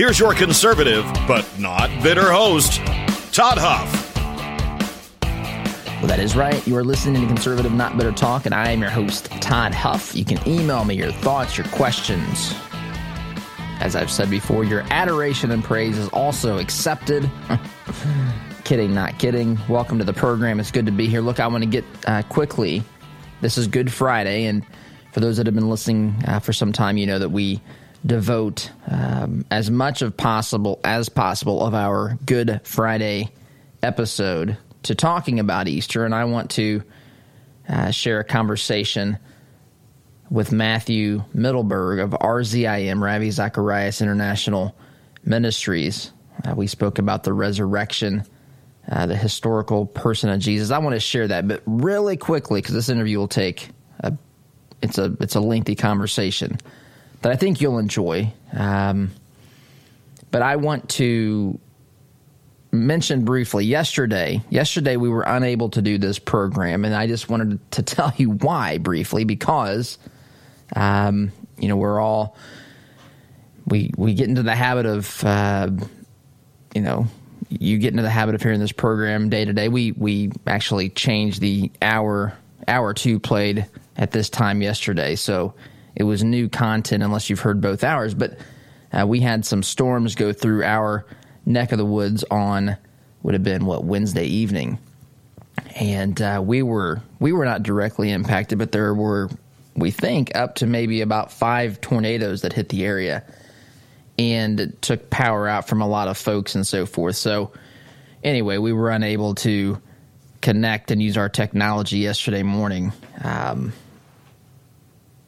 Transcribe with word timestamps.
Here's 0.00 0.18
your 0.18 0.32
conservative, 0.32 1.04
but 1.28 1.46
not 1.58 1.90
bitter 2.02 2.32
host, 2.32 2.76
Todd 3.34 3.58
Huff. 3.60 4.16
Well, 5.98 6.06
that 6.06 6.18
is 6.18 6.34
right. 6.34 6.66
You 6.66 6.74
are 6.78 6.84
listening 6.84 7.20
to 7.20 7.28
Conservative 7.28 7.70
Not 7.70 7.98
Bitter 7.98 8.10
Talk, 8.10 8.46
and 8.46 8.54
I 8.54 8.70
am 8.70 8.80
your 8.80 8.88
host, 8.88 9.26
Todd 9.42 9.74
Huff. 9.74 10.16
You 10.16 10.24
can 10.24 10.38
email 10.48 10.86
me 10.86 10.94
your 10.94 11.12
thoughts, 11.12 11.58
your 11.58 11.66
questions. 11.66 12.54
As 13.80 13.94
I've 13.94 14.10
said 14.10 14.30
before, 14.30 14.64
your 14.64 14.84
adoration 14.88 15.50
and 15.50 15.62
praise 15.62 15.98
is 15.98 16.08
also 16.14 16.56
accepted. 16.56 17.30
kidding, 18.64 18.94
not 18.94 19.18
kidding. 19.18 19.58
Welcome 19.68 19.98
to 19.98 20.04
the 20.04 20.14
program. 20.14 20.60
It's 20.60 20.70
good 20.70 20.86
to 20.86 20.92
be 20.92 21.08
here. 21.08 21.20
Look, 21.20 21.40
I 21.40 21.46
want 21.46 21.62
to 21.62 21.68
get 21.68 21.84
uh, 22.06 22.22
quickly. 22.30 22.82
This 23.42 23.58
is 23.58 23.66
Good 23.66 23.92
Friday, 23.92 24.46
and 24.46 24.64
for 25.12 25.20
those 25.20 25.36
that 25.36 25.44
have 25.44 25.54
been 25.54 25.68
listening 25.68 26.14
uh, 26.26 26.40
for 26.40 26.54
some 26.54 26.72
time, 26.72 26.96
you 26.96 27.06
know 27.06 27.18
that 27.18 27.32
we 27.32 27.60
devote 28.04 28.70
um, 28.88 29.44
as 29.50 29.70
much 29.70 30.02
of 30.02 30.16
possible 30.16 30.80
as 30.84 31.08
possible 31.08 31.64
of 31.64 31.74
our 31.74 32.18
Good 32.24 32.60
Friday 32.64 33.30
episode 33.82 34.56
to 34.84 34.94
talking 34.94 35.38
about 35.38 35.68
Easter, 35.68 36.04
and 36.04 36.14
I 36.14 36.24
want 36.24 36.50
to 36.52 36.82
uh, 37.68 37.90
share 37.90 38.20
a 38.20 38.24
conversation 38.24 39.18
with 40.30 40.52
Matthew 40.52 41.24
Mittelberg 41.34 42.02
of 42.02 42.10
RZIM, 42.10 43.02
Ravi 43.02 43.30
Zacharias 43.30 44.00
International 44.00 44.74
Ministries. 45.24 46.12
Uh, 46.44 46.54
we 46.54 46.66
spoke 46.66 46.98
about 46.98 47.24
the 47.24 47.32
resurrection, 47.32 48.24
uh, 48.90 49.06
the 49.06 49.16
historical 49.16 49.86
person 49.86 50.30
of 50.30 50.38
Jesus. 50.40 50.70
I 50.70 50.78
want 50.78 50.94
to 50.94 51.00
share 51.00 51.28
that, 51.28 51.46
but 51.46 51.62
really 51.66 52.16
quickly 52.16 52.62
because 52.62 52.74
this 52.74 52.88
interview 52.88 53.18
will 53.18 53.28
take 53.28 53.68
a, 54.00 54.16
it's 54.80 54.96
a 54.96 55.14
it's 55.20 55.34
a 55.34 55.40
lengthy 55.40 55.74
conversation 55.74 56.58
that 57.22 57.32
I 57.32 57.36
think 57.36 57.60
you'll 57.60 57.78
enjoy. 57.78 58.32
Um, 58.52 59.10
but 60.30 60.42
I 60.42 60.56
want 60.56 60.88
to 60.90 61.58
mention 62.72 63.24
briefly 63.24 63.64
yesterday. 63.64 64.42
Yesterday, 64.50 64.96
we 64.96 65.08
were 65.08 65.24
unable 65.26 65.70
to 65.70 65.82
do 65.82 65.98
this 65.98 66.18
program, 66.18 66.84
and 66.84 66.94
I 66.94 67.06
just 67.06 67.28
wanted 67.28 67.70
to 67.72 67.82
tell 67.82 68.12
you 68.16 68.30
why 68.30 68.78
briefly 68.78 69.24
because, 69.24 69.98
um, 70.76 71.32
you 71.58 71.68
know, 71.68 71.76
we're 71.76 72.00
all 72.00 72.36
we 73.66 73.92
we 73.96 74.14
get 74.14 74.28
into 74.28 74.42
the 74.42 74.54
habit 74.54 74.86
of, 74.86 75.24
uh, 75.24 75.70
you 76.74 76.80
know, 76.80 77.06
you 77.48 77.78
get 77.78 77.90
into 77.90 78.02
the 78.02 78.10
habit 78.10 78.34
of 78.34 78.42
hearing 78.42 78.60
this 78.60 78.72
program 78.72 79.28
day 79.28 79.44
to 79.44 79.52
day. 79.52 79.68
We 79.68 79.92
we 79.92 80.32
actually 80.46 80.90
changed 80.90 81.40
the 81.40 81.70
hour 81.82 82.34
hour 82.68 82.94
two 82.94 83.18
played 83.18 83.66
at 83.96 84.12
this 84.12 84.30
time 84.30 84.62
yesterday, 84.62 85.16
so 85.16 85.54
it 86.00 86.04
was 86.04 86.24
new 86.24 86.48
content 86.48 87.02
unless 87.02 87.28
you've 87.28 87.40
heard 87.40 87.60
both 87.60 87.84
hours. 87.84 88.14
But 88.14 88.38
uh, 88.90 89.06
we 89.06 89.20
had 89.20 89.44
some 89.44 89.62
storms 89.62 90.14
go 90.14 90.32
through 90.32 90.64
our 90.64 91.04
neck 91.44 91.72
of 91.72 91.78
the 91.78 91.84
woods 91.84 92.24
on 92.30 92.78
would 93.22 93.34
have 93.34 93.42
been 93.44 93.66
what 93.66 93.84
Wednesday 93.84 94.24
evening, 94.24 94.78
and 95.76 96.18
uh, 96.22 96.42
we 96.42 96.62
were 96.62 97.02
we 97.18 97.32
were 97.32 97.44
not 97.44 97.62
directly 97.62 98.10
impacted, 98.10 98.58
but 98.58 98.72
there 98.72 98.94
were 98.94 99.28
we 99.76 99.90
think 99.90 100.34
up 100.34 100.54
to 100.54 100.66
maybe 100.66 101.02
about 101.02 101.32
five 101.32 101.82
tornadoes 101.82 102.40
that 102.42 102.54
hit 102.54 102.70
the 102.70 102.86
area 102.86 103.22
and 104.18 104.74
took 104.80 105.10
power 105.10 105.46
out 105.46 105.68
from 105.68 105.82
a 105.82 105.86
lot 105.86 106.08
of 106.08 106.16
folks 106.16 106.54
and 106.54 106.66
so 106.66 106.86
forth. 106.86 107.16
So 107.16 107.52
anyway, 108.24 108.56
we 108.56 108.72
were 108.72 108.88
unable 108.88 109.34
to 109.34 109.82
connect 110.40 110.90
and 110.90 111.02
use 111.02 111.18
our 111.18 111.28
technology 111.28 111.98
yesterday 111.98 112.42
morning. 112.42 112.94
Um, 113.22 113.74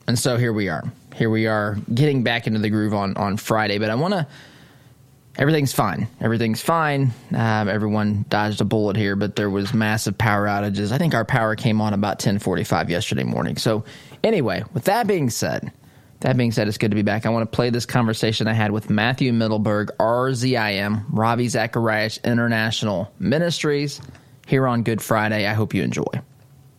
and 0.06 0.18
so 0.18 0.36
here 0.36 0.52
we 0.52 0.68
are. 0.68 0.84
Here 1.14 1.30
we 1.30 1.46
are 1.46 1.76
getting 1.92 2.22
back 2.22 2.46
into 2.46 2.58
the 2.58 2.70
groove 2.70 2.94
on, 2.94 3.16
on 3.16 3.36
Friday. 3.36 3.78
But 3.78 3.90
I 3.90 3.94
want 3.94 4.14
to. 4.14 4.26
Everything's 5.38 5.72
fine. 5.72 6.08
Everything's 6.20 6.60
fine. 6.60 7.10
Um, 7.34 7.68
everyone 7.68 8.26
dodged 8.28 8.60
a 8.60 8.64
bullet 8.64 8.96
here, 8.96 9.16
but 9.16 9.34
there 9.34 9.48
was 9.48 9.72
massive 9.72 10.18
power 10.18 10.46
outages. 10.46 10.92
I 10.92 10.98
think 10.98 11.14
our 11.14 11.24
power 11.24 11.56
came 11.56 11.80
on 11.80 11.94
about 11.94 12.18
10:45 12.18 12.90
yesterday 12.90 13.24
morning. 13.24 13.56
So, 13.56 13.84
anyway, 14.22 14.62
with 14.74 14.84
that 14.84 15.06
being 15.06 15.30
said, 15.30 15.72
that 16.20 16.36
being 16.36 16.52
said, 16.52 16.68
it's 16.68 16.76
good 16.76 16.90
to 16.90 16.94
be 16.94 17.02
back. 17.02 17.24
I 17.24 17.30
want 17.30 17.50
to 17.50 17.56
play 17.56 17.70
this 17.70 17.86
conversation 17.86 18.46
I 18.46 18.52
had 18.52 18.72
with 18.72 18.90
Matthew 18.90 19.32
Mittelberg, 19.32 19.88
RZIM, 19.98 21.04
Ravi 21.10 21.48
Zacharias 21.48 22.18
International 22.24 23.10
Ministries, 23.18 24.02
here 24.46 24.66
on 24.66 24.82
Good 24.82 25.00
Friday. 25.00 25.46
I 25.46 25.54
hope 25.54 25.72
you 25.72 25.82
enjoy. 25.82 26.04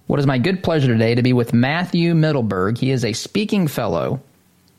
What 0.08 0.20
is 0.20 0.28
my 0.28 0.38
good 0.38 0.64
pleasure 0.64 0.88
today 0.88 1.16
to 1.16 1.24
be 1.24 1.32
with 1.32 1.54
Matthew 1.54 2.14
Mittelberg. 2.14 2.78
He 2.78 2.92
is 2.92 3.06
a 3.06 3.14
speaking 3.14 3.70
fellow 3.70 4.22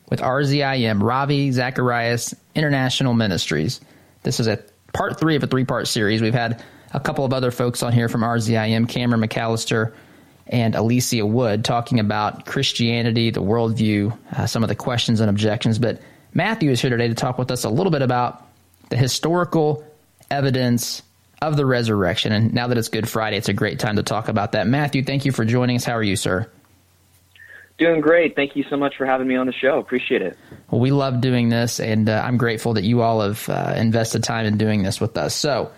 with 0.07 0.21
RZIM, 0.21 1.01
Ravi 1.01 1.51
Zacharias 1.51 2.35
International 2.53 3.15
Ministries. 3.15 3.81
This 4.21 4.39
is 4.39 4.45
a 4.45 4.59
part 4.93 5.19
three 5.19 5.35
of 5.35 5.43
a 5.43 5.47
three 5.47 5.65
part 5.65 5.87
series. 5.87 6.21
We've 6.21 6.33
had 6.33 6.63
a 6.93 6.99
couple 6.99 7.25
of 7.25 7.33
other 7.33 7.49
folks 7.49 7.81
on 7.81 7.91
here 7.91 8.07
from 8.07 8.21
RZIM, 8.21 8.87
Cameron 8.87 9.21
McAllister 9.21 9.93
and 10.45 10.75
Alicia 10.75 11.25
Wood, 11.25 11.65
talking 11.65 11.99
about 11.99 12.45
Christianity, 12.45 13.31
the 13.31 13.41
worldview, 13.41 14.15
uh, 14.31 14.45
some 14.45 14.63
of 14.63 14.69
the 14.69 14.75
questions 14.75 15.21
and 15.21 15.29
objections. 15.29 15.79
But 15.79 16.01
Matthew 16.35 16.69
is 16.69 16.79
here 16.79 16.91
today 16.91 17.07
to 17.07 17.15
talk 17.15 17.39
with 17.39 17.49
us 17.49 17.63
a 17.63 17.69
little 17.69 17.91
bit 17.91 18.03
about 18.03 18.45
the 18.89 18.95
historical 18.95 19.83
evidence 20.29 21.01
of 21.41 21.57
the 21.57 21.65
resurrection. 21.65 22.31
And 22.31 22.53
now 22.53 22.67
that 22.67 22.77
it's 22.77 22.89
Good 22.89 23.07
Friday, 23.09 23.37
it's 23.37 23.49
a 23.49 23.53
great 23.53 23.79
time 23.79 23.97
to 23.97 24.03
talk 24.03 24.27
about 24.27 24.53
that. 24.53 24.67
Matthew, 24.67 25.03
thank 25.03 25.25
you 25.25 25.31
for 25.31 25.45
joining 25.45 25.75
us. 25.75 25.83
How 25.83 25.93
are 25.93 26.03
you, 26.03 26.15
sir? 26.15 26.49
Doing 27.77 27.99
great. 27.99 28.35
Thank 28.35 28.55
you 28.55 28.63
so 28.69 28.77
much 28.77 28.95
for 28.95 29.05
having 29.05 29.27
me 29.27 29.35
on 29.35 29.47
the 29.47 29.53
show. 29.53 29.79
Appreciate 29.79 30.21
it. 30.21 30.37
Well, 30.71 30.79
we 30.79 30.91
love 30.91 31.19
doing 31.19 31.49
this, 31.49 31.81
and 31.81 32.07
uh, 32.07 32.23
I'm 32.25 32.37
grateful 32.37 32.73
that 32.73 32.83
you 32.83 33.01
all 33.01 33.19
have 33.19 33.49
uh, 33.49 33.73
invested 33.75 34.23
time 34.23 34.45
in 34.45 34.57
doing 34.57 34.81
this 34.81 35.01
with 35.01 35.17
us. 35.17 35.35
So 35.35 35.71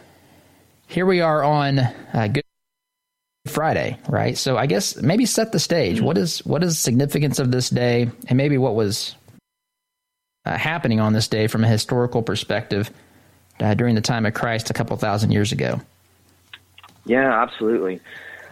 here 0.85 1.07
we 1.07 1.22
are 1.22 1.44
on 1.44 1.79
uh, 1.79 2.28
Good 2.31 2.44
Friday, 3.47 3.97
right? 4.07 4.38
So 4.38 4.57
I 4.57 4.68
guess 4.68 4.95
maybe 5.01 5.25
set 5.25 5.51
the 5.51 5.59
stage. 5.59 6.00
What 6.00 6.19
is 6.19 6.45
what 6.45 6.63
is 6.63 6.74
the 6.74 6.81
significance 6.81 7.39
of 7.39 7.50
this 7.51 7.72
day, 7.72 8.12
and 8.28 8.38
maybe 8.38 8.59
what 8.59 8.75
was 8.75 9.16
uh, 10.45 10.56
happening 10.56 11.00
on 11.00 11.13
this 11.13 11.28
day 11.28 11.47
from 11.47 11.63
a 11.63 11.68
historical 11.68 12.22
perspective 12.22 12.92
uh, 13.59 13.74
during 13.74 13.95
the 13.95 14.01
time 14.01 14.25
of 14.25 14.33
Christ 14.33 14.69
a 14.69 14.74
couple 14.74 14.95
thousand 14.98 15.31
years 15.31 15.51
ago. 15.51 15.81
Yeah, 17.06 17.42
absolutely. 17.42 18.01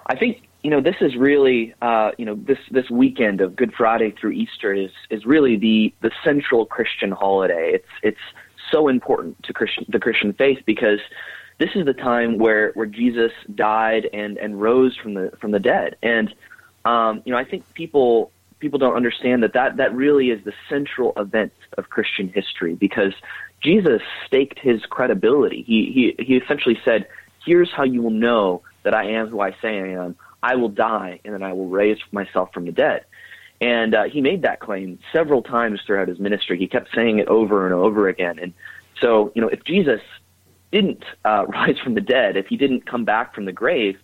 I 0.07 0.15
think 0.15 0.47
you 0.63 0.69
know 0.69 0.81
this 0.81 0.95
is 1.01 1.15
really 1.15 1.73
uh, 1.81 2.11
you 2.17 2.25
know 2.25 2.35
this 2.35 2.57
this 2.71 2.89
weekend 2.89 3.41
of 3.41 3.55
Good 3.55 3.73
Friday 3.73 4.11
through 4.11 4.31
Easter 4.31 4.73
is 4.73 4.91
is 5.09 5.25
really 5.25 5.57
the 5.57 5.93
the 6.01 6.11
central 6.23 6.65
Christian 6.65 7.11
holiday. 7.11 7.71
It's 7.73 7.87
it's 8.01 8.17
so 8.71 8.87
important 8.87 9.41
to 9.43 9.53
Christian 9.53 9.85
the 9.89 9.99
Christian 9.99 10.33
faith 10.33 10.59
because 10.65 10.99
this 11.59 11.69
is 11.75 11.85
the 11.85 11.93
time 11.93 12.37
where 12.37 12.71
where 12.73 12.85
Jesus 12.85 13.31
died 13.53 14.09
and 14.13 14.37
and 14.37 14.59
rose 14.59 14.95
from 14.95 15.13
the 15.13 15.31
from 15.39 15.51
the 15.51 15.59
dead. 15.59 15.97
And 16.01 16.33
um, 16.83 17.21
you 17.25 17.31
know 17.31 17.37
I 17.37 17.45
think 17.45 17.63
people 17.73 18.31
people 18.59 18.79
don't 18.79 18.95
understand 18.95 19.43
that 19.43 19.53
that 19.53 19.77
that 19.77 19.93
really 19.93 20.29
is 20.29 20.43
the 20.43 20.53
central 20.69 21.13
event 21.17 21.53
of 21.77 21.89
Christian 21.89 22.29
history 22.29 22.73
because 22.73 23.13
Jesus 23.65 24.01
staked 24.27 24.59
his 24.59 24.85
credibility. 24.85 25.63
He, 25.63 26.13
he, 26.17 26.23
he 26.23 26.37
essentially 26.37 26.79
said, 26.85 27.07
Here's 27.43 27.71
how 27.71 27.83
you 27.83 28.01
will 28.01 28.11
know 28.11 28.61
that 28.83 28.93
I 28.93 29.11
am 29.11 29.27
who 29.27 29.39
I 29.39 29.51
say 29.61 29.79
I 29.79 30.03
am. 30.03 30.15
I 30.41 30.55
will 30.55 30.69
die, 30.69 31.19
and 31.25 31.33
then 31.33 31.41
I 31.41 31.53
will 31.53 31.67
raise 31.67 31.97
myself 32.11 32.53
from 32.53 32.65
the 32.65 32.71
dead. 32.71 33.05
And 33.59 33.95
uh, 33.95 34.03
he 34.03 34.21
made 34.21 34.43
that 34.43 34.59
claim 34.59 34.99
several 35.11 35.41
times 35.41 35.81
throughout 35.85 36.07
his 36.07 36.19
ministry. 36.19 36.59
He 36.59 36.67
kept 36.67 36.93
saying 36.93 37.19
it 37.19 37.27
over 37.27 37.65
and 37.65 37.73
over 37.73 38.07
again. 38.07 38.37
And 38.39 38.53
so, 39.01 39.31
you 39.33 39.41
know, 39.41 39.47
if 39.47 39.63
Jesus 39.63 40.01
didn't 40.71 41.03
uh, 41.23 41.45
rise 41.49 41.79
from 41.83 41.95
the 41.95 42.01
dead, 42.01 42.37
if 42.37 42.47
he 42.47 42.57
didn't 42.57 42.85
come 42.85 43.05
back 43.05 43.33
from 43.33 43.45
the 43.45 43.51
grave, 43.51 43.97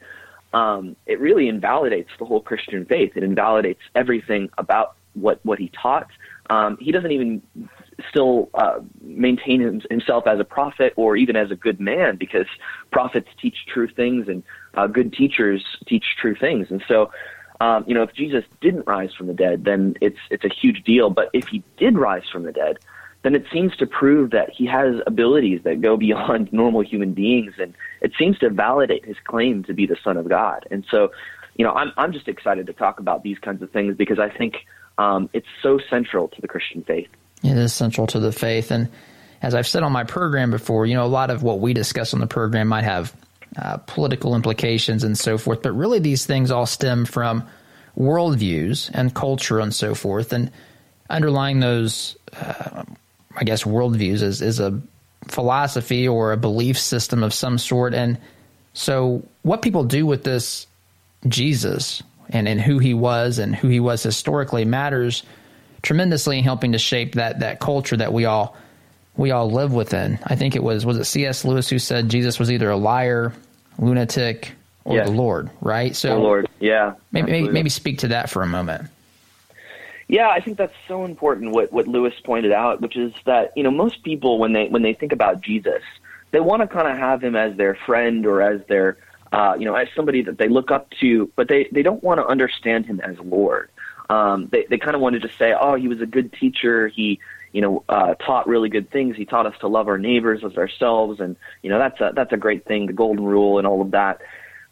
um, 0.54 0.96
it 1.06 1.20
really 1.20 1.48
invalidates 1.48 2.10
the 2.18 2.26
whole 2.26 2.42
Christian 2.42 2.86
faith. 2.86 3.14
It 3.16 3.24
invalidates 3.24 3.82
everything 3.94 4.50
about 4.58 4.96
what 5.14 5.40
what 5.44 5.60
he 5.60 5.70
taught. 5.70 6.08
Um, 6.50 6.78
he 6.80 6.92
doesn't 6.92 7.12
even 7.12 7.42
still 8.10 8.50
uh, 8.54 8.80
maintain 9.02 9.82
himself 9.90 10.28
as 10.28 10.40
a 10.40 10.44
prophet 10.44 10.94
or 10.96 11.16
even 11.16 11.36
as 11.36 11.52
a 11.52 11.56
good 11.56 11.80
man 11.80 12.16
because 12.16 12.46
prophets 12.92 13.28
teach 13.42 13.56
true 13.72 13.88
things 13.88 14.28
and 14.28 14.44
uh, 14.76 14.88
good 14.88 15.14
teachers 15.14 15.64
teach 15.88 16.06
true 16.20 16.36
things. 16.36 16.68
And 16.70 16.84
so, 16.88 17.12
um, 17.60 17.84
you 17.88 17.94
know, 17.94 18.04
if 18.04 18.14
Jesus 18.14 18.44
didn't 18.62 18.88
rise 18.88 19.14
from 19.14 19.28
the 19.28 19.34
dead, 19.34 19.66
then 19.66 19.96
it's 20.02 20.20
it's 20.30 20.44
a 20.44 20.50
huge 20.50 20.84
deal. 20.84 21.10
But 21.10 21.30
if 21.34 21.48
he 21.48 21.64
did 21.78 21.98
rise 21.98 22.24
from 22.32 22.44
the 22.44 22.52
dead, 22.52 22.80
then 23.24 23.36
it 23.36 23.46
seems 23.54 23.76
to 23.78 23.86
prove 23.86 24.32
that 24.32 24.50
he 24.50 24.66
has 24.66 24.96
abilities 25.06 25.62
that 25.64 25.82
go 25.82 25.98
beyond 26.08 26.52
normal 26.52 26.82
human 26.82 27.14
beings, 27.14 27.54
and 27.60 27.74
it 28.02 28.14
seems 28.18 28.38
to 28.40 28.50
validate 28.50 29.06
his 29.06 29.18
claim 29.26 29.64
to 29.66 29.74
be 29.74 29.86
the 29.86 29.98
Son 30.04 30.18
of 30.18 30.28
God. 30.28 30.68
And 30.72 30.86
so, 30.90 31.12
you 31.56 31.66
know, 31.66 31.74
I'm 31.74 31.92
I'm 31.98 32.14
just 32.14 32.28
excited 32.28 32.66
to 32.68 32.74
talk 32.74 33.00
about 33.00 33.24
these 33.24 33.38
kinds 33.40 33.62
of 33.62 33.72
things 33.72 33.96
because 33.96 34.20
I 34.20 34.30
think 34.30 34.56
um, 34.98 35.30
it's 35.34 35.48
so 35.62 35.80
central 35.90 36.28
to 36.30 36.42
the 36.42 36.48
Christian 36.48 36.84
faith. 36.84 37.10
It 37.44 37.58
is 37.58 37.74
central 37.74 38.08
to 38.08 38.20
the 38.20 38.32
faith, 38.32 38.72
and 38.72 38.90
as 39.42 39.56
I've 39.56 39.68
said 39.68 39.84
on 39.84 39.92
my 39.92 40.04
program 40.04 40.52
before, 40.52 40.86
you 40.86 40.94
know, 40.94 41.06
a 41.06 41.08
lot 41.08 41.32
of 41.32 41.42
what 41.42 41.60
we 41.60 41.74
discuss 41.74 42.14
on 42.14 42.20
the 42.20 42.28
program 42.28 42.68
might 42.68 42.84
have 42.84 43.16
uh, 43.58 43.78
political 43.78 44.36
implications 44.36 45.04
and 45.04 45.18
so 45.18 45.38
forth, 45.38 45.62
but 45.62 45.72
really 45.72 46.00
these 46.00 46.26
things 46.26 46.52
all 46.52 46.66
stem 46.66 47.06
from 47.06 47.48
worldviews 47.98 48.90
and 48.94 49.14
culture 49.14 49.60
and 49.60 49.74
so 49.74 49.96
forth, 49.96 50.32
and 50.32 50.52
underlying 51.10 51.60
those. 51.60 52.16
Uh, 52.34 52.84
I 53.36 53.46
guess 53.46 53.64
worldviews 53.64 54.22
is, 54.22 54.42
is 54.42 54.60
a 54.60 54.82
philosophy 55.28 56.08
or 56.08 56.32
a 56.32 56.38
belief 56.38 56.78
system 56.78 57.24
of 57.24 57.34
some 57.34 57.58
sort. 57.58 57.94
And 57.94 58.18
so, 58.74 59.24
what 59.44 59.62
people 59.62 59.84
do 59.84 60.06
with 60.06 60.24
this 60.24 60.68
Jesus 61.28 62.02
and, 62.30 62.48
and 62.48 62.60
who 62.60 62.80
he 62.80 62.94
was 62.94 63.40
and 63.40 63.56
who 63.56 63.68
he 63.68 63.80
was 63.80 64.04
historically 64.04 64.66
matters 64.66 65.24
tremendously 65.82 66.38
in 66.38 66.44
helping 66.44 66.72
to 66.74 66.78
shape 66.78 67.16
that 67.16 67.40
that 67.40 67.60
culture 67.60 67.98
that 67.98 68.14
we 68.14 68.26
all 68.26 68.56
we 69.18 69.32
all 69.32 69.52
live 69.52 69.74
within. 69.74 70.20
I 70.26 70.36
think 70.36 70.56
it 70.56 70.64
was 70.64 70.86
was 70.86 70.98
it 70.98 71.06
C.S. 71.06 71.46
Lewis 71.46 71.70
who 71.70 71.80
said 71.80 72.10
Jesus 72.10 72.40
was 72.40 72.52
either 72.52 72.70
a 72.70 72.78
liar, 72.78 73.34
lunatic, 73.78 74.54
or 74.84 74.96
yes. 74.96 75.08
the 75.08 75.14
Lord, 75.14 75.50
right? 75.62 75.96
So, 75.96 76.10
the 76.10 76.20
Lord, 76.20 76.50
yeah. 76.60 76.94
Maybe, 77.12 77.32
maybe 77.32 77.50
maybe 77.50 77.70
speak 77.70 78.00
to 78.00 78.10
that 78.10 78.30
for 78.30 78.42
a 78.42 78.48
moment. 78.48 78.90
Yeah, 80.08 80.28
I 80.28 80.42
think 80.42 80.58
that's 80.58 80.74
so 80.88 81.06
important. 81.06 81.52
What 81.52 81.72
what 81.72 81.88
Lewis 81.88 82.14
pointed 82.24 82.52
out, 82.52 82.82
which 82.82 82.98
is 82.98 83.14
that 83.26 83.54
you 83.56 83.64
know 83.64 83.72
most 83.72 84.04
people 84.04 84.40
when 84.40 84.54
they 84.54 84.68
when 84.68 84.82
they 84.82 84.94
think 84.94 85.12
about 85.12 85.42
Jesus, 85.42 85.84
they 86.32 86.40
want 86.40 86.62
to 86.62 86.68
kind 86.68 86.88
of 86.88 86.98
have 86.98 87.24
him 87.24 87.36
as 87.36 87.56
their 87.56 87.76
friend 87.76 88.26
or 88.26 88.42
as 88.42 88.62
their 88.68 88.98
uh, 89.32 89.56
you 89.58 89.66
know 89.66 89.76
as 89.76 89.88
somebody 89.96 90.22
that 90.24 90.38
they 90.38 90.50
look 90.50 90.72
up 90.72 90.90
to, 91.00 91.32
but 91.36 91.48
they 91.48 91.68
they 91.72 91.82
don't 91.82 92.04
want 92.04 92.20
to 92.20 92.26
understand 92.26 92.86
him 92.86 93.00
as 93.02 93.18
Lord. 93.20 93.70
Um, 94.12 94.50
they 94.52 94.66
they 94.70 94.78
kind 94.78 94.96
of 94.96 95.02
wanted 95.02 95.22
to 95.22 95.30
say, 95.40 95.54
oh, 95.58 95.76
he 95.76 95.88
was 95.88 96.02
a 96.02 96.06
good 96.06 96.34
teacher. 96.34 96.90
He 96.90 97.20
you 97.54 97.62
know 97.62 97.84
uh, 97.88 98.16
taught 98.16 98.46
really 98.46 98.68
good 98.68 98.92
things. 98.92 99.16
He 99.16 99.26
taught 99.26 99.46
us 99.46 99.56
to 99.62 99.68
love 99.68 99.88
our 99.88 99.98
neighbors 99.98 100.44
as 100.44 100.58
ourselves, 100.58 101.22
and 101.22 101.38
you 101.62 101.70
know 101.70 101.80
that's 101.80 102.00
a 102.02 102.12
that's 102.14 102.34
a 102.34 102.38
great 102.38 102.66
thing, 102.66 102.88
the 102.88 102.94
golden 102.94 103.24
rule 103.24 103.58
and 103.58 103.66
all 103.66 103.82
of 103.82 103.92
that. 103.92 104.22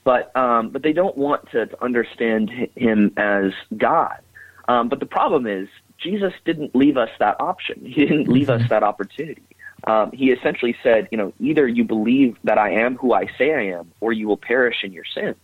But 0.03 0.35
um, 0.35 0.69
but 0.69 0.83
they 0.83 0.91
don't 0.91 1.17
want 1.17 1.49
to, 1.51 1.67
to 1.67 1.83
understand 1.83 2.51
him 2.75 3.13
as 3.15 3.53
God. 3.77 4.19
Um, 4.67 4.89
but 4.89 4.99
the 4.99 5.05
problem 5.05 5.47
is, 5.47 5.69
Jesus 5.97 6.33
didn't 6.43 6.75
leave 6.75 6.97
us 6.97 7.09
that 7.19 7.39
option. 7.39 7.85
He 7.85 8.05
didn't 8.05 8.27
leave 8.27 8.49
us 8.49 8.59
mm-hmm. 8.59 8.69
that 8.69 8.83
opportunity. 8.83 9.43
Um, 9.85 10.11
he 10.11 10.31
essentially 10.31 10.75
said, 10.83 11.07
you 11.11 11.17
know, 11.17 11.31
either 11.39 11.65
you 11.65 11.85
believe 11.85 12.35
that 12.43 12.57
I 12.57 12.71
am 12.73 12.97
who 12.97 13.13
I 13.13 13.27
say 13.37 13.53
I 13.53 13.77
am, 13.77 13.91
or 14.01 14.11
you 14.11 14.27
will 14.27 14.37
perish 14.37 14.83
in 14.83 14.91
your 14.91 15.05
sins. 15.05 15.37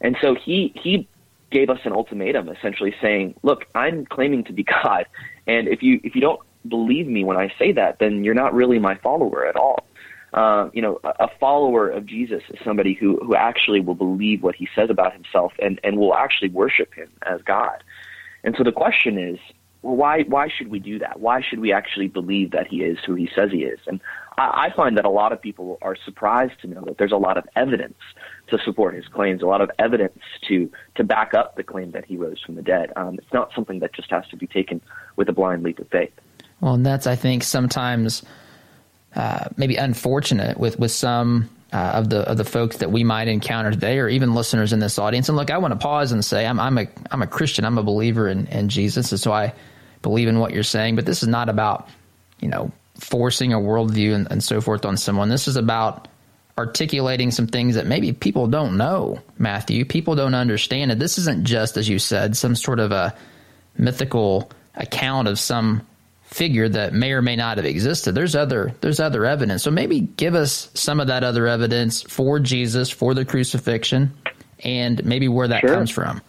And 0.00 0.16
so 0.22 0.34
he 0.34 0.72
he 0.74 1.06
gave 1.50 1.70
us 1.70 1.80
an 1.84 1.92
ultimatum, 1.92 2.48
essentially 2.48 2.94
saying, 3.00 3.34
look, 3.42 3.66
I'm 3.74 4.06
claiming 4.06 4.44
to 4.44 4.52
be 4.52 4.64
God, 4.82 5.06
and 5.46 5.68
if 5.68 5.82
you 5.82 6.00
if 6.04 6.14
you 6.14 6.20
don't 6.20 6.40
believe 6.68 7.06
me 7.06 7.24
when 7.24 7.36
I 7.36 7.52
say 7.58 7.72
that, 7.72 7.98
then 7.98 8.24
you're 8.24 8.34
not 8.34 8.54
really 8.54 8.78
my 8.78 8.94
follower 8.96 9.46
at 9.46 9.56
all. 9.56 9.86
Uh, 10.32 10.70
you 10.72 10.80
know, 10.80 11.00
a, 11.02 11.28
follower 11.40 11.88
of 11.88 12.06
Jesus 12.06 12.42
is 12.50 12.58
somebody 12.64 12.94
who 12.94 13.16
who 13.16 13.34
actually 13.34 13.80
will 13.80 13.96
believe 13.96 14.44
what 14.44 14.54
he 14.54 14.68
says 14.76 14.88
about 14.88 15.12
himself 15.12 15.52
and 15.58 15.80
and 15.82 15.98
will 15.98 16.14
actually 16.14 16.50
worship 16.50 16.94
him 16.94 17.10
as 17.22 17.40
God. 17.42 17.82
And 18.44 18.54
so 18.56 18.62
the 18.62 18.72
question 18.72 19.18
is, 19.18 19.40
well, 19.82 19.96
why 19.96 20.22
why 20.22 20.48
should 20.48 20.68
we 20.68 20.78
do 20.78 21.00
that? 21.00 21.18
Why 21.18 21.40
should 21.40 21.58
we 21.58 21.72
actually 21.72 22.06
believe 22.06 22.52
that 22.52 22.68
he 22.68 22.82
is 22.82 22.98
who 23.04 23.14
he 23.14 23.28
says 23.34 23.50
he 23.50 23.64
is? 23.64 23.80
And 23.88 24.00
I, 24.38 24.68
I 24.68 24.76
find 24.76 24.96
that 24.98 25.04
a 25.04 25.10
lot 25.10 25.32
of 25.32 25.42
people 25.42 25.78
are 25.82 25.96
surprised 26.04 26.60
to 26.60 26.68
know 26.68 26.82
that 26.82 26.98
there's 26.98 27.10
a 27.10 27.16
lot 27.16 27.36
of 27.36 27.48
evidence 27.56 27.98
to 28.50 28.58
support 28.64 28.94
his 28.94 29.06
claims, 29.08 29.42
a 29.42 29.46
lot 29.46 29.60
of 29.60 29.70
evidence 29.78 30.18
to 30.48 30.70
to 30.96 31.04
back 31.04 31.34
up 31.34 31.56
the 31.56 31.62
claim 31.62 31.92
that 31.92 32.04
he 32.04 32.16
rose 32.16 32.40
from 32.44 32.54
the 32.54 32.62
dead. 32.62 32.92
Um, 32.96 33.14
it's 33.14 33.32
not 33.32 33.50
something 33.54 33.80
that 33.80 33.92
just 33.92 34.10
has 34.10 34.26
to 34.28 34.36
be 34.36 34.46
taken 34.46 34.80
with 35.16 35.28
a 35.28 35.32
blind 35.32 35.62
leap 35.62 35.78
of 35.78 35.88
faith. 35.88 36.12
Well, 36.60 36.74
and 36.74 36.84
that's 36.84 37.06
I 37.06 37.16
think 37.16 37.42
sometimes 37.42 38.22
uh, 39.14 39.48
maybe 39.56 39.76
unfortunate 39.76 40.58
with 40.58 40.78
with 40.78 40.92
some 40.92 41.48
uh, 41.72 41.92
of 41.94 42.10
the 42.10 42.28
of 42.28 42.36
the 42.36 42.44
folks 42.44 42.78
that 42.78 42.90
we 42.90 43.04
might 43.04 43.28
encounter 43.28 43.70
today, 43.70 43.98
or 43.98 44.08
even 44.08 44.34
listeners 44.34 44.72
in 44.72 44.80
this 44.80 44.98
audience. 44.98 45.28
And 45.28 45.36
look, 45.36 45.50
I 45.50 45.58
want 45.58 45.72
to 45.72 45.78
pause 45.78 46.12
and 46.12 46.24
say 46.24 46.46
I'm 46.46 46.60
I'm 46.60 46.78
a 46.78 46.86
I'm 47.10 47.22
a 47.22 47.26
Christian. 47.26 47.64
I'm 47.64 47.78
a 47.78 47.82
believer 47.82 48.28
in, 48.28 48.46
in 48.48 48.68
Jesus, 48.68 49.10
and 49.12 49.20
so 49.20 49.32
I 49.32 49.52
believe 50.02 50.28
in 50.28 50.38
what 50.38 50.52
you're 50.52 50.62
saying. 50.62 50.96
But 50.96 51.06
this 51.06 51.22
is 51.22 51.28
not 51.28 51.48
about 51.48 51.88
you 52.40 52.48
know 52.48 52.72
forcing 52.96 53.52
a 53.52 53.58
worldview 53.58 54.14
and, 54.14 54.30
and 54.30 54.44
so 54.44 54.60
forth 54.60 54.84
on 54.84 54.96
someone. 54.96 55.28
This 55.28 55.48
is 55.48 55.56
about 55.56 56.08
articulating 56.58 57.30
some 57.30 57.46
things 57.46 57.74
that 57.74 57.86
maybe 57.86 58.12
people 58.12 58.46
don't 58.46 58.76
know, 58.76 59.20
Matthew. 59.38 59.84
People 59.84 60.14
don't 60.14 60.34
understand 60.34 60.90
it. 60.90 60.98
This 60.98 61.18
isn't 61.18 61.44
just, 61.44 61.76
as 61.76 61.88
you 61.88 61.98
said, 61.98 62.36
some 62.36 62.54
sort 62.54 62.80
of 62.80 62.92
a 62.92 63.14
mythical 63.78 64.50
account 64.74 65.28
of 65.28 65.38
some 65.38 65.86
figure 66.24 66.68
that 66.68 66.92
may 66.92 67.12
or 67.12 67.22
may 67.22 67.34
not 67.34 67.56
have 67.56 67.66
existed. 67.66 68.14
There's 68.14 68.36
other 68.36 68.72
there's 68.80 69.00
other 69.00 69.24
evidence. 69.24 69.62
So 69.62 69.70
maybe 69.70 70.00
give 70.00 70.34
us 70.34 70.70
some 70.74 71.00
of 71.00 71.08
that 71.08 71.24
other 71.24 71.46
evidence 71.46 72.02
for 72.02 72.38
Jesus, 72.38 72.90
for 72.90 73.14
the 73.14 73.24
crucifixion, 73.24 74.14
and 74.62 75.04
maybe 75.04 75.28
where 75.28 75.48
that 75.48 75.60
sure. 75.60 75.74
comes 75.74 75.90
from. 75.90 76.20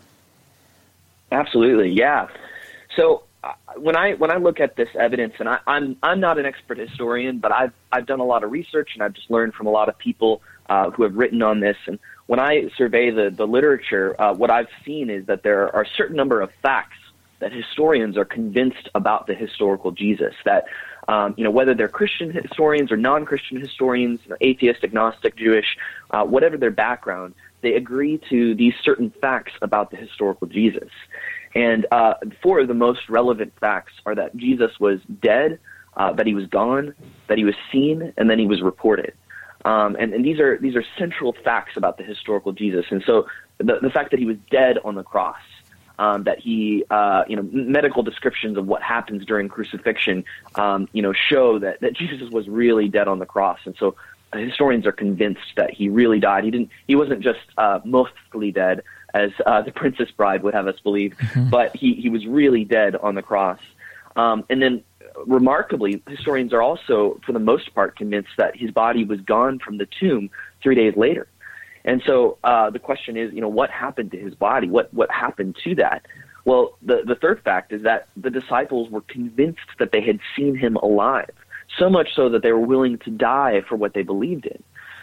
Absolutely, 1.31 1.91
yeah. 1.91 2.27
So 2.95 3.24
when 3.75 3.95
I 3.95 4.13
when 4.13 4.31
I 4.31 4.38
look 4.38 4.59
at 4.59 4.75
this 4.75 4.89
evidence, 4.99 5.33
and 5.39 5.49
I, 5.49 5.59
I'm 5.65 5.97
I'm 6.03 6.19
not 6.19 6.38
an 6.38 6.45
expert 6.45 6.77
historian, 6.77 7.39
but 7.39 7.51
I've 7.51 7.73
I've 7.91 8.05
done 8.05 8.19
a 8.19 8.25
lot 8.25 8.43
of 8.43 8.51
research 8.51 8.91
and 8.93 9.03
I've 9.03 9.13
just 9.13 9.31
learned 9.31 9.53
from 9.53 9.67
a 9.67 9.71
lot 9.71 9.89
of 9.89 9.98
people 9.98 10.41
uh, 10.69 10.91
who 10.91 11.03
have 11.03 11.15
written 11.15 11.41
on 11.41 11.60
this. 11.60 11.77
And 11.88 11.98
when 12.27 12.39
I 12.39 12.69
survey 12.77 13.10
the 13.10 13.33
the 13.36 13.48
literature, 13.48 14.19
uh, 14.21 14.33
what 14.33 14.51
I've 14.51 14.69
seen 14.86 15.10
is 15.10 15.25
that 15.25 15.43
there 15.43 15.74
are 15.75 15.83
a 15.83 15.89
certain 15.98 16.15
number 16.15 16.41
of 16.41 16.51
facts 16.62 16.98
that 17.39 17.51
historians 17.51 18.15
are 18.15 18.25
convinced 18.25 18.89
about 18.93 19.25
the 19.25 19.33
historical 19.33 19.91
Jesus. 19.91 20.36
That 20.45 20.65
um, 21.07 21.33
you 21.36 21.43
know 21.43 21.51
whether 21.51 21.74
they're 21.74 21.89
Christian 21.89 22.31
historians 22.31 22.91
or 22.91 22.98
non-Christian 22.98 23.60
historians, 23.60 24.19
you 24.24 24.29
know, 24.29 24.38
atheist, 24.39 24.83
agnostic, 24.83 25.36
Jewish, 25.36 25.77
uh, 26.12 26.24
whatever 26.25 26.57
their 26.57 26.69
background, 26.69 27.33
they 27.62 27.74
agree 27.74 28.21
to 28.29 28.53
these 28.53 28.74
certain 28.83 29.12
facts 29.19 29.53
about 29.63 29.89
the 29.89 29.98
historical 29.98 30.45
Jesus. 30.45 30.91
And 31.53 31.86
uh, 31.91 32.13
four 32.41 32.60
of 32.60 32.67
the 32.67 32.74
most 32.74 33.10
relevant 33.10 33.53
facts 33.60 33.93
are 34.05 34.15
that 34.15 34.36
Jesus 34.38 34.79
was 34.79 35.00
dead, 35.22 35.60
uh, 35.98 36.13
that 36.13 36.25
he 36.25 36.34
was 36.34 36.48
gone, 36.48 36.93
that 37.27 37.38
he 37.38 37.43
was 37.43 37.55
seen, 37.72 38.13
and 38.17 38.29
then 38.29 38.39
he 38.39 38.48
was 38.48 38.62
reported. 38.62 39.13
Um, 39.65 39.96
and, 40.00 40.13
and 40.13 40.25
these 40.25 40.39
are 40.39 40.58
these 40.58 40.75
are 40.75 40.84
central 40.98 41.34
facts 41.34 41.77
about 41.77 41.98
the 41.98 42.03
historical 42.03 42.51
Jesus. 42.51 42.86
And 42.89 43.03
so 43.05 43.27
the, 43.60 43.79
the 43.79 43.89
fact 43.89 44.12
that 44.12 44.20
he 44.20 44.25
was 44.25 44.38
dead 44.50 44.77
on 44.84 44.96
the 44.96 45.03
cross, 45.03 45.41
um, 46.00 46.24
that 46.24 46.39
he, 46.39 46.84
uh, 46.89 47.24
you 47.27 47.36
know, 47.36 47.48
medical 47.51 48.01
descriptions 48.01 48.58
of 48.58 48.65
what 48.65 48.81
happens 48.81 49.24
during 49.25 49.50
crucifixion, 49.50 50.24
um, 50.55 50.88
you 50.93 51.01
know, 51.01 51.13
show 51.13 51.60
that, 51.60 51.81
that 51.81 51.93
Jesus 51.93 52.31
was 52.31 52.48
really 52.48 52.88
dead 52.88 53.08
on 53.08 53.20
the 53.20 53.25
cross. 53.25 53.60
And 53.65 53.75
so 53.77 53.96
uh, 54.34 54.38
historians 54.38 54.88
are 54.88 54.91
convinced 54.91 55.55
that 55.58 55.72
he 55.72 55.89
really 55.89 56.20
died. 56.20 56.43
He 56.43 56.50
didn't, 56.50 56.70
he 56.88 56.96
wasn't 56.96 57.22
just, 57.22 57.41
uh, 57.58 57.81
mostly 57.84 58.51
dead 58.51 58.81
as, 59.13 59.32
uh, 59.46 59.62
the 59.62 59.72
Princess 59.72 60.10
Bride 60.12 60.44
would 60.44 60.53
have 60.53 60.68
us 60.68 60.80
believe, 60.80 61.15
mm-hmm. 61.18 61.50
but 61.50 61.75
he, 61.75 61.94
he 61.96 62.10
was 62.10 62.25
really 62.25 62.63
dead 62.65 62.96
on 62.96 63.15
the 63.15 63.22
cross. 63.22 63.60
Um, 64.15 64.44
and 64.50 64.62
then 64.62 64.84
remarkably, 65.25 66.01
historians 66.08 66.53
are 66.53 66.62
also, 66.62 67.20
for 67.25 67.32
the 67.32 67.39
most 67.39 67.74
part, 67.74 67.96
convinced 67.96 68.32
that 68.38 68.56
his 68.56 68.72
body 68.72 69.03
was 69.03 69.20
gone 69.22 69.60
from 69.60 69.77
the 69.77 69.88
tomb 70.00 70.30
three 70.62 70.75
days 70.75 70.96
later. 70.96 71.27
And 71.84 72.01
so 72.06 72.38
uh, 72.44 72.70
the 72.70 72.80
question 72.80 73.18
is, 73.18 73.34
you 73.34 73.41
know, 73.41 73.50
what 73.50 73.70
happened 73.70 74.12
to 74.12 74.18
his 74.18 74.36
body? 74.36 74.70
What 74.70 74.94
what 74.94 75.10
happened 75.10 75.58
to 75.63 75.75
that? 75.75 76.06
Well, 76.46 76.77
the 76.82 77.01
the 77.06 77.15
third 77.15 77.41
fact 77.44 77.74
is 77.74 77.84
that 77.84 78.08
the 78.15 78.30
disciples 78.30 78.89
were 78.89 79.01
convinced 79.01 79.60
that 79.80 79.91
they 79.91 80.01
had 80.01 80.20
seen 80.36 80.56
him 80.56 80.75
alive, 80.75 81.32
so 81.80 81.89
much 81.89 82.10
so 82.15 82.30
that 82.30 82.44
they 82.44 82.51
were 82.51 82.60
willing 82.60 83.00
to 83.00 83.10
die 83.10 83.62
for 83.68 83.75
what 83.75 83.94
they 83.94 84.03
believed 84.03 84.46
in. 84.46 84.62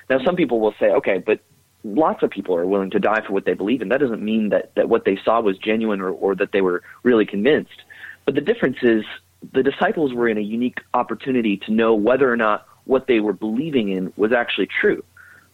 Now, 0.09 0.25
some 0.25 0.37
people 0.37 0.61
will 0.61 0.75
say, 0.79 0.87
okay, 0.87 1.19
but 1.19 1.41
lots 1.85 2.23
of 2.23 2.30
people 2.30 2.54
are 2.56 2.66
willing 2.66 2.90
to 2.90 2.99
die 2.99 3.25
for 3.26 3.32
what 3.32 3.44
they 3.44 3.54
believe 3.54 3.82
in. 3.82 3.88
That 3.88 4.00
doesn't 4.00 4.23
mean 4.23 4.50
that, 4.50 4.75
that 4.75 4.88
what 4.88 5.04
they 5.04 5.18
saw 5.25 5.40
was 5.40 5.58
genuine 5.58 6.00
or, 6.00 6.11
or 6.11 6.35
that 6.35 6.52
they 6.52 6.61
were 6.61 6.82
really 7.02 7.26
convinced. 7.26 7.82
But 8.25 8.35
the 8.35 8.40
difference 8.40 8.78
is 8.82 9.04
the 9.52 9.62
disciples 9.62 10.12
were 10.12 10.28
in 10.28 10.38
a 10.38 10.42
unique 10.42 10.78
opportunity 10.94 11.56
to 11.58 11.73
know 11.73 11.94
whether 11.94 12.30
or 12.30 12.37
not 12.37 12.66
what 12.85 13.06
they 13.06 13.20
were 13.20 13.32
believing 13.32 13.90
in 13.90 14.12
was 14.16 14.32
actually 14.32 14.68
true. 14.80 15.04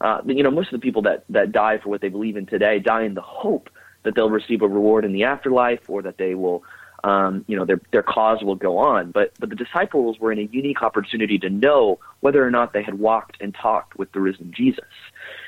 Uh, 0.01 0.21
you 0.27 0.43
know, 0.43 0.51
most 0.51 0.73
of 0.73 0.81
the 0.81 0.85
people 0.85 1.03
that, 1.03 1.25
that 1.29 1.53
die 1.53 1.79
for 1.79 1.89
what 1.89 2.01
they 2.01 2.09
believe 2.09 2.37
in 2.37 2.47
today 2.47 2.79
die 2.79 3.03
in 3.03 3.15
the 3.15 3.23
hope 3.23 3.69
that 4.03 4.15
they'll 4.15 4.31
receive 4.31 4.63
a 4.63 4.69
reward 4.69 5.05
in 5.05 5.13
the 5.13 5.25
afterlife 5.25 5.81
or 5.89 6.03
that 6.03 6.19
they 6.19 6.35
will, 6.35 6.63
um, 7.03 7.45
you 7.49 7.57
know, 7.57 7.65
their, 7.65 7.81
their 7.91 8.03
cause 8.03 8.43
will 8.43 8.55
go 8.55 8.79
on. 8.79 9.11
But, 9.11 9.33
but 9.39 9.51
the 9.51 9.57
disciples 9.57 10.19
were 10.19 10.31
in 10.31 10.39
a 10.39 10.43
unique 10.43 10.83
opportunity 10.83 11.39
to 11.39 11.51
know 11.51 11.99
whether 12.21 12.45
or 12.45 12.51
not 12.51 12.73
they 12.73 12.83
had 12.83 12.99
walked 12.99 13.39
and 13.41 13.55
talked 13.55 13.97
with 13.99 14.13
the 14.13 14.21
risen 14.21 14.53
Jesus. 14.55 14.85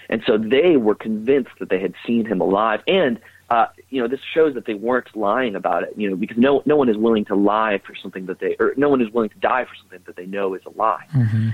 And 0.09 0.23
so 0.27 0.39
they 0.39 0.77
were 0.77 0.95
convinced 0.95 1.53
that 1.59 1.69
they 1.69 1.81
had 1.81 1.95
seen 2.07 2.25
him 2.27 2.41
alive. 2.41 2.81
And, 2.87 3.19
uh, 3.51 3.67
you 3.91 4.01
know, 4.01 4.09
this 4.09 4.21
shows 4.35 4.55
that 4.55 4.67
they 4.67 4.75
weren't 4.75 5.15
lying 5.17 5.55
about 5.55 5.83
it, 5.83 5.95
you 5.97 6.09
know, 6.09 6.17
because 6.17 6.37
no, 6.37 6.63
no 6.65 6.77
one 6.77 6.89
is 6.89 6.97
willing 6.97 7.25
to 7.27 7.35
lie 7.35 7.81
for 7.87 7.95
something 7.95 8.27
that 8.27 8.39
they, 8.41 8.57
or 8.59 8.75
no 8.77 8.89
one 8.89 9.01
is 9.01 9.11
willing 9.11 9.31
to 9.31 9.39
die 9.39 9.65
for 9.65 9.75
something 9.81 10.01
that 10.07 10.17
they 10.17 10.27
know 10.27 10.55
is 10.55 10.63
a 10.67 10.71
lie. 10.71 11.05
Mm-hmm. 11.15 11.51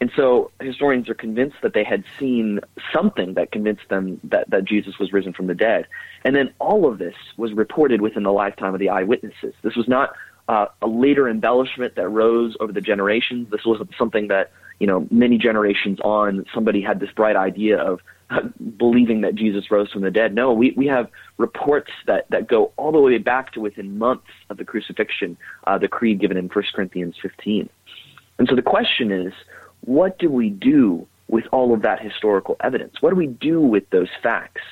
And 0.00 0.10
so 0.14 0.50
historians 0.60 1.08
are 1.08 1.14
convinced 1.14 1.56
that 1.62 1.72
they 1.72 1.84
had 1.84 2.04
seen 2.18 2.60
something 2.92 3.34
that 3.34 3.50
convinced 3.50 3.88
them 3.88 4.20
that, 4.24 4.50
that 4.50 4.64
Jesus 4.64 4.98
was 4.98 5.12
risen 5.12 5.32
from 5.32 5.46
the 5.46 5.54
dead. 5.54 5.86
And 6.22 6.36
then 6.36 6.52
all 6.58 6.86
of 6.86 6.98
this 6.98 7.14
was 7.36 7.52
reported 7.54 8.02
within 8.02 8.22
the 8.22 8.32
lifetime 8.32 8.74
of 8.74 8.80
the 8.80 8.90
eyewitnesses. 8.90 9.54
This 9.62 9.74
was 9.74 9.88
not 9.88 10.14
uh, 10.48 10.66
a 10.82 10.86
later 10.86 11.28
embellishment 11.28 11.94
that 11.94 12.08
rose 12.08 12.56
over 12.60 12.72
the 12.72 12.80
generations. 12.82 13.50
This 13.50 13.64
wasn't 13.64 13.90
something 13.96 14.28
that, 14.28 14.52
you 14.78 14.86
know, 14.86 15.06
many 15.10 15.38
generations 15.38 15.98
on 16.00 16.44
somebody 16.54 16.80
had 16.80 17.00
this 17.00 17.10
bright 17.10 17.36
idea 17.36 17.78
of 17.78 18.00
uh, 18.30 18.40
believing 18.76 19.20
that 19.22 19.34
Jesus 19.34 19.70
rose 19.70 19.90
from 19.92 20.02
the 20.02 20.10
dead. 20.10 20.34
No, 20.34 20.52
we, 20.52 20.72
we 20.76 20.86
have 20.86 21.08
reports 21.38 21.90
that, 22.06 22.28
that 22.30 22.48
go 22.48 22.72
all 22.76 22.92
the 22.92 23.00
way 23.00 23.18
back 23.18 23.52
to 23.52 23.60
within 23.60 23.98
months 23.98 24.26
of 24.50 24.56
the 24.56 24.64
crucifixion, 24.64 25.36
uh, 25.66 25.78
the 25.78 25.88
creed 25.88 26.20
given 26.20 26.36
in 26.36 26.48
1 26.48 26.64
Corinthians 26.74 27.14
15. 27.22 27.68
And 28.38 28.48
so 28.48 28.54
the 28.54 28.62
question 28.62 29.10
is, 29.12 29.32
what 29.82 30.18
do 30.18 30.30
we 30.30 30.50
do 30.50 31.06
with 31.28 31.44
all 31.52 31.72
of 31.72 31.82
that 31.82 32.02
historical 32.02 32.56
evidence? 32.60 32.94
What 33.00 33.10
do 33.10 33.16
we 33.16 33.28
do 33.28 33.60
with 33.60 33.88
those 33.90 34.08
facts? 34.22 34.62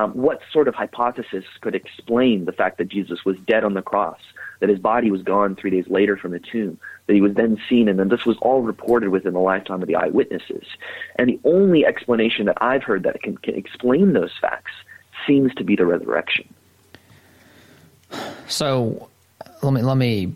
Um, 0.00 0.12
what 0.12 0.40
sort 0.50 0.66
of 0.66 0.74
hypothesis 0.74 1.44
could 1.60 1.74
explain 1.74 2.46
the 2.46 2.52
fact 2.52 2.78
that 2.78 2.88
Jesus 2.88 3.22
was 3.26 3.36
dead 3.40 3.64
on 3.64 3.74
the 3.74 3.82
cross, 3.82 4.18
that 4.60 4.70
his 4.70 4.78
body 4.78 5.10
was 5.10 5.22
gone 5.22 5.56
three 5.56 5.70
days 5.70 5.86
later 5.88 6.16
from 6.16 6.30
the 6.30 6.38
tomb, 6.38 6.78
that 7.06 7.12
he 7.12 7.20
was 7.20 7.34
then 7.34 7.60
seen, 7.68 7.86
and 7.86 7.98
then 7.98 8.08
this 8.08 8.24
was 8.24 8.38
all 8.38 8.62
reported 8.62 9.10
within 9.10 9.34
the 9.34 9.40
lifetime 9.40 9.82
of 9.82 9.88
the 9.88 9.96
eyewitnesses? 9.96 10.64
And 11.16 11.28
the 11.28 11.38
only 11.44 11.84
explanation 11.84 12.46
that 12.46 12.56
I've 12.62 12.82
heard 12.82 13.02
that 13.02 13.20
can, 13.22 13.36
can 13.36 13.54
explain 13.56 14.14
those 14.14 14.32
facts 14.40 14.72
seems 15.26 15.54
to 15.56 15.64
be 15.64 15.76
the 15.76 15.84
resurrection. 15.84 16.48
So 18.48 19.10
let 19.62 19.74
me 19.74 19.82
let 19.82 19.98
me 19.98 20.34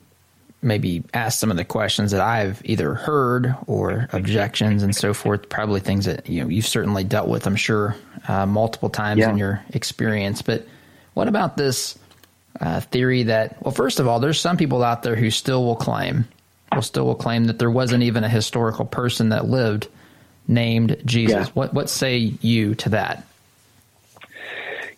maybe 0.64 1.04
ask 1.12 1.38
some 1.38 1.50
of 1.50 1.56
the 1.56 1.64
questions 1.64 2.10
that 2.10 2.20
I've 2.20 2.60
either 2.64 2.94
heard 2.94 3.54
or 3.66 4.08
objections 4.12 4.82
and 4.82 4.96
so 4.96 5.14
forth. 5.14 5.48
Probably 5.48 5.80
things 5.80 6.06
that 6.06 6.28
you 6.28 6.42
know 6.42 6.48
you've 6.48 6.66
certainly 6.66 7.04
dealt 7.04 7.28
with, 7.28 7.46
I'm 7.46 7.56
sure, 7.56 7.94
uh, 8.26 8.46
multiple 8.46 8.90
times 8.90 9.20
yeah. 9.20 9.30
in 9.30 9.36
your 9.36 9.62
experience. 9.70 10.42
But 10.42 10.66
what 11.14 11.28
about 11.28 11.56
this 11.56 11.98
uh, 12.60 12.80
theory 12.80 13.24
that? 13.24 13.62
Well, 13.62 13.72
first 13.72 14.00
of 14.00 14.08
all, 14.08 14.18
there's 14.20 14.40
some 14.40 14.56
people 14.56 14.82
out 14.82 15.02
there 15.02 15.16
who 15.16 15.30
still 15.30 15.64
will 15.64 15.76
claim, 15.76 16.26
will 16.74 16.82
still 16.82 17.06
will 17.06 17.14
claim 17.14 17.44
that 17.44 17.58
there 17.58 17.70
wasn't 17.70 18.02
even 18.02 18.24
a 18.24 18.28
historical 18.28 18.84
person 18.84 19.28
that 19.28 19.46
lived 19.46 19.88
named 20.48 20.96
Jesus. 21.04 21.48
Yeah. 21.48 21.52
What 21.54 21.74
what 21.74 21.90
say 21.90 22.16
you 22.16 22.74
to 22.76 22.88
that? 22.90 23.26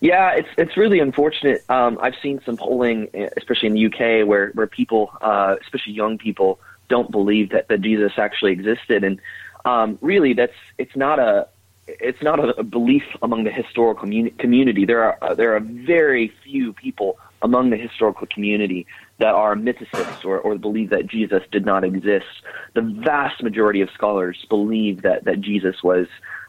Yeah, 0.00 0.35
it's 0.35 0.49
it's 0.59 0.76
really 0.76 1.00
unfortunate. 1.00 1.65
Um, 1.71 1.99
I've 2.00 2.15
seen 2.23 2.41
some 2.45 2.57
polling, 2.57 3.09
especially 3.37 3.69
in 3.69 3.75
the 3.75 3.87
UK, 3.87 4.26
where 4.26 4.50
where 4.50 4.67
people, 4.67 5.11
uh, 5.21 5.57
especially 5.62 5.95
young 5.95 6.19
people, 6.19 6.61
don't 6.88 7.11
believe 7.11 7.50
that 7.50 7.69
that 7.69 7.81
Jesus 7.81 8.12
actually 8.19 8.53
existed, 8.53 9.05
and 9.05 9.21
um, 9.65 9.99
really, 10.00 10.33
that's 10.35 10.53
it's 10.79 10.95
not 10.97 11.19
a 11.19 11.49
it's 11.88 12.23
not 12.23 12.59
a, 12.59 12.62
belief 12.62 13.05
among 13.23 13.45
the 13.45 13.50
historical 13.50 14.03
community. 14.38 14.85
There 14.85 15.03
are 15.03 15.35
there 15.35 15.55
are 15.55 15.61
very 15.61 16.33
few 16.45 16.73
people 16.73 17.19
among 17.43 17.71
the 17.71 17.76
historical 17.76 18.26
community 18.26 18.87
that 19.18 19.35
are 19.35 19.54
mythicists 19.54 20.25
or, 20.25 20.38
or 20.38 20.56
believe 20.56 20.90
that 20.90 21.06
Jesus 21.06 21.42
did 21.50 21.64
not 21.64 21.85
exist. 21.85 22.26
The 22.75 22.82
vast 22.82 23.42
majority 23.42 23.80
of 23.80 23.90
scholars 23.90 24.44
believe 24.49 25.02
that 25.02 25.25
that 25.25 25.40
Jesus 25.40 25.82
was 25.82 26.06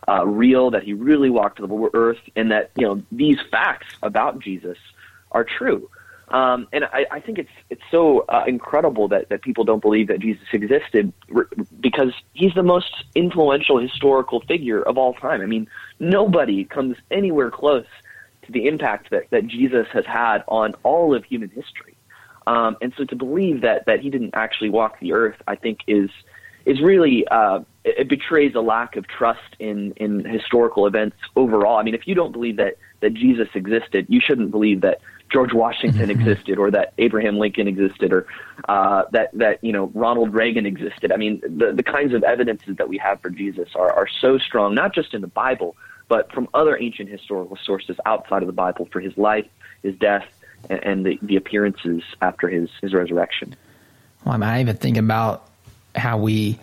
uh, 0.07 0.25
real, 0.25 0.71
that 0.71 0.83
he 0.83 0.93
really 0.93 1.29
walked 1.29 1.59
the 1.59 1.89
earth, 1.93 2.19
and 2.36 2.51
that 2.51 2.71
you 2.75 2.86
know 2.86 3.01
these 3.12 3.38
facts 3.51 3.88
about 4.03 4.39
Jesus 4.39 4.77
are 5.31 5.43
true. 5.43 5.89
Um, 6.29 6.67
and 6.74 6.83
I, 6.86 7.05
I 7.09 7.19
think 7.21 7.38
it's 7.39 7.51
it's 7.69 7.81
so 7.89 8.25
uh, 8.27 8.43
incredible 8.45 9.07
that, 9.09 9.29
that 9.29 9.41
people 9.41 9.63
don't 9.63 9.81
believe 9.81 10.07
that 10.07 10.19
Jesus 10.19 10.45
existed 10.51 11.13
because 11.79 12.13
he's 12.33 12.53
the 12.53 12.63
most 12.63 13.05
influential 13.15 13.79
historical 13.79 14.41
figure 14.41 14.81
of 14.81 14.97
all 14.97 15.13
time. 15.13 15.41
I 15.41 15.45
mean, 15.45 15.69
nobody 16.00 16.65
comes 16.65 16.97
anywhere 17.12 17.50
close 17.50 17.86
to 18.43 18.51
the 18.51 18.67
impact 18.67 19.09
that, 19.12 19.29
that 19.29 19.47
Jesus 19.47 19.88
has 19.93 20.05
had 20.05 20.43
on 20.47 20.74
all 20.83 21.15
of 21.15 21.24
human 21.24 21.50
history. 21.50 21.97
Um, 22.48 22.77
and 22.82 22.94
so 22.98 23.04
to 23.04 23.16
believe 23.16 23.62
that 23.62 23.86
that 23.86 24.00
he 24.00 24.10
didn't 24.10 24.32
actually 24.34 24.70
walk 24.70 25.00
the 25.00 25.12
earth, 25.12 25.36
I 25.48 25.56
think 25.56 25.82
is 25.86 26.10
is 26.66 26.82
really 26.82 27.27
uh, 27.27 27.60
it 27.84 28.08
betrays 28.08 28.56
a 28.56 28.62
lack 28.62 28.96
of 28.96 29.06
trust 29.08 29.56
in 29.60 29.92
in 29.98 30.24
historical 30.24 30.88
events 30.88 31.18
overall. 31.36 31.77
I 31.77 31.84
mean, 31.84 31.94
if 31.94 32.08
you 32.08 32.16
don't 32.16 32.32
believe 32.32 32.56
that 32.56 32.77
that 33.01 33.13
Jesus 33.13 33.50
existed, 33.54 34.06
you 34.08 34.22
shouldn't 34.22 34.50
believe 34.50 34.82
that 34.82 35.01
George 35.30 35.54
Washington 35.54 36.08
mm-hmm. 36.08 36.22
existed 36.22 36.58
or 36.58 36.72
that 36.72 36.94
Abraham 36.98 37.38
Lincoln 37.38 37.68
existed 37.68 38.13
or 38.13 38.25
uh, 38.70 39.04
that 39.12 39.30
that 39.34 39.62
you 39.62 39.74
know 39.74 39.92
Ronald 39.94 40.34
Reagan 40.34 40.66
existed. 40.66 41.12
I 41.12 41.18
mean, 41.18 41.42
the 41.42 41.74
the 41.74 41.84
kinds 41.84 42.13
of 42.13 42.24
evidences 42.24 42.77
that 42.77 42.88
we 42.88 42.98
have 43.00 43.20
for 43.20 43.30
Jesus 43.30 43.70
are 43.75 43.92
are 43.92 44.08
so 44.22 44.38
strong, 44.38 44.74
not 44.74 44.96
just 44.96 45.13
in 45.13 45.20
the 45.20 45.27
Bible, 45.27 45.75
but 46.08 46.32
from 46.32 46.48
other 46.54 46.77
ancient 46.80 47.10
historical 47.10 47.58
sources 47.62 47.98
outside 48.06 48.42
of 48.42 48.48
the 48.48 48.54
Bible 48.54 48.88
for 48.89 49.01
his 49.01 49.18
life, 49.18 49.48
his 49.84 49.96
death, 49.96 50.25
and, 50.70 50.84
and 50.84 51.06
the 51.06 51.20
the 51.22 51.36
appearances 51.36 52.04
after 52.22 52.48
his 52.48 52.70
his 52.82 52.94
resurrection. 52.94 53.56
Well, 54.26 54.36
I, 54.36 54.38
mean, 54.38 54.50
I 54.50 54.62
even 54.62 54.78
think 54.78 54.98
about 54.98 55.48
how 55.96 56.18
we 56.18 56.60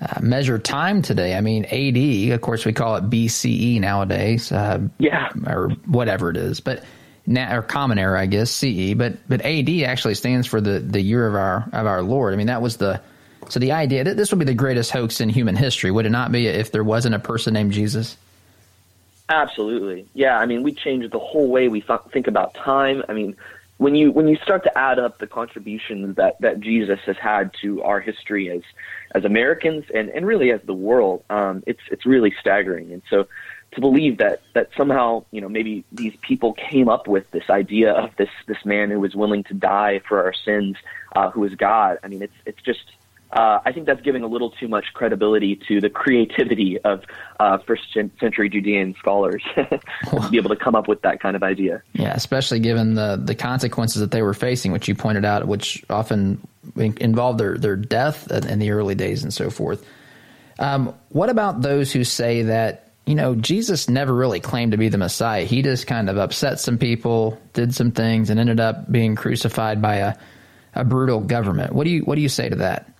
uh, 0.00 0.20
measure 0.20 0.58
time 0.58 1.02
today. 1.02 1.36
I 1.36 1.40
mean, 1.40 1.64
AD, 1.64 2.32
of 2.32 2.40
course, 2.40 2.64
we 2.64 2.72
call 2.72 2.96
it 2.96 3.10
BCE 3.10 3.80
nowadays. 3.80 4.52
Uh, 4.52 4.88
yeah. 4.98 5.30
Or 5.46 5.70
whatever 5.86 6.30
it 6.30 6.36
is. 6.36 6.60
But 6.60 6.84
now, 7.26 7.56
or 7.56 7.62
common 7.62 7.98
era, 7.98 8.20
I 8.20 8.26
guess, 8.26 8.50
CE. 8.50 8.94
But 8.94 9.28
but 9.28 9.42
AD 9.42 9.68
actually 9.84 10.14
stands 10.14 10.46
for 10.46 10.60
the, 10.60 10.78
the 10.80 11.00
year 11.00 11.26
of 11.26 11.34
our 11.34 11.68
of 11.72 11.86
our 11.86 12.02
Lord. 12.02 12.32
I 12.32 12.36
mean, 12.36 12.48
that 12.48 12.62
was 12.62 12.76
the 12.76 13.00
so 13.48 13.60
the 13.60 13.72
idea 13.72 14.04
that 14.04 14.16
this 14.16 14.30
would 14.30 14.38
be 14.38 14.44
the 14.44 14.54
greatest 14.54 14.90
hoax 14.90 15.20
in 15.20 15.28
human 15.28 15.56
history. 15.56 15.90
Would 15.90 16.06
it 16.06 16.10
not 16.10 16.32
be 16.32 16.46
if 16.46 16.72
there 16.72 16.84
wasn't 16.84 17.14
a 17.14 17.18
person 17.18 17.54
named 17.54 17.72
Jesus? 17.72 18.16
Absolutely. 19.30 20.06
Yeah. 20.12 20.36
I 20.38 20.44
mean, 20.44 20.62
we 20.64 20.72
changed 20.74 21.10
the 21.12 21.18
whole 21.20 21.48
way 21.48 21.68
we 21.68 21.80
th- 21.80 22.00
think 22.12 22.26
about 22.26 22.52
time. 22.54 23.04
I 23.08 23.12
mean, 23.12 23.36
when 23.78 23.94
you 23.94 24.10
when 24.12 24.28
you 24.28 24.36
start 24.36 24.64
to 24.64 24.76
add 24.76 24.98
up 24.98 25.18
the 25.18 25.26
contributions 25.26 26.16
that 26.16 26.38
that 26.40 26.60
Jesus 26.60 26.98
has 27.06 27.16
had 27.16 27.54
to 27.62 27.82
our 27.82 28.00
history 28.00 28.50
as 28.50 28.62
as 29.14 29.24
Americans 29.24 29.84
and 29.94 30.10
and 30.10 30.26
really 30.26 30.50
as 30.50 30.60
the 30.62 30.74
world, 30.74 31.24
um, 31.30 31.62
it's 31.66 31.80
it's 31.90 32.04
really 32.04 32.34
staggering. 32.40 32.92
And 32.92 33.02
so 33.08 33.26
to 33.72 33.80
believe 33.80 34.18
that 34.18 34.42
that 34.54 34.68
somehow 34.76 35.24
you 35.30 35.40
know 35.40 35.48
maybe 35.48 35.84
these 35.92 36.14
people 36.20 36.52
came 36.52 36.88
up 36.88 37.06
with 37.06 37.30
this 37.30 37.48
idea 37.48 37.92
of 37.92 38.14
this 38.16 38.28
this 38.46 38.62
man 38.64 38.90
who 38.90 39.00
was 39.00 39.14
willing 39.14 39.44
to 39.44 39.54
die 39.54 40.00
for 40.00 40.24
our 40.24 40.34
sins, 40.34 40.76
uh, 41.14 41.30
who 41.30 41.44
is 41.44 41.54
God. 41.54 41.98
I 42.02 42.08
mean, 42.08 42.22
it's 42.22 42.36
it's 42.44 42.60
just 42.62 42.84
uh, 43.32 43.60
I 43.64 43.72
think 43.72 43.86
that's 43.86 44.00
giving 44.00 44.22
a 44.22 44.26
little 44.26 44.50
too 44.50 44.66
much 44.66 44.86
credibility 44.92 45.60
to 45.68 45.80
the 45.80 45.88
creativity 45.88 46.78
of 46.80 47.04
uh, 47.38 47.58
first 47.58 47.82
century 47.92 48.48
Judean 48.48 48.94
scholars 48.98 49.42
to 49.54 50.28
be 50.30 50.36
able 50.36 50.50
to 50.50 50.56
come 50.56 50.74
up 50.74 50.88
with 50.88 51.02
that 51.02 51.20
kind 51.20 51.36
of 51.36 51.42
idea. 51.42 51.82
Yeah, 51.92 52.12
especially 52.12 52.58
given 52.58 52.94
the 52.94 53.20
the 53.22 53.36
consequences 53.36 54.00
that 54.00 54.10
they 54.10 54.22
were 54.22 54.34
facing, 54.34 54.72
which 54.72 54.88
you 54.88 54.96
pointed 54.96 55.24
out, 55.24 55.46
which 55.46 55.84
often 55.88 56.44
involved 56.76 57.38
their 57.38 57.56
their 57.56 57.76
death 57.76 58.30
in 58.30 58.58
the 58.58 58.72
early 58.72 58.96
days 58.96 59.22
and 59.22 59.32
so 59.32 59.48
forth. 59.48 59.86
Um, 60.58 60.94
what 61.10 61.30
about 61.30 61.62
those 61.62 61.92
who 61.92 62.02
say 62.02 62.42
that 62.42 62.90
you 63.06 63.14
know 63.14 63.36
Jesus 63.36 63.88
never 63.88 64.12
really 64.12 64.40
claimed 64.40 64.72
to 64.72 64.78
be 64.78 64.88
the 64.88 64.98
Messiah? 64.98 65.44
He 65.44 65.62
just 65.62 65.86
kind 65.86 66.10
of 66.10 66.18
upset 66.18 66.58
some 66.58 66.78
people, 66.78 67.40
did 67.52 67.76
some 67.76 67.92
things, 67.92 68.28
and 68.28 68.40
ended 68.40 68.58
up 68.58 68.90
being 68.90 69.14
crucified 69.14 69.80
by 69.80 69.96
a 69.96 70.14
a 70.74 70.84
brutal 70.84 71.20
government. 71.20 71.72
What 71.72 71.84
do 71.84 71.90
you 71.90 72.00
what 72.00 72.16
do 72.16 72.22
you 72.22 72.28
say 72.28 72.48
to 72.48 72.56
that? 72.56 72.92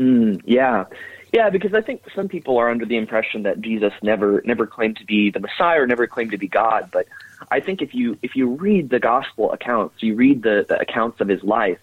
Mm, 0.00 0.40
yeah. 0.46 0.84
Yeah, 1.32 1.50
because 1.50 1.74
I 1.74 1.80
think 1.80 2.02
some 2.14 2.26
people 2.26 2.58
are 2.58 2.70
under 2.70 2.86
the 2.86 2.96
impression 2.96 3.44
that 3.44 3.60
Jesus 3.60 3.92
never 4.02 4.42
never 4.44 4.66
claimed 4.66 4.96
to 4.96 5.04
be 5.04 5.30
the 5.30 5.38
Messiah 5.38 5.82
or 5.82 5.86
never 5.86 6.08
claimed 6.08 6.32
to 6.32 6.38
be 6.38 6.48
God. 6.48 6.90
But 6.90 7.06
I 7.50 7.60
think 7.60 7.82
if 7.82 7.94
you 7.94 8.18
if 8.22 8.34
you 8.34 8.48
read 8.48 8.90
the 8.90 8.98
gospel 8.98 9.52
accounts, 9.52 10.02
you 10.02 10.16
read 10.16 10.42
the, 10.42 10.66
the 10.68 10.80
accounts 10.80 11.20
of 11.20 11.28
his 11.28 11.44
life, 11.44 11.78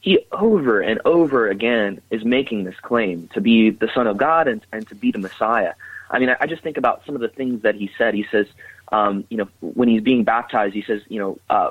he 0.00 0.20
over 0.30 0.80
and 0.80 1.00
over 1.04 1.48
again 1.48 2.00
is 2.10 2.24
making 2.24 2.62
this 2.62 2.76
claim 2.82 3.28
to 3.34 3.40
be 3.40 3.70
the 3.70 3.88
Son 3.92 4.06
of 4.06 4.18
God 4.18 4.46
and, 4.46 4.64
and 4.72 4.86
to 4.88 4.94
be 4.94 5.10
the 5.10 5.18
Messiah. 5.18 5.72
I 6.10 6.20
mean, 6.20 6.28
I, 6.28 6.36
I 6.40 6.46
just 6.46 6.62
think 6.62 6.76
about 6.76 7.02
some 7.04 7.16
of 7.16 7.20
the 7.22 7.28
things 7.28 7.62
that 7.62 7.74
he 7.74 7.90
said. 7.98 8.14
He 8.14 8.26
says, 8.30 8.46
um, 8.92 9.24
you 9.30 9.38
know, 9.38 9.48
when 9.60 9.88
he's 9.88 10.02
being 10.02 10.22
baptized, 10.22 10.74
he 10.74 10.82
says, 10.82 11.00
you 11.08 11.18
know, 11.18 11.38
uh, 11.50 11.70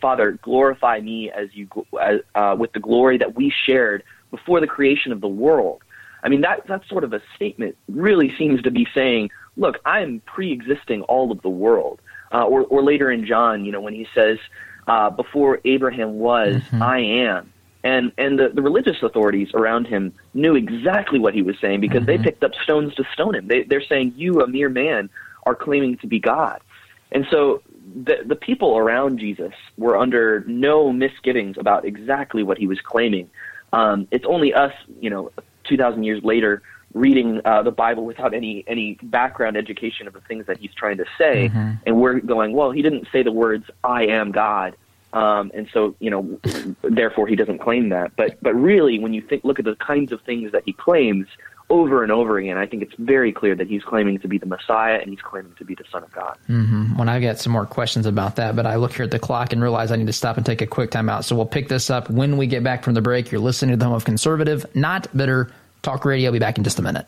Father, 0.00 0.32
glorify 0.42 1.00
me 1.00 1.30
as 1.30 1.54
you 1.54 1.68
uh, 2.34 2.56
with 2.58 2.72
the 2.72 2.80
glory 2.80 3.18
that 3.18 3.36
we 3.36 3.52
shared 3.64 4.02
before 4.34 4.60
the 4.60 4.66
creation 4.66 5.12
of 5.12 5.20
the 5.20 5.28
world. 5.28 5.80
I 6.24 6.28
mean, 6.28 6.40
that 6.40 6.66
that 6.66 6.82
sort 6.88 7.04
of 7.04 7.12
a 7.12 7.22
statement 7.36 7.76
really 7.88 8.34
seems 8.38 8.62
to 8.62 8.70
be 8.72 8.86
saying, 8.92 9.30
look, 9.56 9.78
I 9.84 10.00
am 10.00 10.20
pre-existing 10.26 11.02
all 11.02 11.30
of 11.30 11.40
the 11.42 11.48
world. 11.48 12.00
Uh, 12.32 12.44
or, 12.44 12.62
or 12.62 12.82
later 12.82 13.12
in 13.12 13.24
John, 13.24 13.64
you 13.64 13.70
know, 13.70 13.80
when 13.80 13.94
he 13.94 14.08
says, 14.12 14.38
uh, 14.88 15.08
before 15.10 15.60
Abraham 15.64 16.14
was, 16.14 16.56
mm-hmm. 16.56 16.82
I 16.82 16.98
am. 16.98 17.52
And, 17.84 18.10
and 18.18 18.38
the, 18.40 18.48
the 18.48 18.60
religious 18.60 18.96
authorities 19.02 19.50
around 19.54 19.86
him 19.86 20.12
knew 20.32 20.56
exactly 20.56 21.20
what 21.20 21.32
he 21.32 21.42
was 21.42 21.54
saying 21.60 21.80
because 21.80 22.02
mm-hmm. 22.02 22.06
they 22.06 22.18
picked 22.18 22.42
up 22.42 22.52
stones 22.64 22.92
to 22.96 23.04
stone 23.12 23.36
him. 23.36 23.46
They, 23.46 23.62
they're 23.62 23.84
saying, 23.84 24.14
You, 24.16 24.40
a 24.40 24.48
mere 24.48 24.68
man, 24.68 25.10
are 25.46 25.54
claiming 25.54 25.98
to 25.98 26.08
be 26.08 26.18
God. 26.18 26.60
And 27.12 27.24
so 27.30 27.62
the, 27.94 28.16
the 28.26 28.34
people 28.34 28.76
around 28.76 29.20
Jesus 29.20 29.52
were 29.76 29.96
under 29.96 30.42
no 30.48 30.92
misgivings 30.92 31.56
about 31.56 31.84
exactly 31.84 32.42
what 32.42 32.58
he 32.58 32.66
was 32.66 32.80
claiming. 32.80 33.30
Um, 33.74 34.08
it's 34.10 34.24
only 34.26 34.54
us, 34.54 34.72
you 35.00 35.10
know, 35.10 35.30
2,000 35.64 36.04
years 36.04 36.22
later, 36.22 36.62
reading 36.94 37.40
uh, 37.44 37.62
the 37.62 37.72
Bible 37.72 38.04
without 38.04 38.32
any 38.32 38.64
any 38.66 38.98
background 39.02 39.56
education 39.56 40.06
of 40.06 40.12
the 40.12 40.20
things 40.20 40.46
that 40.46 40.58
he's 40.58 40.72
trying 40.74 40.96
to 40.98 41.04
say, 41.18 41.48
mm-hmm. 41.48 41.72
and 41.84 42.00
we're 42.00 42.20
going, 42.20 42.52
well, 42.52 42.70
he 42.70 42.82
didn't 42.82 43.08
say 43.12 43.22
the 43.22 43.32
words 43.32 43.64
"I 43.82 44.06
am 44.06 44.30
God," 44.30 44.76
um, 45.12 45.50
and 45.54 45.68
so 45.72 45.96
you 45.98 46.10
know, 46.10 46.40
therefore 46.82 47.26
he 47.26 47.36
doesn't 47.36 47.58
claim 47.58 47.88
that. 47.90 48.12
But 48.16 48.40
but 48.42 48.54
really, 48.54 48.98
when 48.98 49.12
you 49.12 49.20
think 49.20 49.44
look 49.44 49.58
at 49.58 49.64
the 49.64 49.76
kinds 49.76 50.12
of 50.12 50.20
things 50.22 50.52
that 50.52 50.62
he 50.64 50.72
claims 50.72 51.26
over 51.74 52.04
and 52.04 52.12
over 52.12 52.38
again, 52.38 52.56
I 52.56 52.66
think 52.66 52.84
it's 52.84 52.94
very 52.98 53.32
clear 53.32 53.56
that 53.56 53.66
he's 53.66 53.82
claiming 53.82 54.20
to 54.20 54.28
be 54.28 54.38
the 54.38 54.46
Messiah 54.46 55.00
and 55.00 55.10
he's 55.10 55.20
claiming 55.20 55.54
to 55.58 55.64
be 55.64 55.74
the 55.74 55.82
Son 55.90 56.04
of 56.04 56.12
God. 56.12 56.38
Mm-hmm. 56.48 56.96
When 56.96 57.08
I 57.08 57.18
get 57.18 57.40
some 57.40 57.52
more 57.52 57.66
questions 57.66 58.06
about 58.06 58.36
that, 58.36 58.54
but 58.54 58.64
I 58.64 58.76
look 58.76 58.92
here 58.92 59.04
at 59.04 59.10
the 59.10 59.18
clock 59.18 59.52
and 59.52 59.60
realize 59.60 59.90
I 59.90 59.96
need 59.96 60.06
to 60.06 60.12
stop 60.12 60.36
and 60.36 60.46
take 60.46 60.62
a 60.62 60.68
quick 60.68 60.92
time 60.92 61.08
out. 61.08 61.24
So 61.24 61.34
we'll 61.34 61.46
pick 61.46 61.68
this 61.68 61.90
up 61.90 62.08
when 62.08 62.36
we 62.36 62.46
get 62.46 62.62
back 62.62 62.84
from 62.84 62.94
the 62.94 63.02
break. 63.02 63.32
You're 63.32 63.40
listening 63.40 63.72
to 63.72 63.76
the 63.76 63.86
home 63.86 63.94
of 63.94 64.04
conservative, 64.04 64.64
not 64.76 65.14
bitter 65.16 65.50
Talk 65.82 66.04
Radio. 66.04 66.28
I'll 66.28 66.32
be 66.32 66.38
back 66.38 66.58
in 66.58 66.64
just 66.64 66.78
a 66.78 66.82
minute. 66.82 67.06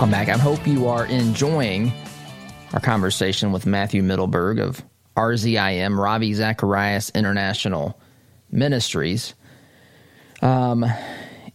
Welcome 0.00 0.12
back. 0.12 0.30
I 0.30 0.38
hope 0.38 0.66
you 0.66 0.88
are 0.88 1.04
enjoying 1.04 1.92
our 2.72 2.80
conversation 2.80 3.52
with 3.52 3.66
Matthew 3.66 4.02
Mittelberg 4.02 4.58
of 4.58 4.82
RZIM, 5.14 5.98
Ravi 5.98 6.32
Zacharias 6.32 7.10
International 7.10 8.00
Ministries. 8.50 9.34
Um, 10.40 10.86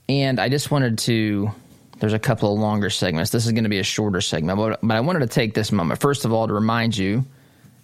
and 0.08 0.40
I 0.40 0.48
just 0.50 0.70
wanted 0.70 1.00
to, 1.00 1.50
there's 1.98 2.14
a 2.14 2.20
couple 2.20 2.54
of 2.54 2.60
longer 2.60 2.92
segments. 2.92 3.32
This 3.32 3.48
is 3.48 3.52
going 3.52 3.64
to 3.64 3.70
be 3.70 3.80
a 3.80 3.84
shorter 3.84 4.22
segment, 4.22 4.60
but, 4.60 4.80
but 4.84 4.96
I 4.96 5.00
wanted 5.00 5.22
to 5.22 5.28
take 5.28 5.56
this 5.56 5.72
moment, 5.72 6.00
first 6.00 6.24
of 6.24 6.32
all, 6.32 6.48
to 6.48 6.54
remind 6.54 6.96
you 6.96 7.26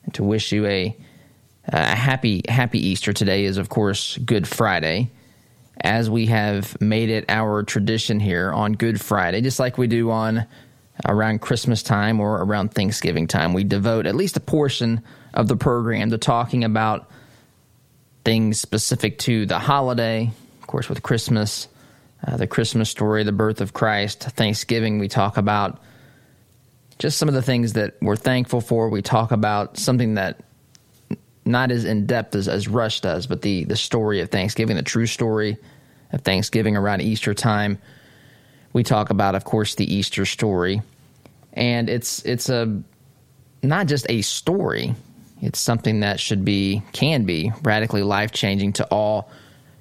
and 0.04 0.14
to 0.14 0.24
wish 0.24 0.52
you 0.52 0.68
a, 0.68 0.96
a 1.70 1.96
happy, 1.96 2.44
happy 2.48 2.86
Easter. 2.86 3.14
Today 3.14 3.46
is, 3.46 3.58
of 3.58 3.70
course, 3.70 4.16
Good 4.20 4.48
Friday. 4.48 5.10
As 5.80 6.10
we 6.10 6.28
have 6.28 6.80
made 6.82 7.10
it 7.10 7.26
our 7.30 7.64
tradition 7.64 8.20
here 8.20 8.52
on 8.52 8.74
Good 8.74 9.00
Friday, 9.00 9.42
just 9.42 9.60
like 9.60 9.78
we 9.78 9.88
do 9.88 10.12
on 10.12 10.46
around 11.08 11.42
Christmas 11.42 11.82
time 11.82 12.20
or 12.20 12.44
around 12.44 12.74
Thanksgiving 12.74 13.28
time, 13.28 13.54
we 13.54 13.64
devote 13.64 14.06
at 14.06 14.16
least 14.16 14.38
a 14.38 14.42
portion 14.42 15.02
of 15.34 15.48
the 15.48 15.56
program 15.56 16.12
to 16.12 16.18
talking 16.18 16.64
about 16.64 17.10
things 18.24 18.60
specific 18.60 19.18
to 19.20 19.46
the 19.46 19.60
holiday. 19.60 20.32
Of 20.62 20.68
course, 20.68 20.90
with 20.90 21.02
Christmas, 21.02 21.68
uh, 22.26 22.38
the 22.38 22.48
Christmas 22.48 22.90
story, 22.90 23.24
the 23.24 23.32
birth 23.32 23.62
of 23.62 23.74
Christ, 23.74 24.24
Thanksgiving, 24.24 25.00
we 25.00 25.08
talk 25.08 25.38
about 25.38 25.82
just 27.00 27.18
some 27.18 27.28
of 27.28 27.34
the 27.34 27.42
things 27.42 27.74
that 27.74 27.96
we're 28.02 28.16
thankful 28.16 28.62
for. 28.62 28.90
We 28.90 29.02
talk 29.02 29.32
about 29.32 29.78
something 29.78 30.16
that 30.16 30.40
not 31.46 31.72
as 31.72 31.86
in 31.86 32.06
depth 32.06 32.36
as, 32.36 32.48
as 32.48 32.68
Rush 32.68 33.02
does, 33.02 33.28
but 33.28 33.42
the, 33.42 33.64
the 33.66 33.76
story 33.76 34.20
of 34.22 34.30
Thanksgiving, 34.30 34.76
the 34.76 34.84
true 34.84 35.08
story 35.08 35.58
of 36.12 36.22
Thanksgiving 36.22 36.76
around 36.76 37.02
Easter 37.02 37.34
time. 37.34 37.80
We 38.74 38.84
talk 38.84 39.10
about, 39.10 39.36
of 39.36 39.44
course, 39.44 39.76
the 39.76 39.94
Easter 39.94 40.26
story. 40.26 40.82
And 41.54 41.90
it's 41.90 42.24
it's 42.26 42.50
a 42.50 42.82
not 43.64 43.88
just 43.88 44.06
a 44.10 44.22
story, 44.22 44.96
it's 45.42 45.60
something 45.60 46.02
that 46.02 46.20
should 46.20 46.46
be, 46.46 46.84
can 46.94 47.26
be 47.26 47.52
radically 47.64 48.04
life 48.04 48.32
changing 48.32 48.74
to 48.74 48.86
all 48.86 49.30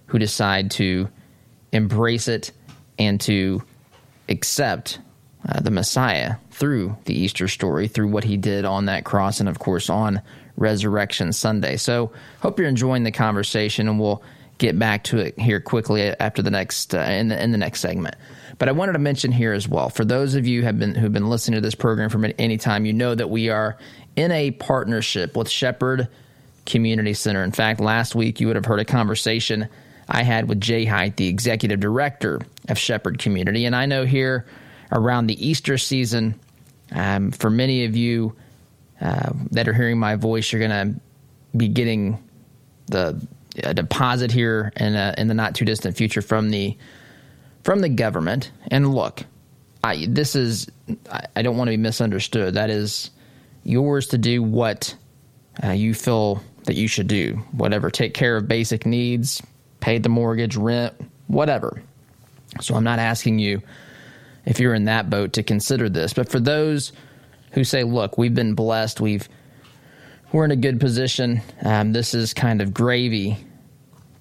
who 0.07 0.19
decide 0.19 0.71
to 0.73 1.09
embrace 1.73 2.29
it 2.29 2.51
and 2.99 3.21
to 3.21 3.63
accept 4.29 4.99
uh, 5.49 5.61
the 5.61 5.71
Messiah 5.71 6.37
through 6.51 6.97
the 7.05 7.15
Easter 7.15 7.49
story, 7.49 7.89
through 7.89 8.09
what 8.09 8.25
he 8.25 8.37
did 8.37 8.65
on 8.65 8.87
that 8.87 9.05
cross, 9.05 9.41
and 9.41 9.49
of 9.49 9.59
course 9.59 9.89
on 9.89 10.21
Resurrection 10.57 11.33
Sunday. 11.33 11.77
So, 11.77 12.13
hope 12.41 12.59
you're 12.59 12.69
enjoying 12.69 13.05
the 13.05 13.13
conversation, 13.13 13.89
and 13.89 14.01
we'll 14.01 14.23
get 14.61 14.79
back 14.79 15.03
to 15.05 15.19
it 15.19 15.39
here 15.39 15.59
quickly 15.59 16.03
after 16.21 16.43
the 16.43 16.51
next 16.51 16.95
uh, 16.95 16.99
in 17.01 17.29
the 17.29 17.43
in 17.43 17.51
the 17.51 17.59
next 17.59 17.81
segment. 17.81 18.15
But 18.59 18.69
I 18.69 18.73
wanted 18.73 18.93
to 18.93 18.99
mention 18.99 19.33
here 19.33 19.55
as 19.55 19.67
well 19.67 19.89
for 19.89 20.05
those 20.05 20.35
of 20.35 20.47
you 20.47 20.63
have 20.63 20.79
been 20.79 20.95
who've 20.95 21.13
been 21.13 21.31
listening 21.31 21.57
to 21.57 21.61
this 21.63 21.75
program 21.75 22.11
for 22.11 22.25
any 22.39 22.59
time, 22.59 22.85
you 22.85 22.93
know 22.93 23.15
that 23.15 23.31
we 23.31 23.49
are 23.49 23.79
in 24.17 24.31
a 24.31 24.51
partnership 24.53 25.37
with 25.37 25.49
Shepherd 25.49 26.09
Community 26.67 27.15
Center. 27.15 27.43
In 27.43 27.53
fact, 27.53 27.81
last 27.81 28.15
week 28.15 28.39
you 28.39 28.47
would 28.47 28.57
have 28.57 28.67
heard 28.67 28.81
a 28.81 28.85
conversation 28.85 29.69
I 30.09 30.23
had 30.23 30.49
with 30.49 30.61
Jay 30.61 30.85
Height, 30.85 31.17
the 31.17 31.29
executive 31.29 31.81
director 31.81 32.41
of 32.69 32.79
Shepherd 32.79 33.19
Community. 33.19 33.65
And 33.65 33.75
I 33.75 33.87
know 33.87 34.05
here 34.05 34.47
around 34.93 35.29
the 35.29 35.47
Easter 35.47 35.79
season, 35.79 36.39
um, 36.93 37.31
for 37.31 37.49
many 37.49 37.85
of 37.85 37.97
you 37.97 38.35
uh, 39.01 39.33
that 39.51 39.69
are 39.69 39.73
hearing 39.73 39.99
my 39.99 40.17
voice, 40.17 40.53
you're 40.53 40.67
going 40.67 40.95
to 40.95 41.01
be 41.57 41.69
getting 41.69 42.23
the 42.87 43.27
deposit 43.75 44.31
here 44.31 44.73
in, 44.77 44.95
a, 44.95 45.15
in 45.19 45.29
the 45.29 45.35
not 45.35 45.55
too 45.55 45.65
distant 45.65 45.97
future 45.97 46.23
from 46.23 46.51
the 46.51 46.77
from 47.63 47.81
the 47.81 47.89
government. 47.89 48.53
And 48.71 48.95
look, 48.95 49.23
I, 49.85 50.07
this 50.09 50.35
is 50.35 50.71
I, 51.11 51.25
I 51.37 51.43
don't 51.43 51.57
want 51.57 51.69
to 51.69 51.73
be 51.73 51.77
misunderstood. 51.77 52.55
That 52.55 52.71
is 52.71 53.11
yours 53.65 54.07
to 54.09 54.19
do 54.19 54.43
what 54.43 54.95
uh, 55.63 55.73
you 55.73 55.95
feel 55.95 56.43
that 56.65 56.77
you 56.77 56.89
should 56.89 57.07
do. 57.07 57.41
Whatever, 57.53 57.91
take 57.91 58.15
care 58.15 58.37
of 58.37 58.49
basic 58.49 58.87
needs, 58.87 59.43
pay 59.81 59.99
the 59.99 60.09
mortgage, 60.09 60.57
rent, 60.57 60.95
whatever. 61.27 61.83
So 62.61 62.75
I'm 62.75 62.85
not 62.85 62.99
asking 62.99 63.39
you 63.39 63.63
if 64.45 64.59
you're 64.59 64.75
in 64.75 64.87
that 64.87 65.11
boat 65.11 65.35
to 65.35 65.43
consider 65.43 65.89
this, 65.89 66.13
but 66.13 66.29
for 66.29 66.41
those 66.41 66.93
who 67.51 67.65
say, 67.65 67.85
"Look, 67.85 68.19
we've 68.19 68.35
been 68.35 68.55
blessed. 68.55 69.01
We've 69.01 69.29
we're 70.33 70.45
in 70.45 70.51
a 70.51 70.57
good 70.57 70.79
position. 70.81 71.41
Um, 71.65 71.93
this 71.93 72.15
is 72.15 72.35
kind 72.35 72.61
of 72.61 72.73
gravy 72.73 73.37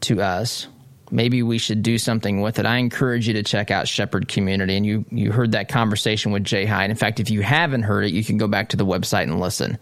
to 0.02 0.22
us. 0.22 0.68
Maybe 1.12 1.44
we 1.44 1.58
should 1.58 1.84
do 1.84 1.98
something 1.98 2.42
with 2.42 2.60
it." 2.60 2.66
I 2.66 2.78
encourage 2.78 3.28
you 3.28 3.34
to 3.36 3.44
check 3.44 3.72
out 3.72 3.88
Shepherd 3.88 4.28
Community, 4.28 4.76
and 4.76 4.86
you 4.86 5.06
you 5.12 5.32
heard 5.32 5.52
that 5.54 5.70
conversation 5.70 6.32
with 6.32 6.44
Jay 6.44 6.66
Height. 6.66 6.90
In 6.90 6.96
fact, 6.96 7.20
if 7.20 7.30
you 7.30 7.42
haven't 7.42 7.84
heard 7.84 8.06
it, 8.06 8.12
you 8.12 8.24
can 8.24 8.38
go 8.38 8.48
back 8.48 8.70
to 8.70 8.78
the 8.78 8.86
website 8.86 9.24
and 9.24 9.40
listen. 9.40 9.78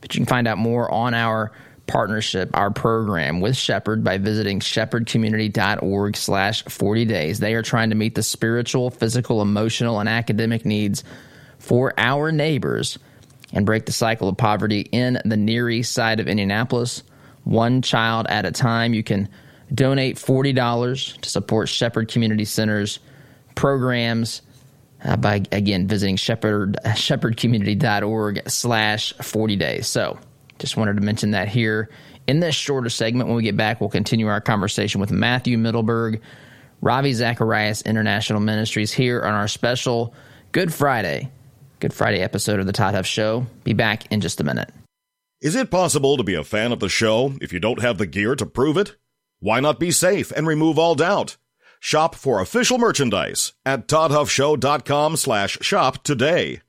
But 0.00 0.14
you 0.14 0.20
can 0.20 0.26
find 0.26 0.46
out 0.46 0.58
more 0.58 0.90
on 0.90 1.14
our 1.14 1.52
partnership, 1.88 2.50
our 2.54 2.70
program 2.70 3.40
with 3.40 3.56
Shepherd 3.56 4.04
by 4.04 4.18
visiting 4.18 4.60
shepherdcommunity.org 4.60 6.16
slash 6.16 6.62
40 6.64 7.04
days. 7.06 7.40
They 7.40 7.54
are 7.54 7.62
trying 7.62 7.90
to 7.90 7.96
meet 7.96 8.14
the 8.14 8.22
spiritual, 8.22 8.90
physical, 8.90 9.42
emotional, 9.42 9.98
and 9.98 10.08
academic 10.08 10.64
needs 10.64 11.02
for 11.58 11.92
our 11.98 12.32
neighbors 12.32 12.98
and 13.52 13.64
break 13.66 13.86
the 13.86 13.92
cycle 13.92 14.28
of 14.28 14.36
poverty 14.36 14.80
in 14.92 15.20
the 15.24 15.36
Near 15.36 15.70
East 15.70 15.92
side 15.92 16.20
of 16.20 16.28
Indianapolis, 16.28 17.02
one 17.44 17.82
child 17.82 18.26
at 18.28 18.44
a 18.44 18.52
time. 18.52 18.94
You 18.94 19.02
can 19.02 19.28
donate 19.72 20.16
$40 20.16 21.20
to 21.20 21.28
support 21.28 21.68
Shepherd 21.68 22.08
Community 22.08 22.44
Center's 22.44 22.98
programs 23.54 24.42
uh, 25.04 25.16
by, 25.16 25.42
again, 25.52 25.86
visiting 25.86 26.16
shepherd, 26.16 26.76
shepherdcommunity.org 26.84 28.48
slash 28.48 29.12
40 29.14 29.56
days. 29.56 29.86
So, 29.86 30.18
just 30.58 30.76
wanted 30.76 30.96
to 30.96 31.02
mention 31.02 31.30
that 31.32 31.48
here 31.48 31.88
in 32.26 32.40
this 32.40 32.54
shorter 32.54 32.88
segment. 32.88 33.28
When 33.28 33.36
we 33.36 33.42
get 33.44 33.56
back, 33.56 33.80
we'll 33.80 33.90
continue 33.90 34.26
our 34.26 34.40
conversation 34.40 35.00
with 35.00 35.12
Matthew 35.12 35.56
Mittelberg, 35.56 36.20
Ravi 36.80 37.12
Zacharias 37.12 37.82
International 37.82 38.40
Ministries 38.40 38.92
here 38.92 39.22
on 39.22 39.34
our 39.34 39.48
special 39.48 40.14
Good 40.50 40.72
Friday, 40.72 41.30
Good 41.80 41.94
Friday 41.94 42.20
episode 42.20 42.58
of 42.58 42.66
the 42.66 42.72
Todd 42.72 42.94
Huff 42.94 43.06
Show. 43.06 43.46
Be 43.62 43.72
back 43.72 44.10
in 44.10 44.20
just 44.20 44.40
a 44.40 44.44
minute. 44.44 44.70
Is 45.40 45.54
it 45.54 45.70
possible 45.70 46.16
to 46.16 46.24
be 46.24 46.34
a 46.34 46.42
fan 46.42 46.72
of 46.72 46.80
the 46.80 46.88
show 46.88 47.34
if 47.40 47.52
you 47.52 47.60
don't 47.60 47.80
have 47.80 47.98
the 47.98 48.06
gear 48.06 48.34
to 48.34 48.44
prove 48.46 48.76
it? 48.76 48.96
Why 49.38 49.60
not 49.60 49.78
be 49.78 49.92
safe 49.92 50.32
and 50.32 50.48
remove 50.48 50.78
all 50.78 50.96
doubt? 50.96 51.36
Shop 51.78 52.16
for 52.16 52.40
official 52.40 52.78
merchandise 52.78 53.52
at 53.64 53.86
toddhuffshow.com 53.86 55.16
slash 55.16 55.58
shop 55.60 56.02
today. 56.02 56.60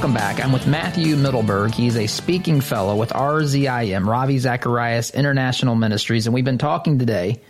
Welcome 0.00 0.14
back. 0.14 0.42
I'm 0.42 0.50
with 0.50 0.66
Matthew 0.66 1.14
Mittelberg. 1.14 1.74
He's 1.74 1.98
a 1.98 2.06
speaking 2.06 2.62
fellow 2.62 2.96
with 2.96 3.10
RZIM, 3.10 4.06
Ravi 4.06 4.38
Zacharias 4.38 5.10
International 5.10 5.74
Ministries, 5.74 6.24
and 6.26 6.32
we've 6.32 6.42
been 6.42 6.56
talking 6.56 6.98
today 6.98 7.42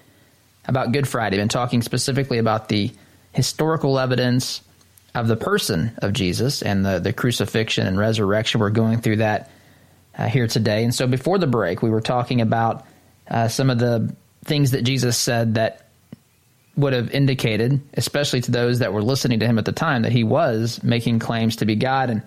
about 0.64 0.90
Good 0.90 1.06
Friday. 1.06 1.36
Been 1.36 1.46
talking 1.46 1.80
specifically 1.80 2.38
about 2.38 2.68
the 2.68 2.90
historical 3.30 4.00
evidence 4.00 4.62
of 5.14 5.28
the 5.28 5.36
person 5.36 5.92
of 5.98 6.12
Jesus 6.12 6.60
and 6.60 6.84
the, 6.84 6.98
the 6.98 7.12
crucifixion 7.12 7.86
and 7.86 7.96
resurrection. 7.96 8.60
We're 8.60 8.70
going 8.70 9.00
through 9.00 9.18
that 9.18 9.48
uh, 10.18 10.26
here 10.26 10.48
today. 10.48 10.82
And 10.82 10.92
so 10.92 11.06
before 11.06 11.38
the 11.38 11.46
break, 11.46 11.82
we 11.82 11.90
were 11.90 12.00
talking 12.00 12.40
about 12.40 12.84
uh, 13.28 13.46
some 13.46 13.70
of 13.70 13.78
the 13.78 14.12
things 14.44 14.72
that 14.72 14.82
Jesus 14.82 15.16
said 15.16 15.54
that 15.54 15.89
would 16.76 16.92
have 16.92 17.11
indicated, 17.11 17.80
especially 17.94 18.40
to 18.42 18.50
those 18.50 18.78
that 18.78 18.92
were 18.92 19.02
listening 19.02 19.40
to 19.40 19.46
him 19.46 19.59
at 19.59 19.64
the 19.64 19.72
time, 19.72 20.02
that 20.02 20.12
he 20.12 20.24
was 20.24 20.83
making 20.83 21.18
claims 21.18 21.56
to 21.56 21.66
be 21.66 21.76
God. 21.76 22.11
And 22.11 22.22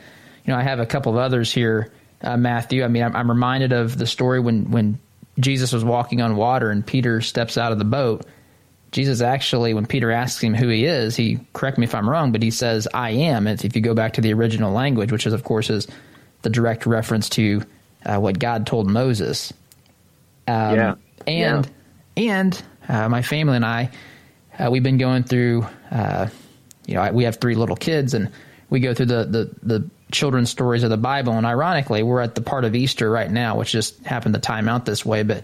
you 0.45 0.53
know, 0.53 0.59
I 0.59 0.63
have 0.63 0.79
a 0.79 0.85
couple 0.85 1.11
of 1.13 1.17
others 1.17 1.51
here, 1.51 1.91
uh, 2.21 2.37
Matthew. 2.37 2.83
I 2.83 2.87
mean, 2.87 3.03
I'm, 3.03 3.15
I'm, 3.15 3.29
reminded 3.29 3.71
of 3.71 3.97
the 3.97 4.05
story 4.05 4.39
when 4.39 4.69
when 4.71 4.99
Jesus 5.39 5.71
was 5.71 5.83
walking 5.83 6.21
on 6.21 6.35
water 6.35 6.69
and 6.69 6.85
Peter 6.85 7.21
steps 7.21 7.57
out 7.57 7.71
of 7.71 7.79
the 7.79 7.85
boat. 7.85 8.25
Jesus 8.91 9.21
actually, 9.21 9.73
when 9.73 9.87
Peter 9.87 10.11
asks 10.11 10.41
him 10.43 10.53
who 10.53 10.67
he 10.67 10.85
is, 10.85 11.15
he 11.15 11.39
correct 11.53 11.79
me 11.79 11.85
if 11.85 11.95
I'm 11.95 12.07
wrong, 12.07 12.31
but 12.31 12.43
he 12.43 12.51
says, 12.51 12.87
"I 12.93 13.11
am." 13.11 13.47
if 13.47 13.75
you 13.75 13.81
go 13.81 13.95
back 13.95 14.13
to 14.13 14.21
the 14.21 14.33
original 14.33 14.71
language, 14.71 15.11
which 15.11 15.25
is 15.25 15.33
of 15.33 15.43
course 15.43 15.69
is 15.69 15.87
the 16.43 16.49
direct 16.49 16.85
reference 16.85 17.29
to 17.29 17.63
uh, 18.05 18.19
what 18.19 18.37
God 18.37 18.67
told 18.67 18.87
Moses. 18.87 19.51
Um, 20.47 20.75
yeah. 20.75 20.95
And 21.25 21.71
yeah. 22.15 22.33
and 22.33 22.63
uh, 22.87 23.09
my 23.09 23.21
family 23.21 23.55
and 23.55 23.65
I 23.65 23.89
uh, 24.59 24.69
we've 24.71 24.83
been 24.83 24.97
going 24.97 25.23
through, 25.23 25.65
uh, 25.91 26.27
you 26.85 26.95
know, 26.95 27.11
we 27.11 27.23
have 27.25 27.37
three 27.37 27.55
little 27.55 27.75
kids, 27.75 28.13
and 28.13 28.31
we 28.69 28.79
go 28.79 28.93
through 28.93 29.07
the, 29.07 29.25
the, 29.25 29.55
the 29.63 29.89
children's 30.11 30.49
stories 30.49 30.83
of 30.83 30.89
the 30.89 30.97
Bible. 30.97 31.33
And 31.33 31.45
ironically, 31.45 32.03
we're 32.03 32.21
at 32.21 32.35
the 32.35 32.41
part 32.41 32.65
of 32.65 32.75
Easter 32.75 33.09
right 33.09 33.29
now, 33.29 33.57
which 33.57 33.71
just 33.71 34.03
happened 34.05 34.35
to 34.35 34.41
time 34.41 34.69
out 34.69 34.85
this 34.85 35.05
way. 35.05 35.23
But 35.23 35.43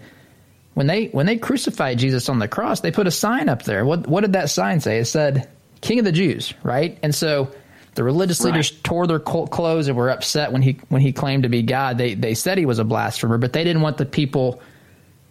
when 0.74 0.86
they 0.86 1.06
when 1.06 1.26
they 1.26 1.36
crucified 1.36 1.98
Jesus 1.98 2.28
on 2.28 2.38
the 2.38 2.48
cross, 2.48 2.80
they 2.80 2.92
put 2.92 3.06
a 3.06 3.10
sign 3.10 3.48
up 3.48 3.64
there. 3.64 3.84
What 3.84 4.06
what 4.06 4.20
did 4.22 4.34
that 4.34 4.50
sign 4.50 4.80
say? 4.80 4.98
It 4.98 5.06
said 5.06 5.48
"King 5.80 5.98
of 5.98 6.04
the 6.04 6.12
Jews," 6.12 6.54
right? 6.62 6.98
And 7.02 7.14
so 7.14 7.50
the 7.94 8.04
religious 8.04 8.40
leaders 8.42 8.72
right. 8.72 8.84
tore 8.84 9.06
their 9.06 9.18
clothes 9.18 9.88
and 9.88 9.96
were 9.96 10.10
upset 10.10 10.52
when 10.52 10.62
he 10.62 10.78
when 10.88 11.00
he 11.00 11.12
claimed 11.12 11.42
to 11.42 11.48
be 11.48 11.62
God. 11.62 11.98
They 11.98 12.14
they 12.14 12.34
said 12.34 12.56
he 12.56 12.66
was 12.66 12.78
a 12.78 12.84
blasphemer, 12.84 13.38
but 13.38 13.52
they 13.52 13.64
didn't 13.64 13.82
want 13.82 13.98
the 13.98 14.06
people 14.06 14.62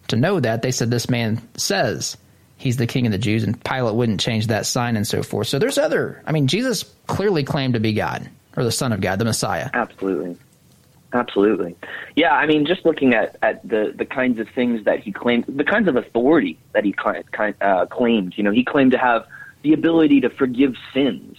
to 0.08 0.16
know 0.16 0.38
that. 0.38 0.62
They 0.62 0.70
said 0.70 0.90
this 0.90 1.08
man 1.08 1.40
says 1.56 2.16
he's 2.60 2.76
the 2.76 2.86
king 2.86 3.06
of 3.06 3.12
the 3.12 3.18
Jews, 3.18 3.42
and 3.42 3.62
Pilate 3.64 3.94
wouldn't 3.94 4.20
change 4.20 4.48
that 4.48 4.66
sign 4.66 4.96
and 4.96 5.06
so 5.06 5.22
forth. 5.22 5.48
So 5.48 5.58
there's 5.58 5.78
other. 5.78 6.22
I 6.26 6.32
mean, 6.32 6.46
Jesus 6.46 6.84
clearly 7.06 7.42
claimed 7.42 7.74
to 7.74 7.80
be 7.80 7.92
God 7.94 8.28
or 8.56 8.64
the 8.64 8.70
Son 8.70 8.92
of 8.92 9.00
God, 9.00 9.18
the 9.18 9.24
Messiah. 9.24 9.70
Absolutely. 9.72 10.36
Absolutely. 11.12 11.74
Yeah, 12.14 12.34
I 12.34 12.46
mean, 12.46 12.66
just 12.66 12.84
looking 12.84 13.14
at, 13.14 13.36
at 13.42 13.66
the, 13.68 13.92
the 13.96 14.04
kinds 14.04 14.38
of 14.38 14.48
things 14.50 14.84
that 14.84 15.00
he 15.00 15.10
claimed, 15.10 15.44
the 15.48 15.64
kinds 15.64 15.88
of 15.88 15.96
authority 15.96 16.58
that 16.72 16.84
he 16.84 16.94
uh, 17.60 17.86
claimed, 17.86 18.34
you 18.36 18.44
know, 18.44 18.52
he 18.52 18.64
claimed 18.64 18.92
to 18.92 18.98
have 18.98 19.26
the 19.62 19.72
ability 19.72 20.20
to 20.20 20.30
forgive 20.30 20.76
sins. 20.94 21.36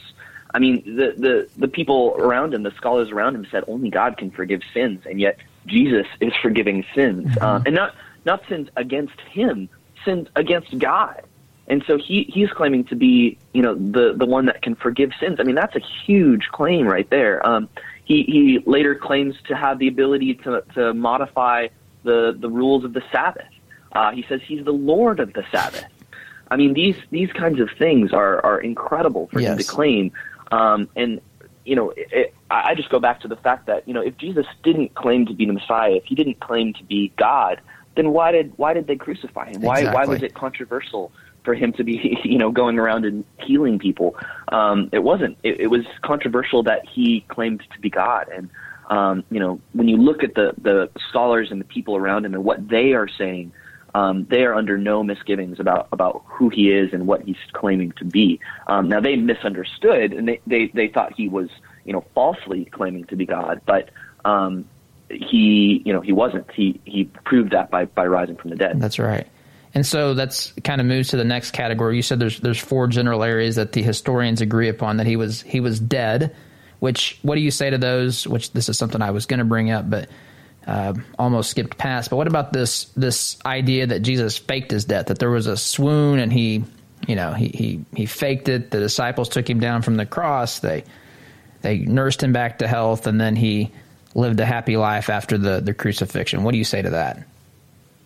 I 0.54 0.60
mean, 0.60 0.84
the, 0.84 1.14
the, 1.18 1.50
the 1.56 1.68
people 1.70 2.16
around 2.18 2.54
him, 2.54 2.64
the 2.64 2.72
scholars 2.72 3.12
around 3.12 3.36
him 3.36 3.48
said 3.50 3.64
only 3.68 3.90
God 3.90 4.18
can 4.18 4.32
forgive 4.32 4.62
sins, 4.74 5.06
and 5.06 5.22
yet 5.22 5.38
Jesus 5.68 6.08
is 6.20 6.34
forgiving 6.42 6.84
sins. 6.94 7.28
Mm-hmm. 7.28 7.44
Um, 7.44 7.64
and 7.66 7.76
not, 7.76 7.96
not 8.26 8.42
sins 8.50 8.68
against 8.76 9.20
him, 9.22 9.70
sinned 10.06 10.30
against 10.36 10.78
God. 10.78 11.24
And 11.68 11.84
so 11.88 11.98
he, 11.98 12.24
he's 12.24 12.50
claiming 12.50 12.84
to 12.86 12.96
be, 12.96 13.38
you 13.54 13.62
know, 13.62 13.76
the, 13.76 14.14
the 14.16 14.26
one 14.26 14.48
that 14.48 14.62
can 14.62 14.76
forgive 14.76 15.12
sins. 15.20 15.38
I 15.40 15.44
mean, 15.44 15.56
that's 15.56 15.76
a 15.76 15.82
huge 16.06 16.50
claim 16.52 16.86
right 16.86 17.10
there. 17.10 17.46
Um, 17.48 17.70
he, 18.04 18.24
he 18.24 18.60
later 18.66 18.94
claims 18.96 19.36
to 19.48 19.56
have 19.56 19.80
the 19.80 19.88
ability 19.88 20.34
to, 20.44 20.64
to 20.74 20.94
modify 20.94 21.68
the, 22.04 22.36
the 22.38 22.50
rules 22.50 22.84
of 22.84 22.94
the 22.94 23.04
Sabbath. 23.12 23.48
Uh, 23.94 24.12
he 24.12 24.26
says 24.28 24.42
he's 24.44 24.66
the 24.66 24.74
Lord 24.74 25.20
of 25.20 25.32
the 25.34 25.46
Sabbath. 25.52 25.86
I 26.50 26.58
mean, 26.58 26.74
these, 26.74 26.98
these 27.10 27.32
kinds 27.32 27.62
of 27.62 27.70
things 27.78 28.12
are, 28.12 28.44
are 28.44 28.60
incredible 28.60 29.28
for 29.32 29.40
yes. 29.40 29.52
him 29.52 29.58
to 29.60 29.64
claim. 29.64 30.12
Um, 30.52 30.90
and, 30.98 31.22
you 31.64 31.78
know, 31.78 31.92
it, 31.92 32.08
it, 32.12 32.36
I 32.50 32.76
just 32.76 32.90
go 32.90 33.00
back 33.00 33.22
to 33.22 33.30
the 33.30 33.38
fact 33.38 33.68
that, 33.68 33.88
you 33.88 33.94
know, 33.94 34.02
if 34.02 34.18
Jesus 34.18 34.46
didn't 34.64 34.94
claim 34.96 35.26
to 35.28 35.34
be 35.34 35.46
the 35.46 35.54
Messiah, 35.54 35.94
if 35.94 36.04
he 36.04 36.16
didn't 36.16 36.42
claim 36.42 36.74
to 36.74 36.84
be 36.84 37.14
God, 37.16 37.62
then 38.02 38.14
why 38.14 38.32
did 38.32 38.54
why 38.58 38.74
did 38.74 38.88
they 38.88 38.96
crucify 38.96 39.52
him? 39.52 39.62
Why 39.62 39.80
exactly. 39.80 39.96
why 39.96 40.06
was 40.06 40.24
it 40.24 40.34
controversial 40.34 41.12
for 41.44 41.54
him 41.54 41.72
to 41.74 41.84
be 41.84 42.20
you 42.24 42.38
know 42.38 42.52
going 42.52 42.80
around 42.80 43.06
and 43.06 43.24
healing 43.38 43.78
people? 43.78 44.16
Um, 44.48 44.90
it 44.92 45.00
wasn't. 45.00 45.38
It, 45.44 45.62
it 45.62 45.68
was 45.68 45.86
controversial 46.02 46.64
that 46.64 46.88
he 46.88 47.24
claimed 47.28 47.62
to 47.74 47.80
be 47.80 47.90
God, 47.90 48.28
and 48.34 48.50
um, 48.90 49.24
you 49.30 49.40
know 49.40 49.62
when 49.74 49.88
you 49.88 49.98
look 49.98 50.24
at 50.24 50.34
the 50.34 50.54
the 50.58 50.90
scholars 51.10 51.52
and 51.52 51.62
the 51.62 51.66
people 51.66 51.96
around 51.96 52.26
him 52.26 52.34
and 52.34 52.44
what 52.44 52.68
they 52.68 52.94
are 52.94 53.08
saying. 53.08 53.54
Um, 53.94 54.26
they 54.30 54.46
are 54.46 54.54
under 54.54 54.78
no 54.78 55.04
misgivings 55.04 55.60
about, 55.60 55.90
about 55.92 56.24
who 56.26 56.48
he 56.48 56.72
is 56.72 56.94
and 56.94 57.08
what 57.08 57.24
he's 57.24 57.36
claiming 57.52 57.92
to 57.98 58.06
be. 58.06 58.40
Um, 58.68 58.88
now 58.88 59.02
they 59.02 59.18
misunderstood 59.18 60.14
and 60.14 60.30
they, 60.30 60.40
they, 60.48 60.68
they 60.68 60.88
thought 60.88 61.12
he 61.14 61.28
was, 61.28 61.50
you 61.84 61.92
know, 61.92 62.06
falsely 62.16 62.64
claiming 62.64 63.04
to 63.08 63.18
be 63.18 63.26
God, 63.26 63.60
but 63.66 63.90
um, 64.24 64.64
he, 65.14 65.82
you 65.86 65.94
know, 65.94 66.02
he 66.02 66.12
wasn't. 66.12 66.50
He 66.52 66.80
he 66.86 67.06
proved 67.06 67.52
that 67.52 67.70
by 67.72 67.86
by 67.86 68.06
rising 68.06 68.36
from 68.36 68.50
the 68.50 68.56
dead. 68.56 68.80
That's 68.80 69.00
right. 69.00 69.28
And 69.74 69.86
so 69.86 70.14
that's 70.14 70.52
kind 70.64 70.82
of 70.82 70.88
moves 70.88 71.10
to 71.10 71.18
the 71.18 71.24
next 71.24 71.52
category. 71.52 71.96
You 71.96 72.02
said 72.02 72.20
there's 72.20 72.40
there's 72.40 72.60
four 72.60 72.88
general 72.88 73.24
areas 73.24 73.56
that 73.56 73.72
the 73.72 73.82
historians 73.82 74.42
agree 74.42 74.68
upon 74.68 74.98
that 74.98 75.08
he 75.08 75.16
was 75.16 75.42
he 75.42 75.60
was 75.60 75.80
dead. 75.80 76.36
Which 76.80 77.20
what 77.22 77.36
do 77.36 77.42
you 77.42 77.52
say 77.52 77.70
to 77.70 77.78
those? 77.78 78.28
Which 78.28 78.52
this 78.52 78.68
is 78.68 78.78
something 78.78 79.02
I 79.02 79.12
was 79.12 79.26
going 79.26 79.40
to 79.40 79.46
bring 79.46 79.72
up, 79.72 79.90
but 79.90 80.10
uh, 80.68 80.94
almost 81.18 81.52
skipped 81.52 81.78
past. 81.78 82.10
But 82.10 82.18
what 82.18 82.28
about 82.28 82.54
this 82.54 82.86
this 82.98 83.38
idea 83.46 83.88
that 83.88 84.02
Jesus 84.02 84.38
faked 84.38 84.72
his 84.72 84.86
death? 84.86 85.08
That 85.08 85.20
there 85.20 85.30
was 85.30 85.48
a 85.48 85.56
swoon 85.56 86.20
and 86.20 86.34
he, 86.34 86.64
you 87.08 87.16
know, 87.16 87.34
he 87.34 87.48
he 87.48 87.86
he 87.96 88.06
faked 88.06 88.50
it. 88.50 88.72
The 88.72 88.80
disciples 88.80 89.30
took 89.30 89.50
him 89.50 89.60
down 89.60 89.84
from 89.84 89.96
the 89.96 90.06
cross. 90.06 90.60
They 90.60 90.84
they 91.62 91.78
nursed 91.78 92.22
him 92.22 92.34
back 92.34 92.60
to 92.60 92.68
health, 92.68 93.08
and 93.08 93.22
then 93.22 93.36
he 93.36 93.72
lived 94.16 94.40
a 94.40 94.46
happy 94.46 94.78
life 94.78 95.10
after 95.10 95.38
the, 95.38 95.60
the 95.60 95.74
crucifixion. 95.74 96.44
What 96.44 96.52
do 96.52 96.58
you 96.58 96.64
say 96.64 96.82
to 96.82 96.90
that? 96.90 97.26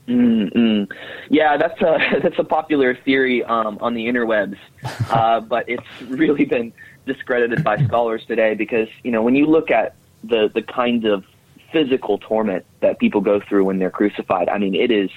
Mm-mm. 0.08 0.92
Yeah, 1.30 1.58
that's 1.58 1.82
a 1.82 2.20
that's 2.24 2.38
a 2.38 2.44
popular 2.44 2.96
theory 2.96 3.44
um, 3.44 3.78
on 3.82 3.94
the 3.96 4.06
interwebs, 4.06 4.58
uh, 5.10 5.40
but 5.40 5.68
it's 5.68 6.02
really 6.08 6.46
been 6.46 6.74
discredited 7.06 7.64
by 7.64 7.78
scholars 7.86 8.24
today 8.28 8.54
because 8.54 8.88
you 9.04 9.12
know 9.12 9.22
when 9.22 9.36
you 9.36 9.46
look 9.46 9.72
at 9.72 9.96
the 10.24 10.50
the 10.54 10.62
kind 10.62 11.06
of 11.06 11.24
physical 11.72 12.18
torment 12.20 12.66
that 12.82 13.00
people 13.00 13.22
go 13.22 13.40
through 13.40 13.66
when 13.66 13.80
they're 13.80 13.90
crucified, 13.90 14.48
I 14.48 14.60
mean 14.60 14.76
it 14.76 14.92
is 14.92 15.10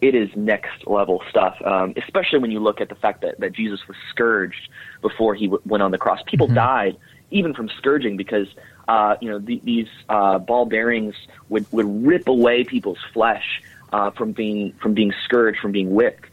it 0.00 0.14
is 0.14 0.28
next 0.36 0.86
level 0.86 1.22
stuff. 1.28 1.56
Um, 1.64 1.94
especially 1.96 2.38
when 2.38 2.52
you 2.52 2.60
look 2.60 2.80
at 2.80 2.88
the 2.88 2.94
fact 2.94 3.22
that 3.22 3.40
that 3.40 3.52
Jesus 3.52 3.80
was 3.88 3.96
scourged 4.10 4.68
before 5.02 5.34
he 5.34 5.46
w- 5.46 5.62
went 5.66 5.82
on 5.82 5.90
the 5.90 5.98
cross. 5.98 6.20
People 6.24 6.46
mm-hmm. 6.46 6.54
died 6.54 6.96
even 7.30 7.54
from 7.54 7.68
scourging 7.68 8.16
because 8.16 8.48
uh, 8.88 9.16
you 9.20 9.28
know, 9.28 9.38
the, 9.38 9.60
these 9.64 9.88
uh, 10.08 10.38
ball 10.38 10.66
bearings 10.66 11.14
would, 11.48 11.70
would 11.72 12.06
rip 12.06 12.28
away 12.28 12.64
people's 12.64 13.04
flesh 13.12 13.62
uh, 13.92 14.10
from 14.10 14.32
being 14.32 14.72
from 14.80 14.94
being 14.94 15.12
scourged, 15.24 15.58
from 15.58 15.72
being 15.72 15.94
whipped. 15.94 16.26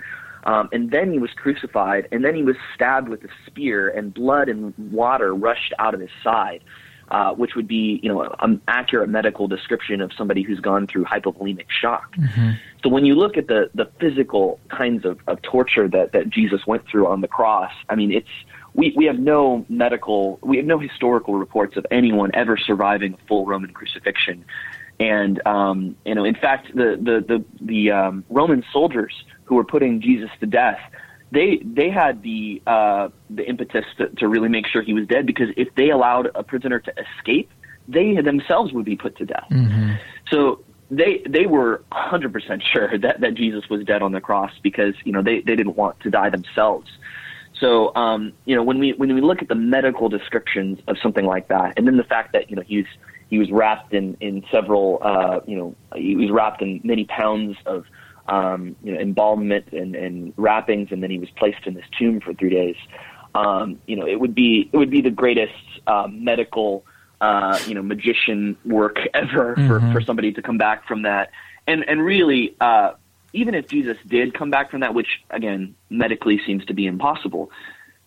Um, 0.46 0.70
and 0.74 0.92
then 0.92 1.12
he 1.12 1.20
was 1.20 1.32
crucified, 1.32 2.08
and 2.12 2.24
then 2.24 2.36
he 2.36 2.44
was 2.44 2.58
stabbed 2.76 3.08
with 3.08 3.24
a 3.24 3.30
spear, 3.48 3.90
and 3.90 4.14
blood 4.14 4.50
and 4.50 4.74
water 4.92 5.34
rushed 5.34 5.74
out 5.80 5.94
of 5.94 6.02
his 6.02 6.10
side, 6.22 6.62
uh, 7.10 7.34
which 7.34 7.56
would 7.56 7.68
be, 7.68 8.02
you 8.04 8.10
know, 8.10 8.36
an 8.40 8.62
accurate 8.68 9.08
medical 9.10 9.48
description 9.48 10.02
of 10.02 10.12
somebody 10.12 10.42
who's 10.42 10.60
gone 10.60 10.86
through 10.86 11.06
hypovolemic 11.06 11.68
shock. 11.70 12.14
Mm-hmm. 12.18 12.52
So 12.84 12.90
when 12.90 13.06
you 13.06 13.16
look 13.16 13.38
at 13.38 13.48
the 13.48 13.72
the 13.74 13.86
physical 14.00 14.60
kinds 14.70 15.06
of, 15.06 15.18
of 15.28 15.42
torture 15.42 15.88
that 15.88 16.12
that 16.12 16.30
Jesus 16.30 16.68
went 16.68 16.86
through 16.88 17.08
on 17.08 17.22
the 17.22 17.30
cross, 17.30 17.72
I 17.88 17.96
mean, 17.96 18.12
it's 18.12 18.28
we, 18.74 18.94
we 18.96 19.06
have 19.06 19.20
no 19.20 19.66
medical, 19.70 20.40
we 20.42 20.58
have 20.58 20.66
no 20.66 20.80
historical 20.80 21.36
reports 21.36 21.78
of 21.78 21.86
anyone 21.92 22.32
ever 22.34 22.58
surviving 22.58 23.14
a 23.14 23.28
full 23.28 23.46
Roman 23.46 23.72
crucifixion. 23.72 24.46
And, 25.00 25.46
um, 25.46 25.96
you 26.06 26.16
know, 26.16 26.24
in 26.24 26.36
fact, 26.36 26.68
the, 26.74 26.98
the, 27.00 27.24
the, 27.28 27.46
the 27.62 27.92
um, 27.92 28.26
Roman 28.30 28.64
soldiers 28.72 29.14
who 29.46 29.56
were 29.56 29.64
putting 29.64 30.02
Jesus 30.02 30.30
to 30.40 30.46
death, 30.46 30.80
they, 31.32 31.62
they 31.64 31.90
had 31.90 32.22
the, 32.22 32.62
uh, 32.68 33.10
the 33.30 33.48
impetus 33.48 33.86
to, 33.98 34.10
to 34.10 34.28
really 34.28 34.50
make 34.50 34.68
sure 34.68 34.82
he 34.82 34.94
was 34.94 35.08
dead 35.08 35.26
because 35.26 35.48
if 35.58 35.74
they 35.76 35.90
allowed 35.90 36.30
a 36.36 36.44
prisoner 36.44 36.80
to 36.80 36.94
escape, 36.98 37.50
they 37.88 38.16
themselves 38.22 38.72
would 38.74 38.86
be 38.86 38.96
put 38.96 39.18
to 39.18 39.26
death. 39.26 39.48
Mm-hmm. 39.52 39.94
So 40.32 40.64
they 40.90 41.24
they 41.28 41.46
were 41.46 41.84
100% 41.92 42.62
sure 42.72 42.98
that 43.00 43.22
that 43.22 43.34
Jesus 43.34 43.68
was 43.70 43.84
dead 43.84 44.02
on 44.02 44.12
the 44.12 44.22
cross 44.22 44.52
because 44.62 44.94
you 45.04 45.12
know 45.12 45.22
they 45.22 45.42
they 45.42 45.56
didn't 45.56 45.76
want 45.76 46.00
to 46.02 46.10
die 46.10 46.30
themselves. 46.30 46.90
So, 47.63 47.95
um, 47.95 48.34
you 48.43 48.56
know, 48.56 48.62
when 48.62 48.78
we 48.78 48.91
when 48.91 49.15
we 49.15 49.21
look 49.21 49.41
at 49.41 49.47
the 49.47 49.56
medical 49.56 50.10
descriptions 50.10 50.80
of 50.88 50.97
something 51.02 51.26
like 51.26 51.47
that, 51.47 51.73
and 51.78 51.88
then 51.88 51.95
the 51.95 52.04
fact 52.04 52.34
that 52.34 52.49
you 52.49 52.58
know 52.58 52.62
he's 52.62 52.86
he 53.30 53.39
was 53.39 53.49
wrapped 53.52 53.93
in 53.93 54.17
in 54.19 54.43
several, 54.52 54.99
uh, 55.02 55.39
you 55.47 55.56
know, 55.56 55.76
he 55.95 56.17
was 56.17 56.30
wrapped 56.30 56.62
in 56.62 56.82
many 56.84 57.06
pounds 57.06 57.56
of 57.65 57.86
um, 58.28 58.76
you 58.84 58.93
know 58.93 58.99
embalmment 58.99 59.71
and, 59.71 59.95
and 59.95 60.34
wrappings, 60.36 60.89
and 60.91 61.02
then 61.02 61.10
he 61.10 61.19
was 61.19 61.30
placed 61.38 61.65
in 61.65 61.73
this 61.73 61.86
tomb 61.97 62.19
for 62.19 62.34
three 62.34 62.49
days. 62.49 62.76
Um, 63.34 63.80
you 63.88 63.95
know, 63.95 64.06
it 64.06 64.19
would 64.19 64.36
be 64.36 64.69
it 64.71 64.78
would 64.78 64.91
be 64.91 64.99
the 64.99 65.10
greatest 65.10 65.54
uh, 65.88 66.08
medical, 66.12 66.86
uh, 67.21 67.58
you 67.65 67.76
know, 67.76 67.82
magician 67.82 68.58
work 68.65 68.97
ever 69.13 69.56
for, 69.56 69.62
mm-hmm. 69.62 69.93
for 69.93 70.02
somebody 70.02 70.34
to 70.34 70.41
come 70.41 70.58
back 70.58 70.86
from 70.86 71.04
that. 71.04 71.32
And 71.65 71.88
and 71.88 72.04
really, 72.04 72.58
uh, 72.60 72.91
even 73.34 73.56
if 73.56 73.67
Jesus 73.67 73.98
did 74.08 74.34
come 74.34 74.50
back 74.50 74.72
from 74.72 74.82
that, 74.82 74.93
which 74.93 75.22
again 75.30 75.76
medically 75.89 76.39
seems 76.46 76.63
to 76.65 76.74
be 76.74 76.86
impossible, 76.86 77.52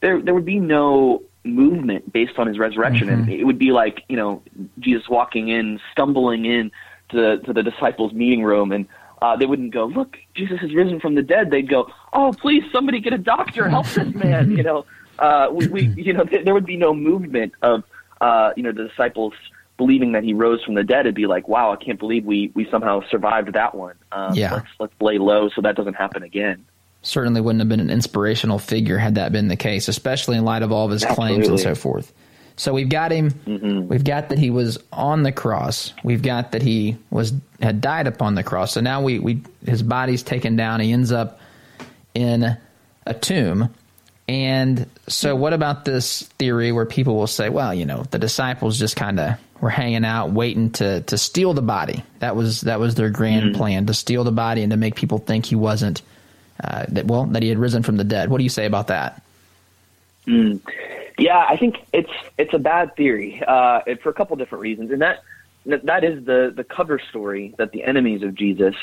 there 0.00 0.20
there 0.20 0.34
would 0.34 0.44
be 0.44 0.60
no 0.60 1.22
movement 1.44 2.12
based 2.12 2.38
on 2.38 2.46
his 2.46 2.58
resurrection, 2.58 3.08
mm-hmm. 3.08 3.22
and 3.22 3.32
it 3.32 3.44
would 3.44 3.58
be 3.58 3.72
like 3.72 4.02
you 4.08 4.16
know 4.16 4.42
Jesus 4.78 5.08
walking 5.08 5.48
in, 5.48 5.80
stumbling 5.92 6.44
in 6.44 6.70
to 7.10 7.16
the, 7.16 7.42
to 7.44 7.52
the 7.52 7.62
disciples' 7.62 8.12
meeting 8.12 8.42
room, 8.42 8.72
and 8.72 8.86
uh, 9.22 9.36
they 9.36 9.46
wouldn't 9.46 9.72
go, 9.72 9.86
"Look, 9.86 10.16
Jesus 10.34 10.60
has 10.60 10.74
risen 10.74 11.00
from 11.00 11.14
the 11.14 11.22
dead." 11.22 11.50
They'd 11.50 11.68
go, 11.68 11.90
"Oh, 12.12 12.32
please, 12.32 12.64
somebody 12.72 13.00
get 13.00 13.12
a 13.12 13.18
doctor, 13.18 13.68
help 13.68 13.86
this 13.86 14.14
man!" 14.14 14.56
You 14.56 14.62
know, 14.62 14.86
uh, 15.18 15.48
we, 15.52 15.66
we 15.68 15.82
you 15.96 16.12
know 16.12 16.24
th- 16.24 16.44
there 16.44 16.54
would 16.54 16.66
be 16.66 16.76
no 16.76 16.94
movement 16.94 17.52
of 17.62 17.84
uh, 18.20 18.52
you 18.56 18.62
know 18.62 18.72
the 18.72 18.88
disciples 18.88 19.34
believing 19.76 20.12
that 20.12 20.24
he 20.24 20.32
rose 20.32 20.62
from 20.64 20.74
the 20.74 20.84
dead, 20.84 21.00
it'd 21.00 21.14
be 21.14 21.26
like, 21.26 21.48
wow, 21.48 21.72
I 21.72 21.76
can't 21.76 21.98
believe 21.98 22.24
we 22.24 22.50
we 22.54 22.68
somehow 22.70 23.02
survived 23.10 23.52
that 23.52 23.74
one. 23.74 23.96
Um, 24.12 24.34
yeah, 24.34 24.54
let's 24.54 24.68
let's 24.78 24.94
lay 25.00 25.18
low 25.18 25.48
so 25.50 25.60
that 25.62 25.76
doesn't 25.76 25.94
happen 25.94 26.22
again. 26.22 26.64
Certainly 27.02 27.40
wouldn't 27.40 27.60
have 27.60 27.68
been 27.68 27.80
an 27.80 27.90
inspirational 27.90 28.58
figure 28.58 28.98
had 28.98 29.14
that 29.14 29.30
been 29.32 29.48
the 29.48 29.56
case, 29.56 29.88
especially 29.88 30.36
in 30.36 30.44
light 30.44 30.62
of 30.62 30.72
all 30.72 30.86
of 30.86 30.90
his 30.90 31.04
Absolutely. 31.04 31.34
claims 31.34 31.48
and 31.48 31.60
so 31.60 31.74
forth. 31.74 32.12
So 32.56 32.72
we've 32.72 32.88
got 32.88 33.12
him. 33.12 33.30
Mm-hmm. 33.30 33.88
We've 33.88 34.02
got 34.02 34.30
that 34.30 34.38
he 34.38 34.50
was 34.50 34.78
on 34.92 35.22
the 35.22 35.30
cross. 35.30 35.92
We've 36.02 36.22
got 36.22 36.52
that 36.52 36.62
he 36.62 36.96
was 37.10 37.34
had 37.60 37.80
died 37.80 38.06
upon 38.06 38.34
the 38.34 38.42
cross. 38.42 38.72
So 38.72 38.80
now 38.80 39.02
we 39.02 39.18
we 39.18 39.42
his 39.64 39.82
body's 39.82 40.22
taken 40.22 40.56
down. 40.56 40.80
He 40.80 40.92
ends 40.92 41.12
up 41.12 41.38
in 42.14 42.56
a 43.06 43.14
tomb. 43.14 43.72
And 44.28 44.86
so, 45.06 45.36
what 45.36 45.52
about 45.52 45.84
this 45.84 46.22
theory 46.38 46.72
where 46.72 46.86
people 46.86 47.14
will 47.14 47.28
say, 47.28 47.48
well, 47.48 47.72
you 47.72 47.84
know, 47.84 48.02
the 48.10 48.18
disciples 48.18 48.78
just 48.78 48.96
kind 48.96 49.20
of 49.20 49.38
were 49.60 49.70
hanging 49.70 50.04
out 50.04 50.32
waiting 50.32 50.70
to 50.70 51.00
to 51.02 51.18
steal 51.18 51.54
the 51.54 51.62
body. 51.62 52.02
That 52.18 52.36
was 52.36 52.62
that 52.62 52.80
was 52.80 52.94
their 52.94 53.10
grand 53.10 53.50
mm-hmm. 53.50 53.56
plan 53.56 53.86
to 53.86 53.94
steal 53.94 54.24
the 54.24 54.32
body 54.32 54.62
and 54.62 54.70
to 54.70 54.76
make 54.76 54.94
people 54.94 55.18
think 55.18 55.46
he 55.46 55.54
wasn't 55.54 56.02
uh, 56.62 56.86
that 56.88 57.06
well 57.06 57.24
that 57.26 57.42
he 57.42 57.48
had 57.48 57.58
risen 57.58 57.82
from 57.82 57.96
the 57.96 58.04
dead. 58.04 58.30
What 58.30 58.38
do 58.38 58.44
you 58.44 58.50
say 58.50 58.66
about 58.66 58.88
that? 58.88 59.22
Mm. 60.26 60.60
Yeah, 61.18 61.44
I 61.48 61.56
think 61.56 61.76
it's 61.92 62.10
it's 62.36 62.52
a 62.52 62.58
bad 62.58 62.94
theory 62.96 63.42
uh, 63.46 63.80
for 64.02 64.10
a 64.10 64.12
couple 64.12 64.36
different 64.36 64.62
reasons, 64.62 64.90
and 64.90 65.00
that 65.00 65.22
that 65.64 66.04
is 66.04 66.24
the 66.24 66.52
the 66.54 66.64
cover 66.64 66.98
story 67.10 67.54
that 67.58 67.72
the 67.72 67.84
enemies 67.84 68.22
of 68.22 68.34
Jesus 68.34 68.74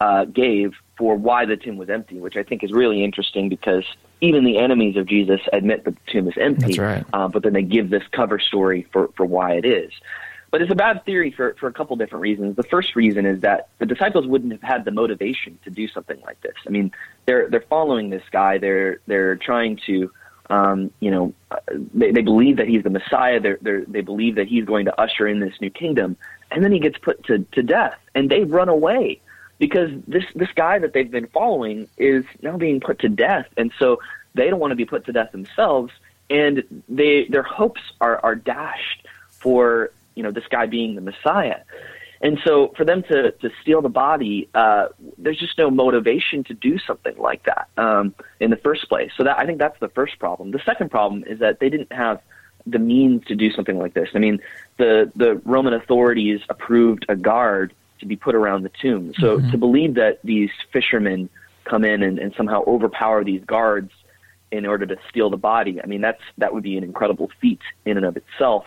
uh, 0.00 0.24
gave 0.26 0.74
for 0.98 1.14
why 1.14 1.46
the 1.46 1.56
tomb 1.56 1.76
was 1.76 1.88
empty, 1.88 2.18
which 2.18 2.36
I 2.36 2.42
think 2.42 2.64
is 2.64 2.72
really 2.72 3.04
interesting 3.04 3.48
because 3.48 3.84
even 4.20 4.44
the 4.44 4.58
enemies 4.58 4.96
of 4.96 5.06
Jesus 5.06 5.40
admit 5.52 5.84
that 5.84 5.94
the 5.94 6.12
tomb 6.12 6.28
is 6.28 6.34
empty. 6.36 6.66
That's 6.66 6.78
right. 6.78 7.04
Uh, 7.12 7.28
but 7.28 7.44
then 7.44 7.52
they 7.52 7.62
give 7.62 7.88
this 7.88 8.02
cover 8.10 8.40
story 8.40 8.86
for, 8.92 9.08
for 9.16 9.24
why 9.24 9.52
it 9.52 9.64
is. 9.64 9.92
But 10.50 10.60
it's 10.60 10.72
a 10.72 10.74
bad 10.74 11.04
theory 11.04 11.30
for, 11.30 11.54
for 11.60 11.68
a 11.68 11.72
couple 11.72 11.94
different 11.96 12.22
reasons. 12.22 12.56
The 12.56 12.64
first 12.64 12.96
reason 12.96 13.26
is 13.26 13.42
that 13.42 13.68
the 13.78 13.86
disciples 13.86 14.26
wouldn't 14.26 14.50
have 14.52 14.62
had 14.62 14.84
the 14.84 14.90
motivation 14.90 15.58
to 15.64 15.70
do 15.70 15.86
something 15.86 16.20
like 16.22 16.40
this. 16.40 16.54
I 16.66 16.70
mean, 16.70 16.90
they're 17.26 17.48
they're 17.48 17.60
following 17.68 18.10
this 18.10 18.22
guy. 18.32 18.58
They're 18.58 19.00
they're 19.06 19.36
trying 19.36 19.78
to, 19.86 20.10
um, 20.48 20.90
you 21.00 21.10
know, 21.10 21.34
they, 21.94 22.12
they 22.12 22.22
believe 22.22 22.56
that 22.56 22.66
he's 22.66 22.82
the 22.82 22.90
Messiah. 22.90 23.40
They're, 23.40 23.58
they're, 23.60 23.84
they 23.86 24.00
believe 24.00 24.36
that 24.36 24.48
he's 24.48 24.64
going 24.64 24.86
to 24.86 25.00
usher 25.00 25.28
in 25.28 25.38
this 25.38 25.52
new 25.60 25.70
kingdom, 25.70 26.16
and 26.50 26.64
then 26.64 26.72
he 26.72 26.80
gets 26.80 26.96
put 26.96 27.22
to 27.24 27.44
to 27.52 27.62
death, 27.62 27.98
and 28.14 28.30
they 28.30 28.44
run 28.44 28.70
away 28.70 29.20
because 29.58 29.90
this 30.06 30.24
this 30.34 30.50
guy 30.54 30.78
that 30.78 30.92
they've 30.92 31.10
been 31.10 31.26
following 31.26 31.88
is 31.96 32.24
now 32.42 32.56
being 32.56 32.80
put 32.80 33.00
to 33.00 33.08
death, 33.08 33.46
and 33.56 33.72
so 33.78 34.00
they 34.34 34.48
don't 34.50 34.60
want 34.60 34.70
to 34.70 34.76
be 34.76 34.84
put 34.84 35.04
to 35.06 35.12
death 35.12 35.32
themselves, 35.32 35.92
and 36.30 36.62
they 36.88 37.26
their 37.26 37.42
hopes 37.42 37.80
are 38.00 38.18
are 38.24 38.34
dashed 38.34 39.06
for 39.30 39.90
you 40.14 40.22
know 40.22 40.30
this 40.30 40.46
guy 40.48 40.66
being 40.66 40.94
the 40.94 41.00
Messiah. 41.00 41.60
And 42.20 42.40
so, 42.44 42.74
for 42.76 42.84
them 42.84 43.02
to 43.04 43.30
to 43.30 43.50
steal 43.62 43.80
the 43.80 43.88
body, 43.88 44.48
uh, 44.54 44.88
there's 45.18 45.38
just 45.38 45.56
no 45.56 45.70
motivation 45.70 46.42
to 46.44 46.54
do 46.54 46.78
something 46.78 47.16
like 47.16 47.44
that 47.44 47.68
um, 47.76 48.14
in 48.40 48.50
the 48.50 48.56
first 48.56 48.88
place. 48.88 49.12
So 49.16 49.24
that 49.24 49.38
I 49.38 49.46
think 49.46 49.58
that's 49.58 49.78
the 49.78 49.88
first 49.88 50.18
problem. 50.18 50.50
The 50.50 50.62
second 50.64 50.90
problem 50.90 51.24
is 51.24 51.38
that 51.38 51.60
they 51.60 51.68
didn't 51.68 51.92
have 51.92 52.20
the 52.66 52.78
means 52.78 53.24
to 53.26 53.36
do 53.36 53.52
something 53.52 53.78
like 53.78 53.94
this. 53.94 54.08
I 54.14 54.18
mean, 54.18 54.40
the 54.78 55.12
the 55.14 55.36
Roman 55.44 55.74
authorities 55.74 56.40
approved 56.48 57.06
a 57.08 57.14
guard 57.14 57.72
to 58.00 58.06
be 58.06 58.16
put 58.16 58.34
around 58.34 58.62
the 58.62 58.70
tomb. 58.80 59.12
So 59.18 59.38
mm-hmm. 59.38 59.50
to 59.50 59.58
believe 59.58 59.94
that 59.94 60.20
these 60.24 60.50
fishermen 60.72 61.28
come 61.64 61.84
in 61.84 62.02
and, 62.02 62.18
and 62.18 62.32
somehow 62.36 62.62
overpower 62.66 63.24
these 63.24 63.44
guards 63.44 63.90
in 64.50 64.64
order 64.64 64.86
to 64.86 64.96
steal 65.08 65.30
the 65.30 65.36
body, 65.36 65.80
I 65.82 65.86
mean 65.86 66.00
that's 66.00 66.22
that 66.38 66.54
would 66.54 66.62
be 66.62 66.76
an 66.76 66.84
incredible 66.84 67.30
feat 67.40 67.60
in 67.84 67.96
and 67.96 68.06
of 68.06 68.16
itself. 68.16 68.64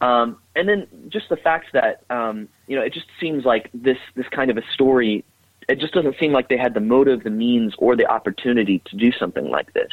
Um, 0.00 0.38
and 0.56 0.68
then 0.68 0.86
just 1.08 1.28
the 1.28 1.36
fact 1.36 1.72
that 1.72 2.02
um, 2.10 2.48
you 2.66 2.76
know 2.76 2.82
it 2.82 2.92
just 2.92 3.06
seems 3.20 3.44
like 3.44 3.70
this 3.74 3.98
this 4.14 4.26
kind 4.28 4.50
of 4.50 4.56
a 4.56 4.62
story. 4.72 5.24
It 5.66 5.78
just 5.78 5.94
doesn't 5.94 6.16
seem 6.18 6.32
like 6.32 6.50
they 6.50 6.58
had 6.58 6.74
the 6.74 6.80
motive, 6.80 7.24
the 7.24 7.30
means, 7.30 7.74
or 7.78 7.96
the 7.96 8.06
opportunity 8.06 8.82
to 8.86 8.96
do 8.96 9.12
something 9.12 9.48
like 9.48 9.72
this. 9.72 9.92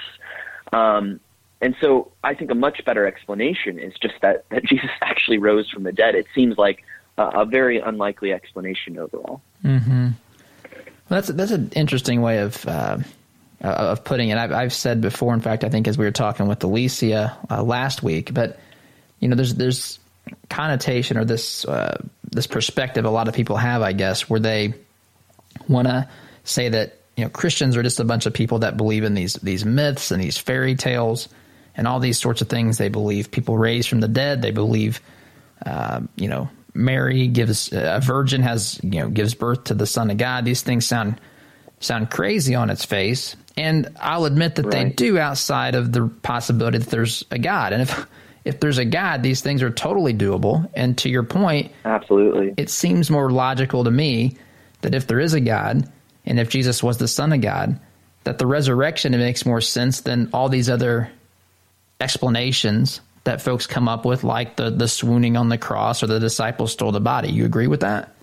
Um, 0.73 1.21
and 1.61 1.75
so 1.79 2.11
I 2.23 2.33
think 2.33 2.51
a 2.51 2.55
much 2.55 2.83
better 2.83 3.05
explanation 3.05 3.79
is 3.79 3.93
just 4.01 4.15
that, 4.21 4.45
that 4.49 4.65
Jesus 4.69 4.89
actually 5.01 5.37
rose 5.37 5.69
from 5.69 5.83
the 5.83 5.91
dead. 5.91 6.15
It 6.15 6.25
seems 6.35 6.57
like 6.57 6.83
a 7.17 7.45
very 7.45 7.79
unlikely 7.79 8.33
explanation 8.33 8.97
overall. 8.97 9.41
Mm-hmm. 9.63 10.09
Well, 11.11 11.21
that's 11.21 11.27
that's 11.27 11.51
an 11.51 11.71
interesting 11.75 12.21
way 12.21 12.39
of 12.39 12.65
uh, 12.65 12.99
of 13.61 14.03
putting 14.03 14.29
it. 14.29 14.37
I've, 14.37 14.51
I've, 14.51 14.73
said 14.73 15.01
before. 15.01 15.33
In 15.33 15.41
fact, 15.41 15.63
I 15.63 15.69
think 15.69 15.87
as 15.87 15.97
we 15.97 16.05
were 16.05 16.11
talking 16.11 16.47
with 16.47 16.63
Alicia 16.63 17.37
uh, 17.49 17.63
last 17.63 18.01
week, 18.01 18.33
but 18.33 18.59
you 19.19 19.27
know, 19.27 19.35
there's 19.35 19.55
there's 19.55 19.99
connotation 20.49 21.17
or 21.17 21.25
this 21.25 21.65
uh, 21.65 22.01
this 22.23 22.47
perspective 22.47 23.05
a 23.05 23.09
lot 23.09 23.27
of 23.27 23.33
people 23.33 23.57
have, 23.57 23.81
I 23.81 23.93
guess, 23.93 24.29
where 24.29 24.39
they 24.39 24.73
want 25.67 25.87
to 25.87 26.07
say 26.43 26.69
that 26.69 26.99
you 27.17 27.23
know 27.23 27.29
Christians 27.29 27.77
are 27.77 27.83
just 27.83 27.99
a 27.99 28.03
bunch 28.03 28.25
of 28.25 28.33
people 28.33 28.59
that 28.59 28.77
believe 28.77 29.03
in 29.03 29.13
these 29.13 29.33
these 29.35 29.65
myths 29.65 30.11
and 30.11 30.21
these 30.21 30.37
fairy 30.37 30.75
tales 30.75 31.29
and 31.75 31.87
all 31.87 31.99
these 31.99 32.19
sorts 32.19 32.41
of 32.41 32.49
things. 32.49 32.77
They 32.77 32.89
believe 32.89 33.31
people 33.31 33.57
raised 33.57 33.89
from 33.89 33.99
the 33.99 34.07
dead. 34.07 34.41
They 34.41 34.51
believe, 34.51 35.01
uh, 35.65 36.01
you 36.15 36.27
know, 36.27 36.49
Mary 36.73 37.27
gives 37.27 37.71
a 37.71 37.99
virgin 38.01 38.41
has 38.41 38.79
you 38.83 39.01
know 39.01 39.09
gives 39.09 39.33
birth 39.33 39.65
to 39.65 39.73
the 39.73 39.85
Son 39.85 40.09
of 40.09 40.17
God. 40.17 40.45
These 40.45 40.61
things 40.61 40.85
sound 40.85 41.19
sound 41.79 42.09
crazy 42.09 42.55
on 42.55 42.69
its 42.69 42.85
face, 42.85 43.35
and 43.57 43.89
I'll 43.99 44.25
admit 44.25 44.55
that 44.55 44.65
right. 44.65 44.71
they 44.71 44.89
do 44.89 45.17
outside 45.17 45.75
of 45.75 45.91
the 45.91 46.07
possibility 46.07 46.77
that 46.77 46.89
there's 46.89 47.25
a 47.31 47.39
God. 47.39 47.73
And 47.73 47.81
if 47.81 48.07
if 48.43 48.59
there's 48.59 48.77
a 48.77 48.85
God, 48.85 49.21
these 49.21 49.41
things 49.41 49.61
are 49.61 49.69
totally 49.69 50.13
doable. 50.13 50.69
And 50.73 50.97
to 50.99 51.09
your 51.09 51.23
point, 51.23 51.71
absolutely, 51.85 52.53
it 52.57 52.69
seems 52.69 53.09
more 53.09 53.31
logical 53.31 53.83
to 53.83 53.91
me 53.91 54.37
that 54.81 54.95
if 54.95 55.07
there 55.07 55.19
is 55.19 55.33
a 55.33 55.41
God, 55.41 55.87
and 56.25 56.39
if 56.39 56.49
Jesus 56.49 56.81
was 56.81 56.97
the 56.97 57.07
Son 57.07 57.33
of 57.33 57.41
God, 57.41 57.79
that 58.23 58.37
the 58.37 58.47
resurrection 58.47 59.11
makes 59.11 59.45
more 59.45 59.61
sense 59.61 60.01
than 60.01 60.29
all 60.33 60.49
these 60.49 60.69
other 60.69 61.11
explanations 61.99 63.01
that 63.23 63.41
folks 63.41 63.67
come 63.67 63.87
up 63.87 64.05
with, 64.05 64.23
like 64.23 64.55
the 64.55 64.69
the 64.69 64.87
swooning 64.87 65.37
on 65.37 65.49
the 65.49 65.57
cross 65.57 66.03
or 66.03 66.07
the 66.07 66.19
disciples 66.19 66.71
stole 66.71 66.91
the 66.91 66.99
body. 66.99 67.29
You 67.29 67.45
agree 67.45 67.67
with 67.67 67.81
that? 67.81 68.13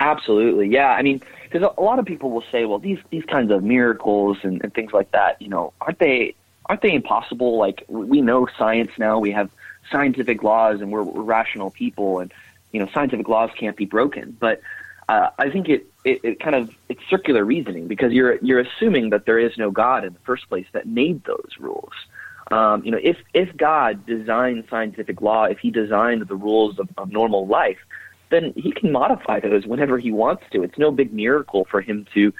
Absolutely, 0.00 0.68
yeah. 0.68 0.90
I 0.90 1.02
mean, 1.02 1.22
because 1.44 1.62
a 1.76 1.80
lot 1.80 1.98
of 1.98 2.04
people 2.04 2.30
will 2.30 2.44
say, 2.52 2.64
well, 2.64 2.78
these 2.78 2.98
these 3.10 3.24
kinds 3.24 3.50
of 3.50 3.62
miracles 3.62 4.38
and, 4.42 4.62
and 4.62 4.72
things 4.74 4.92
like 4.92 5.10
that, 5.12 5.40
you 5.40 5.48
know, 5.48 5.72
aren't 5.80 5.98
they 5.98 6.34
aren't 6.66 6.82
they 6.82 6.92
impossible? 6.92 7.56
Like 7.58 7.84
we 7.88 8.20
know 8.20 8.46
science 8.58 8.90
now, 8.98 9.18
we 9.18 9.30
have 9.32 9.50
scientific 9.90 10.42
laws, 10.42 10.80
and 10.80 10.90
we're, 10.90 11.02
we're 11.02 11.22
rational 11.22 11.70
people, 11.70 12.18
and 12.18 12.32
you 12.72 12.80
know, 12.80 12.88
scientific 12.92 13.28
laws 13.28 13.50
can't 13.56 13.76
be 13.76 13.86
broken. 13.86 14.36
But 14.38 14.60
uh, 15.08 15.30
I 15.38 15.50
think 15.50 15.68
it, 15.68 15.86
it 16.04 16.20
it 16.22 16.40
kind 16.40 16.54
of 16.54 16.70
it's 16.88 17.00
circular 17.08 17.44
reasoning 17.44 17.86
because 17.86 18.12
you're 18.12 18.36
you're 18.36 18.60
assuming 18.60 19.10
that 19.10 19.26
there 19.26 19.38
is 19.38 19.56
no 19.56 19.70
God 19.70 20.04
in 20.04 20.12
the 20.12 20.20
first 20.20 20.48
place 20.48 20.66
that 20.72 20.86
made 20.86 21.24
those 21.24 21.52
rules. 21.58 21.92
Um, 22.50 22.84
you 22.84 22.90
know, 22.92 23.00
if 23.02 23.16
if 23.34 23.56
God 23.56 24.06
designed 24.06 24.64
scientific 24.70 25.20
law, 25.20 25.44
if 25.44 25.58
He 25.58 25.70
designed 25.70 26.26
the 26.28 26.36
rules 26.36 26.78
of, 26.78 26.88
of 26.96 27.10
normal 27.10 27.46
life, 27.46 27.78
then 28.30 28.52
He 28.56 28.72
can 28.72 28.92
modify 28.92 29.40
those 29.40 29.66
whenever 29.66 29.98
He 29.98 30.12
wants 30.12 30.44
to. 30.52 30.62
It's 30.62 30.78
no 30.78 30.90
big 30.90 31.12
miracle 31.12 31.66
for 31.70 31.80
Him 31.80 32.06
to 32.14 32.32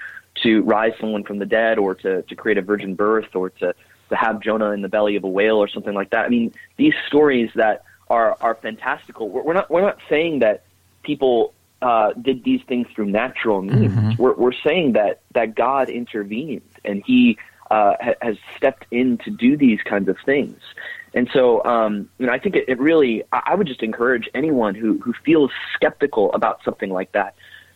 to 0.43 0.61
rise 0.63 0.93
someone 0.99 1.23
from 1.23 1.39
the 1.39 1.45
dead, 1.45 1.77
or 1.77 1.95
to 1.95 2.21
to 2.21 2.35
create 2.35 2.57
a 2.57 2.61
virgin 2.61 2.95
birth, 2.95 3.35
or 3.35 3.49
to 3.49 3.75
to 4.09 4.15
have 4.15 4.39
Jonah 4.39 4.71
in 4.71 4.81
the 4.81 4.87
belly 4.87 5.17
of 5.17 5.23
a 5.25 5.27
whale, 5.27 5.57
or 5.57 5.67
something 5.67 5.93
like 5.93 6.11
that. 6.11 6.25
I 6.25 6.29
mean, 6.29 6.53
these 6.77 6.93
stories 7.07 7.51
that 7.55 7.83
are 8.09 8.37
are 8.39 8.55
fantastical. 8.55 9.27
We're, 9.29 9.41
we're 9.41 9.53
not 9.53 9.69
we're 9.69 9.81
not 9.81 9.97
saying 10.07 10.39
that 10.39 10.63
people 11.03 11.53
uh, 11.81 12.13
did 12.13 12.43
these 12.43 12.61
things 12.67 12.87
through 12.95 13.07
natural 13.07 13.61
means. 13.61 13.93
Mm-hmm. 13.93 14.21
We're, 14.21 14.33
we're 14.35 14.59
saying 14.63 14.93
that 14.93 15.21
that 15.33 15.55
God 15.55 15.89
intervened 15.89 16.61
and 16.85 17.03
He 17.05 17.37
uh, 17.71 17.95
ha- 17.99 18.15
has 18.21 18.37
stepped 18.55 18.85
in 18.91 19.17
to 19.19 19.29
do 19.29 19.57
these 19.57 19.81
kinds 19.81 20.09
of 20.09 20.17
things. 20.25 20.59
And 21.13 21.29
so, 21.33 21.63
um, 21.63 22.09
you 22.17 22.27
know, 22.27 22.33
I 22.33 22.39
think 22.39 22.55
it, 22.55 22.65
it 22.67 22.79
really, 22.79 23.23
I 23.31 23.55
would 23.55 23.67
just 23.67 23.81
encourage 23.81 24.29
anyone 24.33 24.75
who, 24.75 24.99
who 24.99 25.13
feels 25.25 25.51
skeptical 25.73 26.31
about 26.33 26.63
something 26.63 26.89
like 26.89 27.11
that 27.13 27.35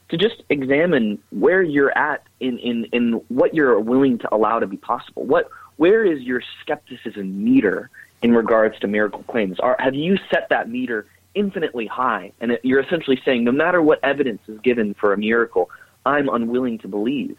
to 0.10 0.18
just 0.18 0.44
examine 0.50 1.18
where 1.32 1.64
you're 1.64 1.98
at 1.98 2.24
in, 2.40 2.60
in, 2.60 2.86
in 2.92 3.14
what 3.30 3.54
you're 3.56 3.80
willing 3.80 4.18
to 4.20 4.36
allow 4.36 4.60
to 4.60 4.68
be 4.68 4.78
possible. 4.78 5.24
What, 5.26 5.50
where 5.78 6.04
is 6.06 6.22
your 6.22 6.44
skepticism 6.62 7.44
meter 7.44 7.90
in 8.22 8.34
regards 8.34 8.78
to 8.80 8.88
miracle 8.88 9.24
claims? 9.24 9.60
Are, 9.60 9.78
have 9.80 9.96
you 9.96 10.18
set 10.30 10.50
that 10.50 10.70
meter 10.70 11.06
infinitely 11.34 11.88
high? 11.88 12.34
And 12.42 12.60
you're 12.62 12.82
essentially 12.82 13.22
saying, 13.24 13.46
no 13.46 13.54
matter 13.54 13.82
what 13.82 14.00
evidence 14.04 14.42
is 14.48 14.60
given 14.60 14.94
for 14.94 15.14
a 15.14 15.18
miracle, 15.18 15.70
I'm 16.06 16.28
unwilling 16.28 16.78
to 16.80 16.88
believe. 16.88 17.38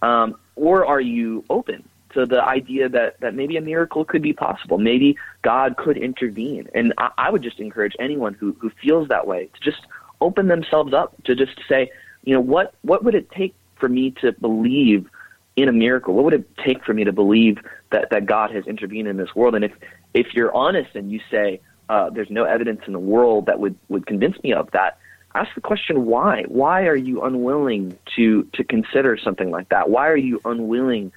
Um, 0.00 0.36
or 0.56 0.86
are 0.86 1.00
you 1.00 1.44
open 1.50 1.88
to 2.14 2.26
the 2.26 2.42
idea 2.42 2.88
that, 2.88 3.20
that 3.20 3.34
maybe 3.34 3.56
a 3.56 3.60
miracle 3.60 4.04
could 4.04 4.22
be 4.22 4.32
possible? 4.32 4.78
Maybe 4.78 5.16
God 5.42 5.76
could 5.76 5.96
intervene. 5.96 6.68
And 6.74 6.94
I, 6.98 7.10
I 7.18 7.30
would 7.30 7.42
just 7.42 7.60
encourage 7.60 7.94
anyone 7.98 8.34
who, 8.34 8.56
who 8.58 8.70
feels 8.82 9.08
that 9.08 9.26
way 9.26 9.50
to 9.52 9.60
just 9.60 9.82
open 10.20 10.48
themselves 10.48 10.94
up 10.94 11.22
to 11.24 11.34
just 11.34 11.52
say, 11.68 11.90
you 12.24 12.34
know, 12.34 12.40
what, 12.40 12.74
what 12.82 13.04
would 13.04 13.14
it 13.14 13.30
take 13.30 13.54
for 13.76 13.88
me 13.88 14.12
to 14.22 14.32
believe 14.32 15.08
in 15.56 15.68
a 15.68 15.72
miracle? 15.72 16.14
What 16.14 16.24
would 16.24 16.34
it 16.34 16.56
take 16.56 16.84
for 16.84 16.94
me 16.94 17.04
to 17.04 17.12
believe 17.12 17.58
that, 17.90 18.10
that 18.10 18.26
God 18.26 18.50
has 18.50 18.66
intervened 18.66 19.08
in 19.08 19.16
this 19.16 19.34
world? 19.34 19.54
And 19.54 19.64
if, 19.64 19.72
if 20.14 20.34
you're 20.34 20.54
honest 20.54 20.94
and 20.94 21.12
you 21.12 21.20
say, 21.30 21.60
uh, 21.88 22.10
there's 22.10 22.30
no 22.30 22.44
evidence 22.44 22.80
in 22.86 22.92
the 22.92 22.98
world 22.98 23.46
that 23.46 23.60
would, 23.60 23.76
would 23.88 24.06
convince 24.06 24.42
me 24.42 24.52
of 24.54 24.70
that, 24.70 24.98
ask 25.34 25.54
the 25.54 25.60
question 25.60 26.06
why. 26.06 26.44
Why 26.48 26.86
are 26.86 26.96
you 26.96 27.22
unwilling 27.22 27.98
to, 28.16 28.44
to 28.54 28.64
consider 28.64 29.18
something 29.18 29.50
like 29.50 29.68
that? 29.68 29.90
Why 29.90 30.08
are 30.08 30.16
you 30.16 30.40
unwilling 30.44 31.12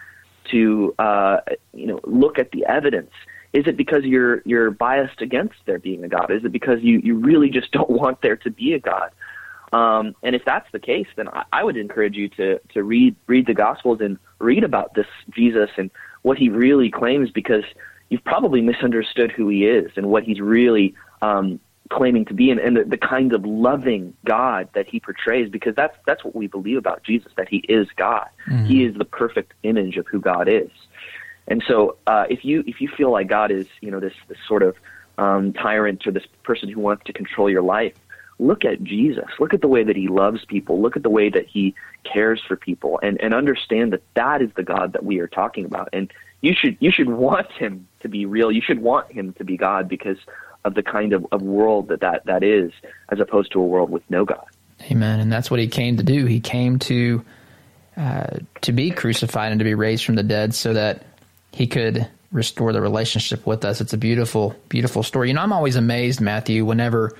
to 0.51 0.95
uh, 0.99 1.37
you 1.73 1.87
know 1.87 1.99
look 2.03 2.39
at 2.39 2.51
the 2.51 2.65
evidence? 2.65 3.11
Is 3.53 3.65
it 3.67 3.77
because 3.77 4.03
you're 4.03 4.41
you're 4.45 4.71
biased 4.71 5.21
against 5.21 5.55
there 5.65 5.79
being 5.79 6.03
a 6.03 6.07
God? 6.07 6.31
Is 6.31 6.43
it 6.43 6.51
because 6.51 6.81
you, 6.81 6.99
you 7.03 7.15
really 7.15 7.49
just 7.49 7.71
don't 7.77 7.89
want 7.89 8.21
there 8.21 8.37
to 8.37 8.51
be 8.51 8.73
a 8.73 8.79
God? 8.79 9.11
Um, 9.73 10.15
and 10.23 10.35
if 10.35 10.43
that's 10.45 10.67
the 10.71 10.79
case, 10.79 11.07
then 11.15 11.27
I, 11.27 11.43
I 11.51 11.63
would 11.63 11.77
encourage 11.77 12.15
you 12.15 12.29
to 12.29 12.59
to 12.73 12.83
read 12.83 13.15
read 13.27 13.47
the 13.47 13.53
Gospels 13.53 13.99
and 14.01 14.17
read 14.39 14.63
about 14.63 14.93
this 14.93 15.07
Jesus 15.31 15.69
and 15.77 15.89
what 16.21 16.37
he 16.37 16.49
really 16.49 16.89
claims, 16.89 17.31
because 17.31 17.63
you've 18.09 18.23
probably 18.23 18.61
misunderstood 18.61 19.31
who 19.31 19.49
he 19.49 19.65
is 19.65 19.91
and 19.95 20.07
what 20.07 20.23
he's 20.23 20.39
really 20.39 20.93
um, 21.21 21.59
claiming 21.89 22.25
to 22.25 22.33
be, 22.33 22.51
and, 22.51 22.59
and 22.59 22.77
the, 22.77 22.83
the 22.83 22.97
kind 22.97 23.33
of 23.33 23.45
loving 23.45 24.15
God 24.25 24.69
that 24.73 24.87
he 24.87 24.99
portrays. 24.99 25.49
Because 25.49 25.75
that's 25.75 25.95
that's 26.05 26.23
what 26.23 26.35
we 26.35 26.47
believe 26.47 26.77
about 26.77 27.03
Jesus, 27.03 27.31
that 27.37 27.49
he 27.49 27.57
is 27.69 27.87
God. 27.95 28.27
Mm-hmm. 28.47 28.65
He 28.65 28.83
is 28.83 28.95
the 28.95 29.05
perfect 29.05 29.53
image 29.63 29.97
of 29.97 30.07
who 30.07 30.19
God 30.19 30.47
is. 30.47 30.71
And 31.47 31.63
so, 31.67 31.97
uh, 32.07 32.25
if 32.29 32.43
you 32.43 32.63
if 32.67 32.81
you 32.81 32.89
feel 32.89 33.11
like 33.11 33.27
God 33.27 33.51
is, 33.51 33.67
you 33.81 33.91
know, 33.91 33.99
this 33.99 34.13
this 34.27 34.37
sort 34.47 34.63
of 34.63 34.75
um, 35.17 35.53
tyrant 35.53 36.05
or 36.05 36.11
this 36.11 36.25
person 36.43 36.69
who 36.69 36.81
wants 36.81 37.05
to 37.05 37.13
control 37.13 37.49
your 37.49 37.61
life, 37.61 37.93
look 38.39 38.65
at 38.65 38.83
Jesus. 38.83 39.25
Look 39.39 39.53
at 39.53 39.61
the 39.61 39.67
way 39.67 39.83
that 39.83 39.95
he 39.95 40.07
loves 40.07 40.45
people. 40.45 40.81
Look 40.81 40.95
at 40.95 41.03
the 41.03 41.09
way 41.09 41.29
that 41.29 41.47
he 41.47 41.73
cares 42.03 42.41
for 42.47 42.55
people 42.55 42.99
and, 43.01 43.19
and 43.21 43.33
understand 43.33 43.93
that 43.93 44.03
that 44.13 44.41
is 44.41 44.49
the 44.55 44.63
God 44.63 44.93
that 44.93 45.03
we 45.03 45.19
are 45.19 45.27
talking 45.27 45.65
about. 45.65 45.89
And 45.93 46.11
you 46.41 46.53
should, 46.53 46.77
you 46.79 46.91
should 46.91 47.09
want 47.09 47.51
him 47.51 47.87
to 48.01 48.09
be 48.09 48.25
real. 48.25 48.51
You 48.51 48.61
should 48.61 48.79
want 48.79 49.11
him 49.11 49.33
to 49.33 49.43
be 49.43 49.57
God 49.57 49.89
because 49.89 50.17
of 50.67 50.75
the 50.75 50.83
kind 50.83 51.13
of, 51.13 51.25
of 51.31 51.41
world 51.41 51.87
that, 51.87 52.01
that 52.01 52.25
that 52.25 52.43
is 52.43 52.71
as 53.09 53.19
opposed 53.19 53.51
to 53.53 53.59
a 53.59 53.65
world 53.65 53.89
with 53.89 54.03
no 54.09 54.25
God. 54.25 54.45
Amen. 54.91 55.19
And 55.19 55.31
that's 55.31 55.49
what 55.49 55.59
he 55.59 55.67
came 55.67 55.97
to 55.97 56.03
do. 56.03 56.25
He 56.25 56.39
came 56.39 56.77
to, 56.79 57.25
uh, 57.95 58.37
to 58.61 58.71
be 58.71 58.91
crucified 58.91 59.51
and 59.51 59.59
to 59.59 59.65
be 59.65 59.73
raised 59.73 60.05
from 60.05 60.15
the 60.15 60.23
dead 60.23 60.53
so 60.53 60.73
that 60.73 61.03
he 61.51 61.65
could 61.65 62.07
restore 62.31 62.73
the 62.73 62.81
relationship 62.81 63.47
with 63.47 63.65
us. 63.65 63.81
It's 63.81 63.93
a 63.93 63.97
beautiful, 63.97 64.55
beautiful 64.69 65.01
story. 65.01 65.29
You 65.29 65.33
know, 65.33 65.41
I'm 65.41 65.53
always 65.53 65.77
amazed, 65.77 66.19
Matthew, 66.19 66.65
whenever 66.65 67.17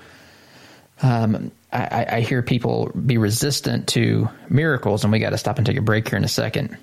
um, 1.02 1.50
I, 1.72 2.06
I, 2.10 2.20
hear 2.20 2.42
people 2.42 2.90
be 2.90 3.18
resistant 3.18 3.86
to 3.88 4.28
miracles, 4.48 5.04
and 5.04 5.12
we 5.12 5.20
got 5.20 5.30
to 5.30 5.38
stop 5.38 5.56
and 5.56 5.66
take 5.66 5.76
a 5.76 5.82
break 5.82 6.08
here 6.08 6.18
in 6.18 6.24
a 6.24 6.28
second. 6.28 6.76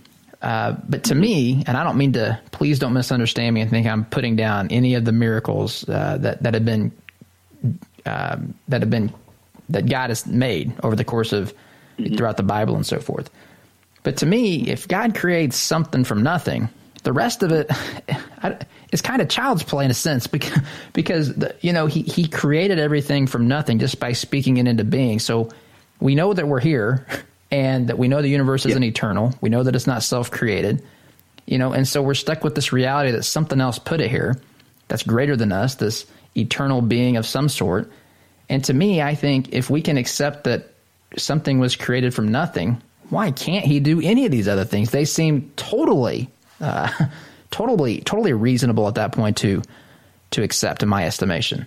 Uh, 0.45 0.75
but 0.87 1.05
to 1.05 1.15
me, 1.15 1.63
and 1.65 1.75
I 1.75 1.83
don't 1.83 1.97
mean 1.97 2.13
to, 2.13 2.39
please 2.51 2.77
don't 2.77 2.93
misunderstand 2.93 3.55
me 3.55 3.61
and 3.61 3.69
think 3.71 3.87
I'm 3.87 4.05
putting 4.05 4.35
down 4.35 4.67
any 4.69 4.93
of 4.93 5.03
the 5.03 5.11
miracles 5.11 5.89
uh, 5.89 6.19
that 6.21 6.43
that 6.43 6.53
have 6.53 6.63
been 6.63 6.91
uh, 8.05 8.37
that 8.67 8.81
have 8.83 8.91
been 8.91 9.11
that 9.69 9.89
God 9.89 10.11
has 10.11 10.27
made 10.27 10.71
over 10.83 10.95
the 10.95 11.03
course 11.03 11.33
of 11.33 11.51
mm-hmm. 11.97 12.15
throughout 12.15 12.37
the 12.37 12.43
Bible 12.43 12.75
and 12.75 12.85
so 12.85 12.99
forth. 12.99 13.31
But 14.03 14.17
to 14.17 14.27
me, 14.27 14.67
if 14.67 14.87
God 14.87 15.15
creates 15.15 15.57
something 15.57 16.03
from 16.03 16.21
nothing, 16.21 16.69
the 17.01 17.11
rest 17.11 17.41
of 17.41 17.51
it 17.51 17.71
is 18.91 19.01
kind 19.01 19.23
of 19.23 19.29
child's 19.29 19.63
play 19.63 19.83
in 19.83 19.89
a 19.89 19.95
sense 19.95 20.27
because, 20.27 20.59
because 20.93 21.33
the, 21.33 21.55
you 21.61 21.73
know 21.73 21.87
he, 21.87 22.03
he 22.03 22.27
created 22.27 22.77
everything 22.77 23.25
from 23.25 23.47
nothing 23.47 23.79
just 23.79 23.99
by 23.99 24.13
speaking 24.13 24.57
it 24.57 24.67
into 24.67 24.83
being. 24.83 25.17
So 25.17 25.49
we 25.99 26.13
know 26.13 26.33
that 26.33 26.47
we're 26.47 26.59
here 26.59 27.07
and 27.51 27.87
that 27.87 27.97
we 27.97 28.07
know 28.07 28.21
the 28.21 28.27
universe 28.27 28.65
isn't 28.65 28.81
yep. 28.81 28.89
eternal. 28.89 29.33
We 29.41 29.49
know 29.49 29.63
that 29.63 29.75
it's 29.75 29.87
not 29.87 30.03
self-created, 30.03 30.83
you 31.45 31.57
know, 31.57 31.73
and 31.73 31.87
so 31.87 32.01
we're 32.01 32.13
stuck 32.13 32.43
with 32.43 32.55
this 32.55 32.73
reality 32.73 33.11
that 33.11 33.23
something 33.23 33.61
else 33.61 33.79
put 33.79 34.01
it 34.01 34.09
here 34.09 34.39
that's 34.87 35.03
greater 35.03 35.35
than 35.35 35.51
us, 35.51 35.75
this 35.75 36.05
eternal 36.35 36.81
being 36.81 37.17
of 37.17 37.25
some 37.25 37.49
sort. 37.49 37.91
And 38.49 38.63
to 38.65 38.73
me, 38.73 39.01
I 39.01 39.15
think 39.15 39.53
if 39.53 39.69
we 39.69 39.81
can 39.81 39.97
accept 39.97 40.43
that 40.43 40.71
something 41.17 41.59
was 41.59 41.75
created 41.75 42.13
from 42.13 42.31
nothing, 42.31 42.81
why 43.09 43.31
can't 43.31 43.65
he 43.65 43.79
do 43.79 44.01
any 44.01 44.25
of 44.25 44.31
these 44.31 44.47
other 44.47 44.65
things? 44.65 44.91
They 44.91 45.05
seem 45.05 45.51
totally 45.55 46.29
uh, 46.61 46.89
totally 47.51 48.01
totally 48.01 48.33
reasonable 48.33 48.87
at 48.87 48.95
that 48.95 49.11
point 49.11 49.37
to 49.37 49.61
to 50.31 50.43
accept, 50.43 50.83
in 50.83 50.89
my 50.89 51.05
estimation. 51.05 51.65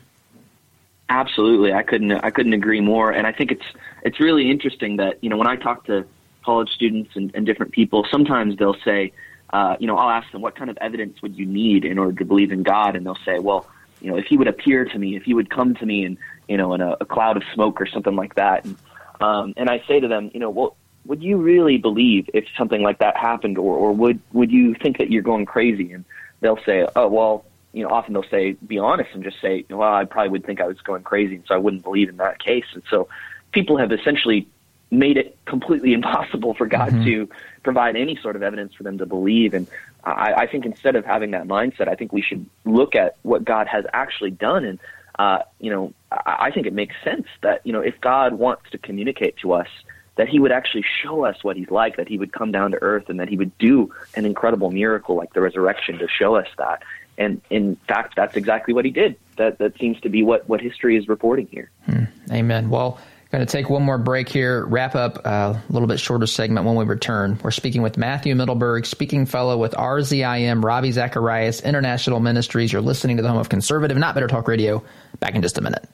Absolutely, 1.09 1.73
I 1.73 1.83
couldn't 1.83 2.12
I 2.12 2.31
couldn't 2.31 2.53
agree 2.53 2.81
more. 2.81 3.11
And 3.11 3.27
I 3.27 3.33
think 3.33 3.53
it's 3.53 3.64
it's 4.03 4.21
really 4.21 4.51
interesting 4.51 4.97
that 4.97 5.23
you 5.23 5.31
know 5.31 5.37
when 5.37 5.47
I 5.47 5.57
talk 5.57 5.85
to 5.87 6.07
college 6.45 6.71
students 6.71 7.11
and, 7.15 7.31
and 7.35 7.45
different 7.45 7.73
people, 7.73 8.07
sometimes 8.11 8.57
they'll 8.57 8.81
say, 8.83 9.13
uh, 9.53 9.77
you 9.81 9.87
know, 9.87 9.97
I'll 9.97 10.11
ask 10.11 10.31
them 10.33 10.41
what 10.41 10.57
kind 10.57 10.71
of 10.71 10.79
evidence 10.81 11.21
would 11.23 11.37
you 11.37 11.47
need 11.47 11.85
in 11.85 11.99
order 11.99 12.17
to 12.19 12.25
believe 12.25 12.53
in 12.53 12.63
God, 12.63 12.97
and 12.97 13.05
they'll 13.05 13.25
say, 13.25 13.39
well, 13.39 13.69
you 14.01 14.11
know, 14.11 14.17
if 14.17 14.27
He 14.27 14.37
would 14.37 14.49
appear 14.49 14.85
to 14.85 14.99
me, 14.99 15.17
if 15.17 15.25
He 15.25 15.35
would 15.35 15.51
come 15.51 15.75
to 15.77 15.87
me, 15.87 16.05
and 16.05 16.17
you 16.49 16.57
know, 16.57 16.75
in 16.75 16.81
a, 16.81 16.97
a 17.01 17.05
cloud 17.05 17.37
of 17.37 17.43
smoke 17.55 17.81
or 17.81 17.87
something 17.87 18.17
like 18.17 18.35
that, 18.37 18.65
and 18.65 18.77
um, 19.21 19.55
and 19.57 19.69
I 19.69 19.83
say 19.89 20.01
to 20.01 20.09
them, 20.09 20.31
you 20.33 20.41
know, 20.41 20.51
well, 20.51 20.77
would 21.05 21.23
you 21.23 21.39
really 21.39 21.79
believe 21.79 22.29
if 22.35 22.45
something 22.57 22.83
like 22.83 22.99
that 22.99 23.17
happened, 23.17 23.59
or, 23.59 23.77
or 23.77 23.93
would 23.93 24.21
would 24.33 24.51
you 24.51 24.75
think 24.75 24.99
that 24.99 25.11
you're 25.11 25.23
going 25.23 25.47
crazy? 25.47 25.93
And 25.93 26.05
they'll 26.41 26.63
say, 26.65 26.87
oh 26.95 27.09
well, 27.09 27.45
you 27.73 27.83
know, 27.83 27.91
often 27.91 28.13
they'll 28.13 28.31
say, 28.31 28.53
be 28.53 28.79
honest 28.79 29.11
and 29.15 29.23
just 29.23 29.41
say, 29.41 29.65
well, 29.69 29.93
I 29.93 30.05
probably 30.05 30.31
would 30.31 30.47
think 30.47 30.61
I 30.61 30.67
was 30.67 30.81
going 30.81 31.03
crazy, 31.03 31.37
and 31.37 31.45
so 31.47 31.55
I 31.55 31.59
wouldn't 31.59 31.83
believe 31.83 32.09
in 32.09 32.17
that 32.19 32.39
case. 32.39 32.67
And 32.75 32.83
so 32.91 33.09
people 33.53 33.79
have 33.79 33.93
essentially 33.93 34.49
made 34.91 35.17
it 35.17 35.37
completely 35.45 35.93
impossible 35.99 36.55
for 36.55 36.67
God 36.67 36.91
mm-hmm. 36.91 37.05
to 37.05 37.29
provide 37.63 37.97
any 37.97 38.17
sort 38.17 38.37
of 38.37 38.43
evidence 38.43 38.75
for 38.75 38.83
them 38.83 38.99
to 38.99 39.07
believe. 39.07 39.55
And 39.55 39.67
I, 40.05 40.35
I 40.35 40.47
think 40.47 40.65
instead 40.65 40.97
of 40.97 41.05
having 41.05 41.33
that 41.33 41.47
mindset, 41.47 41.89
I 41.89 41.95
think 41.95 42.13
we 42.13 42.23
should 42.23 42.47
look 42.65 42.95
at 42.95 43.17
what 43.23 43.45
God 43.45 43.67
has 43.67 43.85
actually 43.93 44.31
done. 44.31 44.65
And, 44.65 44.79
uh, 45.19 45.41
you 45.61 45.71
know, 45.71 45.93
I, 46.11 46.37
I 46.47 46.51
think 46.51 46.67
it 46.67 46.73
makes 46.73 46.95
sense 47.05 47.27
that, 47.43 47.61
you 47.65 47.73
know, 47.73 47.81
if 47.81 48.01
God 48.01 48.35
wants 48.35 48.71
to 48.71 48.79
communicate 48.79 49.37
to 49.39 49.53
us 49.53 49.69
that 50.17 50.29
he 50.29 50.41
would 50.41 50.51
actually 50.51 50.85
show 51.03 51.25
us 51.25 51.45
what 51.45 51.57
he's 51.57 51.71
like, 51.71 51.97
that 51.97 52.09
he 52.09 52.19
would 52.19 52.33
come 52.33 52.51
down 52.51 52.73
to 52.73 52.83
earth 52.83 53.09
and 53.09 53.21
that 53.21 53.29
he 53.29 53.37
would 53.37 53.57
do 53.59 53.93
an 54.17 54.27
incredible 54.27 54.71
miracle 54.71 55.15
like 55.15 55.33
the 55.33 55.41
resurrection 55.41 55.97
to 55.99 56.09
show 56.09 56.35
us 56.35 56.49
that. 56.59 56.83
And 57.17 57.41
in 57.51 57.77
fact, 57.87 58.17
that's 58.17 58.37
exactly 58.37 58.75
what 58.75 58.85
he 58.85 58.91
did. 58.91 59.17
That 59.37 59.59
that 59.59 59.79
seems 59.79 60.01
to 60.01 60.09
be 60.09 60.23
what, 60.25 60.49
what 60.49 60.61
history 60.61 60.97
is 60.97 61.09
reporting 61.09 61.47
here. 61.51 61.71
Hmm. 61.87 62.05
Amen. 62.33 62.69
Well, 62.69 62.99
going 63.31 63.45
to 63.45 63.51
take 63.51 63.69
one 63.69 63.83
more 63.83 63.99
break 63.99 64.29
here, 64.29 64.64
wrap 64.67 64.95
up 64.95 65.25
a 65.27 65.62
little 65.69 65.88
bit 65.88 66.01
shorter 66.01 66.27
segment 66.27 66.67
when 66.67 66.77
we 66.77 66.85
return. 66.85 67.38
We're 67.43 67.51
speaking 67.51 67.83
with 67.83 67.99
Matthew 67.99 68.35
Mittelberg, 68.35 68.87
speaking 68.87 69.27
fellow 69.27 69.59
with 69.59 69.73
RZIM, 69.73 70.64
Ravi 70.64 70.93
Zacharias, 70.93 71.61
International 71.61 72.21
Ministries. 72.21 72.73
You're 72.73 72.83
listening 72.83 73.17
to 73.19 73.23
the 73.23 73.29
home 73.29 73.38
of 73.38 73.49
conservative, 73.49 73.97
not 73.99 74.14
better 74.14 74.29
talk 74.29 74.49
radio. 74.49 74.83
Back 75.21 75.35
in 75.35 75.43
just 75.43 75.59
a 75.59 75.61
minute. 75.61 75.87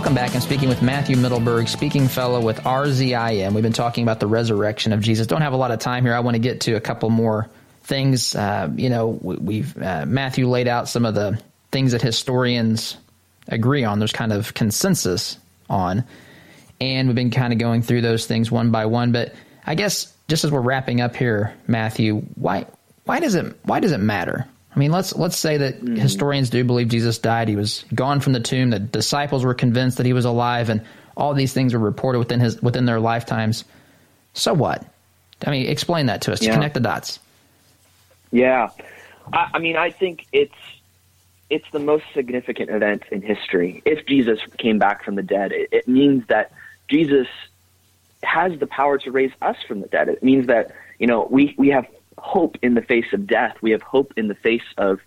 Welcome 0.00 0.14
back. 0.14 0.34
I'm 0.34 0.40
speaking 0.40 0.70
with 0.70 0.80
Matthew 0.80 1.14
Mittelberg, 1.14 1.68
speaking 1.68 2.08
fellow 2.08 2.40
with 2.40 2.56
RZIM. 2.60 3.52
We've 3.52 3.62
been 3.62 3.74
talking 3.74 4.02
about 4.02 4.18
the 4.18 4.26
resurrection 4.26 4.94
of 4.94 5.02
Jesus. 5.02 5.26
Don't 5.26 5.42
have 5.42 5.52
a 5.52 5.58
lot 5.58 5.72
of 5.72 5.78
time 5.78 6.06
here. 6.06 6.14
I 6.14 6.20
want 6.20 6.36
to 6.36 6.38
get 6.38 6.62
to 6.62 6.72
a 6.72 6.80
couple 6.80 7.10
more 7.10 7.50
things. 7.82 8.34
Uh, 8.34 8.70
you 8.74 8.88
know, 8.88 9.08
we, 9.08 9.58
have 9.60 9.82
uh, 9.82 10.06
Matthew 10.06 10.48
laid 10.48 10.68
out 10.68 10.88
some 10.88 11.04
of 11.04 11.14
the 11.14 11.38
things 11.70 11.92
that 11.92 12.00
historians 12.00 12.96
agree 13.46 13.84
on. 13.84 13.98
There's 13.98 14.10
kind 14.10 14.32
of 14.32 14.54
consensus 14.54 15.36
on, 15.68 16.04
and 16.80 17.06
we've 17.06 17.14
been 17.14 17.30
kind 17.30 17.52
of 17.52 17.58
going 17.58 17.82
through 17.82 18.00
those 18.00 18.24
things 18.24 18.50
one 18.50 18.70
by 18.70 18.86
one. 18.86 19.12
But 19.12 19.34
I 19.66 19.74
guess 19.74 20.10
just 20.28 20.44
as 20.44 20.50
we're 20.50 20.60
wrapping 20.60 21.02
up 21.02 21.14
here, 21.14 21.54
Matthew, 21.66 22.20
why 22.36 22.64
why 23.04 23.20
does 23.20 23.34
it 23.34 23.54
why 23.64 23.80
does 23.80 23.92
it 23.92 24.00
matter? 24.00 24.48
I 24.74 24.78
mean, 24.78 24.92
let's 24.92 25.16
let's 25.16 25.36
say 25.36 25.56
that 25.56 25.80
mm. 25.80 25.98
historians 25.98 26.50
do 26.50 26.62
believe 26.64 26.88
Jesus 26.88 27.18
died. 27.18 27.48
He 27.48 27.56
was 27.56 27.84
gone 27.94 28.20
from 28.20 28.32
the 28.32 28.40
tomb. 28.40 28.70
The 28.70 28.78
disciples 28.78 29.44
were 29.44 29.54
convinced 29.54 29.96
that 29.96 30.06
he 30.06 30.12
was 30.12 30.24
alive, 30.24 30.68
and 30.68 30.82
all 31.16 31.34
these 31.34 31.52
things 31.52 31.74
were 31.74 31.80
reported 31.80 32.20
within 32.20 32.40
his 32.40 32.62
within 32.62 32.84
their 32.84 33.00
lifetimes. 33.00 33.64
So 34.34 34.54
what? 34.54 34.84
I 35.44 35.50
mean, 35.50 35.66
explain 35.66 36.06
that 36.06 36.22
to 36.22 36.32
us. 36.32 36.42
Yeah. 36.42 36.54
Connect 36.54 36.74
the 36.74 36.80
dots. 36.80 37.18
Yeah, 38.30 38.68
I, 39.32 39.50
I 39.54 39.58
mean, 39.58 39.76
I 39.76 39.90
think 39.90 40.26
it's 40.32 40.54
it's 41.48 41.68
the 41.72 41.80
most 41.80 42.04
significant 42.14 42.70
event 42.70 43.02
in 43.10 43.22
history. 43.22 43.82
If 43.84 44.06
Jesus 44.06 44.38
came 44.56 44.78
back 44.78 45.04
from 45.04 45.16
the 45.16 45.22
dead, 45.22 45.50
it, 45.50 45.68
it 45.72 45.88
means 45.88 46.26
that 46.28 46.52
Jesus 46.88 47.26
has 48.22 48.58
the 48.60 48.66
power 48.66 48.98
to 48.98 49.10
raise 49.10 49.32
us 49.42 49.56
from 49.66 49.80
the 49.80 49.88
dead. 49.88 50.08
It 50.08 50.22
means 50.22 50.46
that 50.46 50.72
you 50.98 51.06
know 51.06 51.26
we 51.28 51.54
we 51.58 51.68
have 51.68 51.86
hope 52.20 52.56
in 52.62 52.74
the 52.74 52.82
face 52.82 53.12
of 53.12 53.26
death. 53.26 53.56
We 53.60 53.70
have 53.72 53.82
hope 53.82 54.12
in 54.16 54.28
the 54.28 54.34
face 54.34 54.64
of 54.76 55.00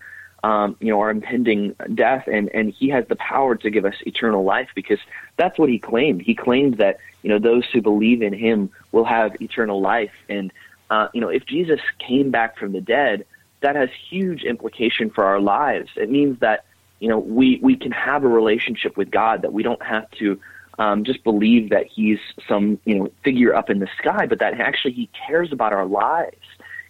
um, 0.43 0.75
you 0.79 0.91
know 0.91 0.99
our 0.99 1.09
impending 1.09 1.75
death, 1.93 2.27
and 2.27 2.49
and 2.49 2.71
He 2.71 2.89
has 2.89 3.07
the 3.07 3.15
power 3.15 3.55
to 3.55 3.69
give 3.69 3.85
us 3.85 3.95
eternal 4.05 4.43
life 4.43 4.69
because 4.75 4.99
that's 5.37 5.57
what 5.57 5.69
He 5.69 5.79
claimed. 5.79 6.21
He 6.21 6.35
claimed 6.35 6.77
that 6.77 6.97
you 7.21 7.29
know 7.29 7.39
those 7.39 7.65
who 7.71 7.81
believe 7.81 8.21
in 8.21 8.33
Him 8.33 8.69
will 8.91 9.05
have 9.05 9.41
eternal 9.41 9.79
life, 9.79 10.13
and 10.27 10.51
uh, 10.89 11.07
you 11.13 11.21
know 11.21 11.29
if 11.29 11.45
Jesus 11.45 11.79
came 11.99 12.29
back 12.29 12.57
from 12.57 12.73
the 12.73 12.81
dead, 12.81 13.25
that 13.61 13.75
has 13.75 13.89
huge 14.09 14.43
implication 14.43 15.09
for 15.09 15.23
our 15.23 15.39
lives. 15.39 15.89
It 15.95 16.11
means 16.11 16.39
that 16.39 16.65
you 16.99 17.07
know 17.07 17.19
we 17.19 17.59
we 17.61 17.77
can 17.77 17.91
have 17.91 18.23
a 18.23 18.27
relationship 18.27 18.97
with 18.97 19.09
God 19.11 19.43
that 19.43 19.53
we 19.53 19.63
don't 19.63 19.81
have 19.81 20.11
to 20.19 20.39
um, 20.77 21.03
just 21.03 21.23
believe 21.23 21.69
that 21.69 21.87
He's 21.87 22.19
some 22.47 22.79
you 22.85 22.95
know 22.95 23.11
figure 23.23 23.55
up 23.55 23.69
in 23.69 23.79
the 23.79 23.89
sky, 23.97 24.25
but 24.25 24.39
that 24.39 24.59
actually 24.59 24.93
He 24.93 25.09
cares 25.27 25.51
about 25.51 25.71
our 25.71 25.85
lives. 25.85 26.37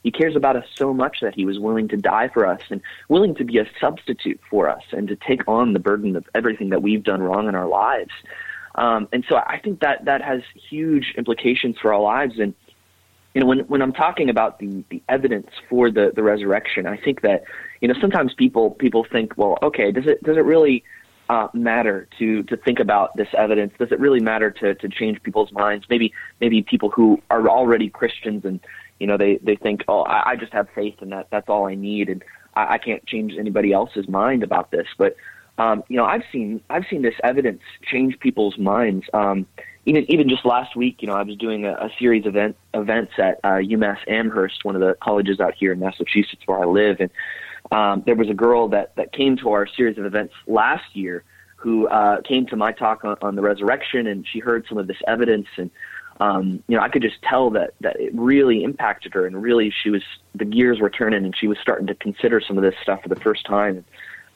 He 0.04 0.12
cares 0.12 0.36
about 0.36 0.56
us 0.56 0.66
so 0.76 0.94
much 0.94 1.22
that 1.22 1.34
He 1.34 1.46
was 1.46 1.58
willing 1.58 1.88
to 1.88 1.98
die 1.98 2.28
for 2.28 2.46
us 2.46 2.62
and 2.70 2.82
willing 3.08 3.36
to 3.36 3.44
be 3.44 3.58
a 3.58 3.66
substitute 3.80 4.40
for 4.50 4.70
us 4.70 4.84
and 4.92 5.08
to 5.08 5.16
take 5.16 5.48
on 5.48 5.74
the 5.74 5.80
burden 5.80 6.16
of 6.16 6.26
everything 6.36 6.70
that 6.70 6.82
we've 6.82 7.04
done 7.04 7.22
wrong 7.22 7.48
in 7.48 7.56
our 7.56 7.68
lives. 7.68 8.12
Um, 8.76 9.08
and 9.14 9.24
so 9.28 9.38
I 9.38 9.60
think 9.64 9.80
that 9.82 10.06
that 10.06 10.22
has 10.22 10.42
huge 10.70 11.14
implications 11.18 11.78
for 11.80 11.94
our 11.94 12.02
lives. 12.02 12.40
And 12.40 12.54
you 13.34 13.42
know, 13.42 13.48
when 13.48 13.60
when 13.60 13.82
I'm 13.82 13.94
talking 13.94 14.30
about 14.30 14.60
the 14.60 14.84
the 14.90 15.02
evidence 15.10 15.50
for 15.70 15.90
the 15.90 16.12
the 16.14 16.24
resurrection, 16.24 16.86
I 16.86 16.98
think 16.98 17.22
that 17.22 17.44
you 17.82 17.88
know 17.88 17.96
sometimes 18.00 18.34
people 18.34 18.72
people 18.72 19.06
think, 19.10 19.34
well, 19.38 19.58
okay, 19.62 19.92
does 19.92 20.06
it 20.06 20.22
does 20.24 20.38
it 20.38 20.46
really 20.46 20.84
uh, 21.30 21.48
matter 21.54 22.08
to 22.20 22.44
to 22.44 22.58
think 22.58 22.80
about 22.80 23.16
this 23.16 23.30
evidence? 23.38 23.74
Does 23.80 23.92
it 23.92 24.00
really 24.00 24.20
matter 24.20 24.52
to 24.52 24.76
to 24.76 24.90
change 24.90 25.22
people's 25.24 25.52
minds? 25.52 25.86
Maybe 25.90 26.14
maybe 26.42 26.62
people 26.62 26.90
who 26.90 27.22
are 27.30 27.48
already 27.48 27.90
Christians 27.90 28.46
and 28.46 28.60
you 29.04 29.08
know 29.08 29.18
they 29.18 29.38
they 29.44 29.58
think, 29.58 29.84
oh, 29.90 30.04
I, 30.04 30.32
I 30.32 30.36
just 30.38 30.54
have 30.54 30.70
faith 30.74 30.96
in 31.02 31.10
that. 31.10 31.28
That's 31.30 31.50
all 31.50 31.68
I 31.68 31.76
need, 31.76 32.08
and 32.08 32.24
I, 32.56 32.76
I 32.76 32.78
can't 32.78 33.06
change 33.06 33.34
anybody 33.38 33.74
else's 33.74 34.08
mind 34.08 34.44
about 34.44 34.72
this. 34.72 34.88
But 34.98 35.18
um, 35.58 35.84
you 35.90 35.98
know, 35.98 36.06
I've 36.06 36.24
seen 36.32 36.62
I've 36.70 36.86
seen 36.90 37.02
this 37.02 37.16
evidence 37.22 37.62
change 37.84 38.18
people's 38.22 38.58
minds. 38.58 39.06
Um, 39.14 39.46
even 39.86 40.10
even 40.10 40.30
just 40.30 40.46
last 40.46 40.78
week, 40.78 41.02
you 41.02 41.10
know, 41.10 41.16
I 41.16 41.24
was 41.24 41.36
doing 41.36 41.66
a, 41.66 41.74
a 41.74 41.90
series 42.00 42.26
of 42.26 42.38
event, 42.38 42.56
events 42.74 43.12
at 43.18 43.42
uh, 43.44 43.60
UMass 43.60 43.98
Amherst, 44.08 44.64
one 44.64 44.76
of 44.76 44.80
the 44.80 44.96
colleges 45.04 45.42
out 45.42 45.54
here 45.54 45.74
in 45.74 45.80
Massachusetts 45.80 46.44
where 46.46 46.60
I 46.60 46.66
live, 46.66 47.02
and 47.02 47.10
um, 47.74 48.04
there 48.06 48.16
was 48.16 48.30
a 48.30 48.34
girl 48.34 48.70
that 48.70 48.96
that 48.96 49.12
came 49.12 49.36
to 49.40 49.50
our 49.50 49.68
series 49.68 49.98
of 49.98 50.06
events 50.06 50.34
last 50.48 50.96
year 50.96 51.26
who 51.58 51.90
uh, 51.90 52.22
came 52.22 52.46
to 52.46 52.56
my 52.56 52.72
talk 52.72 53.04
on, 53.04 53.18
on 53.22 53.36
the 53.36 53.42
resurrection, 53.42 54.08
and 54.08 54.26
she 54.32 54.40
heard 54.40 54.66
some 54.70 54.78
of 54.78 54.88
this 54.88 55.02
evidence, 55.08 55.48
and 55.58 55.70
um, 56.20 56.64
you 56.68 56.78
know, 56.78 56.84
I 56.84 56.90
could 56.90 57.02
just 57.02 57.22
tell 57.22 57.50
that 57.52 57.74
that 57.82 58.00
it 58.00 58.14
really 58.14 58.64
impacted 58.64 59.14
her, 59.14 59.26
and 59.26 59.42
really 59.42 59.72
she 59.84 59.90
was 59.90 60.04
the 60.36 60.46
gears 60.46 60.80
were 60.80 60.90
turning, 60.90 61.26
and 61.26 61.36
she 61.36 61.48
was 61.48 61.58
starting 61.62 61.88
to 61.88 61.96
consider 61.96 62.42
some 62.42 62.58
of 62.58 62.64
this 62.64 62.76
stuff 62.82 63.02
for 63.04 63.10
the 63.10 63.20
first 63.20 63.46
time. 63.46 63.84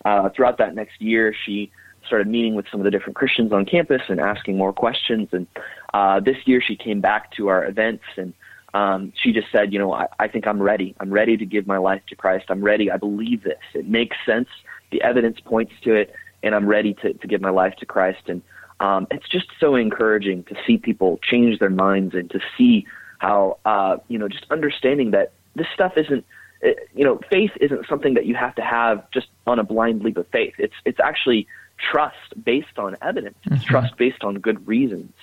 Uh, 0.05 0.30
throughout 0.30 0.57
that 0.57 0.75
next 0.75 1.01
year, 1.01 1.34
she 1.45 1.71
started 2.05 2.28
meeting 2.28 2.55
with 2.55 2.65
some 2.71 2.80
of 2.80 2.86
the 2.86 2.91
different 2.91 3.15
Christians 3.15 3.51
on 3.51 3.65
campus 3.65 4.01
and 4.07 4.19
asking 4.19 4.57
more 4.57 4.71
questions. 4.71 5.30
And 5.32 5.47
uh, 5.93 6.19
this 6.19 6.38
year, 6.45 6.61
she 6.61 6.75
came 6.75 7.01
back 7.01 7.32
to 7.34 7.49
our 7.49 7.65
events 7.65 8.03
and 8.15 8.34
um, 8.73 9.13
she 9.21 9.32
just 9.32 9.47
said, 9.51 9.73
you 9.73 9.80
know, 9.80 9.93
I, 9.93 10.07
I 10.19 10.28
think 10.28 10.45
I'm 10.45 10.61
ready. 10.61 10.95
I'm 10.99 11.11
ready 11.11 11.38
to 11.38 11.45
give 11.45 11.67
my 11.67 11.78
life 11.78 12.01
to 12.09 12.15
Christ. 12.15 12.45
I'm 12.49 12.61
ready. 12.61 12.91
I 12.91 12.97
believe 12.97 13.43
this. 13.43 13.59
It 13.73 13.88
makes 13.88 14.17
sense. 14.25 14.47
The 14.91 15.01
evidence 15.01 15.39
points 15.39 15.73
to 15.84 15.95
it, 15.95 16.13
and 16.43 16.53
I'm 16.53 16.67
ready 16.67 16.93
to, 16.95 17.13
to 17.13 17.28
give 17.28 17.41
my 17.41 17.49
life 17.49 17.75
to 17.78 17.86
Christ. 17.86 18.23
And 18.28 18.41
um, 18.80 19.07
it's 19.11 19.28
just 19.28 19.47
so 19.59 19.75
encouraging 19.75 20.43
to 20.45 20.55
see 20.65 20.78
people 20.78 21.19
change 21.23 21.59
their 21.59 21.69
minds 21.69 22.13
and 22.13 22.30
to 22.32 22.39
see 22.57 22.86
how, 23.19 23.57
uh, 23.65 23.97
you 24.07 24.19
know, 24.19 24.28
just 24.28 24.45
understanding 24.51 25.11
that 25.11 25.32
this 25.55 25.67
stuff 25.73 25.93
isn't, 25.97 26.25
you 26.61 27.03
know, 27.03 27.19
faith 27.30 27.51
isn't 27.59 27.88
something 27.88 28.13
that 28.15 28.25
you 28.25 28.36
have 28.36 28.55
to 28.55 28.61
have 28.61 29.09
just 29.11 29.28
on 29.45 29.59
a 29.59 29.63
blind 29.63 30.03
leap 30.03 30.17
of 30.17 30.28
faith. 30.28 30.53
It's 30.57 30.75
it's 30.86 30.99
actually 30.99 31.47
trust 31.78 32.43
based 32.43 32.78
on 32.78 32.95
evidence, 33.01 33.38
mm-hmm. 33.45 33.63
trust 33.63 33.97
based 33.97 34.23
on 34.23 34.36
good 34.36 34.67
reasons. 34.67 35.13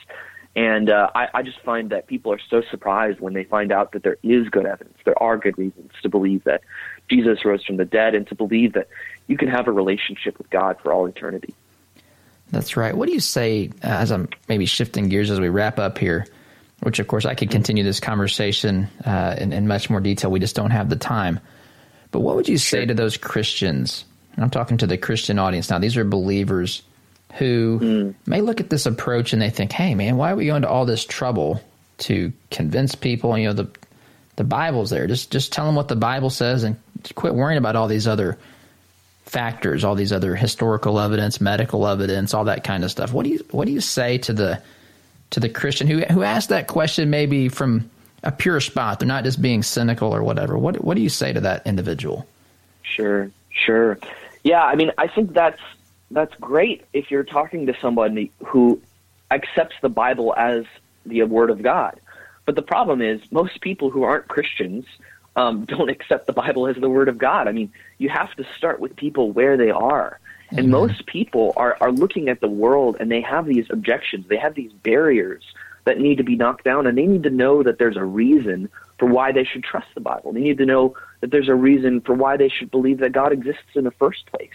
And 0.57 0.89
uh, 0.89 1.11
I, 1.15 1.29
I 1.35 1.43
just 1.43 1.61
find 1.61 1.91
that 1.91 2.07
people 2.07 2.33
are 2.33 2.39
so 2.49 2.63
surprised 2.71 3.19
when 3.19 3.35
they 3.35 3.43
find 3.43 3.73
out 3.73 3.91
that 3.93 4.05
there 4.05 4.19
is 4.23 4.49
good 4.49 4.67
evidence. 4.67 4.97
There 5.05 5.21
are 5.21 5.37
good 5.37 5.59
reasons 5.59 5.91
to 6.03 6.09
believe 6.09 6.45
that 6.45 6.63
Jesus 7.11 7.45
rose 7.45 7.65
from 7.65 7.77
the 7.77 7.85
dead 7.85 8.15
and 8.15 8.27
to 8.29 8.37
believe 8.37 8.75
that 8.75 8.89
you 9.27 9.37
can 9.37 9.49
have 9.49 9.67
a 9.67 9.73
relationship 9.73 10.39
with 10.39 10.49
God 10.51 10.77
for 10.81 10.93
all 10.93 11.07
eternity. 11.07 11.55
That's 12.55 12.77
right. 12.77 12.97
What 12.97 13.09
do 13.09 13.15
you 13.15 13.21
say, 13.21 13.71
uh, 13.83 13.89
as 13.89 14.11
I'm 14.13 14.29
maybe 14.49 14.67
shifting 14.67 15.09
gears 15.09 15.31
as 15.31 15.41
we 15.41 15.49
wrap 15.49 15.79
up 15.79 15.99
here, 15.99 16.27
which 16.81 16.99
of 16.99 17.09
course 17.09 17.25
I 17.25 17.35
could 17.35 17.51
continue 17.51 17.85
this 17.85 18.01
conversation 18.01 18.89
uh, 19.05 19.37
in, 19.39 19.53
in, 19.53 19.67
much 19.67 19.91
more 19.91 20.01
detail. 20.01 20.31
We 20.31 20.41
just 20.41 20.57
don't 20.57 20.71
have 20.71 20.89
the 20.89 20.97
time. 20.97 21.41
But 22.11 22.21
what 22.21 22.37
would 22.37 22.49
you 22.49 22.59
say 22.59 22.85
to 22.85 22.95
those 22.95 23.17
Christians 23.17 24.05
I'm 24.37 24.51
talking 24.51 24.79
to 24.79 24.87
the 24.87 24.99
Christian 24.99 25.39
audience 25.39 25.71
now. 25.71 25.79
These 25.79 25.97
are 25.97 26.05
believers 26.05 26.83
who 27.35 27.79
mm. 27.81 28.15
may 28.27 28.41
look 28.41 28.61
at 28.61 28.71
this 28.71 28.87
approach 28.87 29.33
and 29.33 29.41
they 29.41 29.51
think, 29.51 29.73
"Hey, 29.73 29.95
man, 29.95 30.17
why 30.17 30.33
are 30.33 30.37
we 30.37 30.47
going 30.47 30.63
to 30.63 30.69
all 30.69 30.87
this 30.87 31.05
trouble 31.05 31.63
to 31.99 32.33
convince 32.51 32.95
people? 32.95 33.37
You 33.39 33.49
know, 33.49 33.53
the 33.53 33.69
the 34.37 34.45
Bible's 34.45 34.91
there. 34.91 35.07
Just 35.07 35.31
just 35.31 35.53
tell 35.53 35.67
them 35.67 35.75
what 35.75 35.89
the 35.89 35.97
Bible 35.97 36.31
says 36.31 36.65
and 36.65 36.77
quit 37.15 37.35
worrying 37.35 37.59
about 37.59 37.77
all 37.77 37.89
these 37.89 38.09
other 38.09 38.39
factors, 39.35 39.85
all 39.85 39.97
these 39.97 40.13
other 40.13 40.37
historical 40.37 40.99
evidence, 40.99 41.41
medical 41.41 41.87
evidence, 41.87 42.33
all 42.33 42.45
that 42.45 42.65
kind 42.65 42.85
of 42.85 42.91
stuff." 42.91 43.13
What 43.13 43.25
do 43.25 43.31
you 43.31 43.45
what 43.51 43.67
do 43.67 43.73
you 43.73 43.81
say 43.81 44.17
to 44.19 44.33
the 44.33 44.63
to 45.31 45.41
the 45.41 45.49
Christian 45.49 45.87
who 45.87 46.01
who 46.11 46.23
asked 46.23 46.49
that 46.49 46.69
question 46.69 47.11
maybe 47.11 47.49
from 47.49 47.91
a 48.23 48.33
pure 48.33 48.61
spot? 48.61 49.01
They're 49.01 49.09
not 49.09 49.25
just 49.25 49.43
being 49.43 49.63
cynical 49.63 50.15
or 50.15 50.23
whatever. 50.23 50.57
What 50.57 50.83
what 50.83 50.97
do 50.97 51.03
you 51.03 51.09
say 51.11 51.33
to 51.33 51.41
that 51.41 51.67
individual? 51.67 52.27
Sure, 52.83 53.31
sure. 53.51 53.99
Yeah, 54.45 54.63
I 54.63 54.77
mean, 54.77 54.93
I 54.97 55.09
think 55.09 55.35
that's 55.35 55.61
that's 56.11 56.35
great 56.37 56.85
if 56.93 57.11
you're 57.11 57.25
talking 57.25 57.67
to 57.67 57.75
somebody 57.81 58.31
who 58.47 58.81
accepts 59.31 59.75
the 59.83 59.89
Bible 59.89 60.33
as 60.37 60.65
the 61.05 61.23
Word 61.25 61.51
of 61.51 61.63
God. 61.63 61.99
But 62.47 62.55
the 62.55 62.63
problem 62.63 63.03
is, 63.03 63.21
most 63.33 63.61
people 63.61 63.91
who 63.91 64.05
aren't 64.05 64.29
Christians 64.29 64.87
um, 65.37 65.65
don't 65.65 65.91
accept 65.91 66.27
the 66.27 66.33
Bible 66.33 66.67
as 66.67 66.77
the 66.77 66.89
Word 66.89 67.09
of 67.09 67.19
God. 67.19 67.49
I 67.49 67.53
mean, 67.53 67.73
you 67.99 68.09
have 68.09 68.35
to 68.37 68.45
start 68.57 68.81
with 68.81 68.97
people 68.97 69.33
where 69.33 69.57
they 69.57 69.71
are. 69.71 70.21
And 70.51 70.61
mm-hmm. 70.61 70.71
most 70.71 71.07
people 71.07 71.53
are, 71.57 71.77
are 71.81 71.91
looking 71.91 72.29
at 72.29 72.41
the 72.41 72.49
world 72.49 72.97
and 73.01 73.11
they 73.11 73.23
have 73.23 73.47
these 73.47 73.67
objections, 73.71 74.27
they 74.29 74.37
have 74.37 74.55
these 74.55 74.73
barriers 74.73 75.43
that 75.85 75.99
need 75.99 76.19
to 76.19 76.25
be 76.25 76.37
knocked 76.37 76.65
down, 76.65 76.87
and 76.87 76.97
they 76.97 77.07
need 77.07 77.23
to 77.25 77.31
know 77.31 77.63
that 77.63 77.79
there's 77.79 77.97
a 77.97 78.05
reason 78.05 78.69
for 78.99 79.07
why 79.07 79.33
they 79.33 79.45
should 79.45 79.63
trust 79.63 79.89
the 79.95 80.01
Bible. 80.01 80.33
They 80.33 80.41
need 80.41 80.59
to 80.59 80.67
know 80.67 80.97
that 81.21 81.31
there's 81.31 81.49
a 81.49 81.55
reason 81.55 82.01
for 82.01 82.15
why 82.15 82.37
they 82.37 82.49
should 82.49 82.71
believe 82.71 82.99
that 82.99 83.13
God 83.13 83.33
exists 83.33 83.75
in 83.75 83.85
the 83.85 83.91
first 83.91 84.27
place. 84.27 84.51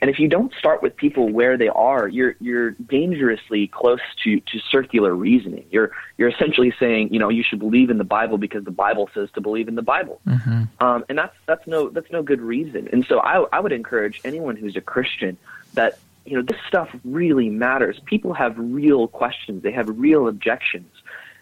And 0.00 0.10
if 0.10 0.18
you 0.18 0.28
don't 0.28 0.52
start 0.58 0.82
with 0.82 0.96
people 0.96 1.28
where 1.28 1.56
they 1.56 1.68
are, 1.68 2.08
you're 2.08 2.34
you're 2.40 2.72
dangerously 2.72 3.68
close 3.68 4.00
to, 4.24 4.40
to 4.40 4.58
circular 4.70 5.14
reasoning. 5.14 5.66
You're 5.70 5.92
you're 6.18 6.28
essentially 6.28 6.72
saying, 6.78 7.12
you 7.12 7.18
know, 7.18 7.28
you 7.28 7.42
should 7.42 7.58
believe 7.58 7.90
in 7.90 7.98
the 7.98 8.04
Bible 8.04 8.38
because 8.38 8.64
the 8.64 8.70
Bible 8.70 9.08
says 9.14 9.28
to 9.34 9.40
believe 9.40 9.68
in 9.68 9.74
the 9.74 9.82
Bible, 9.82 10.20
mm-hmm. 10.26 10.64
um, 10.84 11.04
and 11.08 11.18
that's 11.18 11.34
that's 11.46 11.66
no 11.66 11.88
that's 11.88 12.10
no 12.10 12.22
good 12.22 12.40
reason. 12.40 12.88
And 12.92 13.06
so 13.06 13.20
I 13.20 13.46
I 13.52 13.60
would 13.60 13.72
encourage 13.72 14.20
anyone 14.24 14.56
who's 14.56 14.76
a 14.76 14.80
Christian 14.80 15.38
that 15.74 15.98
you 16.24 16.36
know 16.36 16.42
this 16.42 16.58
stuff 16.68 16.88
really 17.04 17.48
matters. 17.48 18.00
People 18.04 18.34
have 18.34 18.54
real 18.56 19.08
questions. 19.08 19.62
They 19.62 19.72
have 19.72 19.88
real 19.88 20.28
objections. 20.28 20.90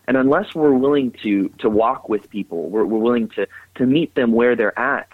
And 0.07 0.16
unless 0.16 0.55
we're 0.55 0.74
willing 0.74 1.12
to 1.22 1.48
to 1.59 1.70
walk 1.70 2.09
with 2.09 2.28
people, 2.28 2.68
we're, 2.68 2.84
we're 2.84 2.98
willing 2.98 3.28
to 3.30 3.48
to 3.76 3.86
meet 3.86 4.14
them 4.14 4.32
where 4.32 4.55
they're 4.55 4.78
at. 4.78 5.09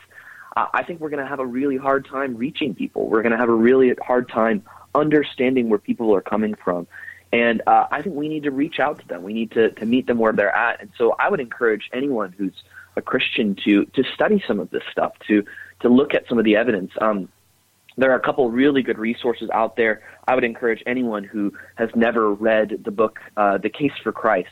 Uh, 0.57 0.67
I 0.73 0.83
think 0.83 1.01
we're 1.01 1.11
going 1.11 1.23
to 1.23 1.29
have 1.29 1.41
a 1.41 1.47
really 1.47 1.77
hard 1.77 2.07
time 2.07 2.37
reaching 2.37 2.75
people. 2.75 3.09
We're 3.09 3.23
going 3.23 3.33
to 3.33 3.39
have 3.39 3.49
a 3.49 3.55
really 3.55 3.95
hard 4.05 4.29
time 4.29 4.65
understanding 4.95 5.69
where 5.69 5.79
people 5.79 6.15
are 6.15 6.21
coming 6.21 6.55
from. 6.55 6.87
And 7.33 7.63
uh, 7.67 7.87
I 7.91 8.03
think 8.03 8.17
we 8.17 8.29
need 8.29 8.43
to 8.43 8.51
reach 8.51 8.81
out 8.81 8.99
to 9.01 9.07
them. 9.07 9.23
We 9.23 9.33
need 9.33 9.53
to, 9.53 9.71
to 9.71 9.87
meet 9.87 10.07
them 10.07 10.19
where 10.19 10.33
they're 10.33 10.55
at. 10.55 10.81
And 10.81 10.91
so 10.99 11.15
I 11.19 11.29
would 11.29 11.41
encourage 11.41 11.89
anyone 11.93 12.33
who's 12.33 12.55
a 12.97 13.03
Christian 13.03 13.57
to 13.65 13.85
to 13.87 14.03
study 14.15 14.43
some 14.47 14.59
of 14.59 14.71
this 14.71 14.83
stuff, 14.91 15.13
to 15.29 15.45
to 15.81 15.89
look 15.89 16.13
at 16.13 16.29
some 16.29 16.39
of 16.39 16.45
the 16.45 16.57
evidence. 16.57 16.91
Um, 17.01 17.29
there 17.97 18.11
are 18.11 18.17
a 18.17 18.21
couple 18.21 18.51
really 18.51 18.83
good 18.83 18.99
resources 18.99 19.49
out 19.51 19.77
there. 19.77 20.03
I 20.27 20.35
would 20.35 20.45
encourage 20.45 20.83
anyone 20.87 21.25
who 21.25 21.53
has 21.77 21.91
never 21.95 22.33
read 22.33 22.83
the 22.85 22.91
book 22.91 23.21
uh, 23.37 23.59
"The 23.59 23.71
Case 23.71 23.93
for 24.03 24.13
Christ" 24.13 24.49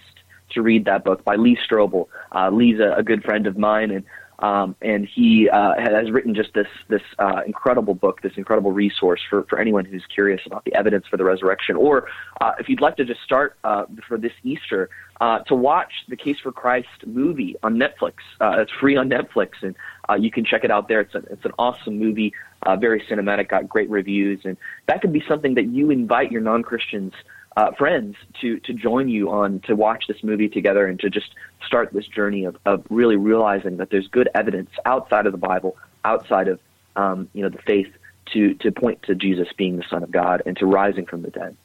to 0.51 0.62
read 0.62 0.84
that 0.84 1.05
book 1.05 1.24
by 1.24 1.36
Lee 1.36 1.59
Strobel. 1.68 2.07
Uh, 2.32 2.51
Lee's 2.51 2.78
a, 2.78 2.94
a 2.96 3.03
good 3.03 3.24
friend 3.24 3.46
of 3.46 3.59
mine, 3.59 3.90
and 3.90 4.05
Um, 4.41 4.76
and 4.80 5.07
he 5.07 5.49
uh, 5.49 5.74
has 5.78 6.11
written 6.12 6.34
just 6.34 6.55
this 6.55 6.68
this 6.89 7.03
uh, 7.18 7.43
incredible 7.45 7.95
book, 7.95 8.22
this 8.22 8.34
incredible 8.36 8.70
resource 8.70 9.20
for, 9.28 9.43
for 9.45 9.59
anyone 9.59 9.84
who's 9.84 10.05
curious 10.14 10.41
about 10.47 10.64
the 10.64 10.74
evidence 10.74 11.07
for 11.09 11.16
the 11.16 11.24
resurrection. 11.24 11.74
Or 11.74 12.09
uh, 12.41 12.53
if 12.61 12.68
you'd 12.68 12.80
like 12.80 12.97
to 12.97 13.05
just 13.05 13.20
start 13.22 13.57
uh, 13.64 13.86
for 14.07 14.16
this 14.16 14.32
Easter 14.45 14.91
uh, 15.20 15.41
to 15.41 15.57
watch 15.57 15.93
the 16.09 16.16
Case 16.16 16.36
for 16.41 16.53
Christ 16.53 16.89
movie 17.05 17.57
on 17.64 17.76
Netflix. 17.76 18.14
Uh, 18.41 18.61
it's 18.61 18.70
free 18.80 18.97
on 18.97 19.11
Netflix, 19.11 19.51
and 19.62 19.74
you 20.22 20.30
can 20.30 20.45
check 20.45 20.62
it 20.62 20.70
out 20.70 20.86
there. 20.86 21.01
It's, 21.01 21.14
a, 21.16 21.18
it's 21.30 21.45
an 21.45 21.53
awesome 21.59 21.99
movie, 21.99 22.32
very 22.78 23.01
cinematic, 23.11 23.49
got 23.49 23.68
great 23.68 23.91
reviews, 23.91 24.43
and 24.45 24.57
that 24.86 25.01
could 25.01 25.12
be 25.12 25.24
something 25.26 25.55
that 25.55 25.66
you 25.66 25.91
invite 25.91 26.30
your 26.30 26.43
non 26.43 26.62
Christians 26.62 27.12
uh, 27.59 27.72
friends 27.72 28.14
to 28.40 28.61
to 28.61 28.72
join 28.72 29.09
you 29.09 29.30
on 29.30 29.59
to 29.61 29.74
watch 29.74 30.04
this 30.06 30.22
movie 30.22 30.48
together 30.48 30.86
and 30.86 31.00
to 31.00 31.11
just 31.11 31.34
start 31.66 31.92
this 31.92 32.06
journey 32.06 32.44
of, 32.44 32.56
of 32.64 32.84
really 32.88 33.16
realizing 33.16 33.78
that 33.78 33.90
there's 33.90 34.06
good 34.06 34.28
evidence 34.32 34.70
outside 34.86 35.26
of 35.26 35.32
the 35.32 35.38
Bible, 35.38 35.76
outside 36.04 36.46
of 36.46 36.61
um, 36.94 37.28
you 37.32 37.42
know 37.42 37.48
the 37.48 37.59
faith, 37.59 37.92
to 38.32 38.54
to 38.54 38.70
point 38.70 39.02
to 39.02 39.16
Jesus 39.16 39.48
being 39.56 39.76
the 39.76 39.82
Son 39.90 40.04
of 40.04 40.11
God 40.12 40.40
and 40.46 40.56
to 40.59 40.66
rising 40.66 41.04
from 41.04 41.22
the 41.22 41.30
dead. 41.30 41.56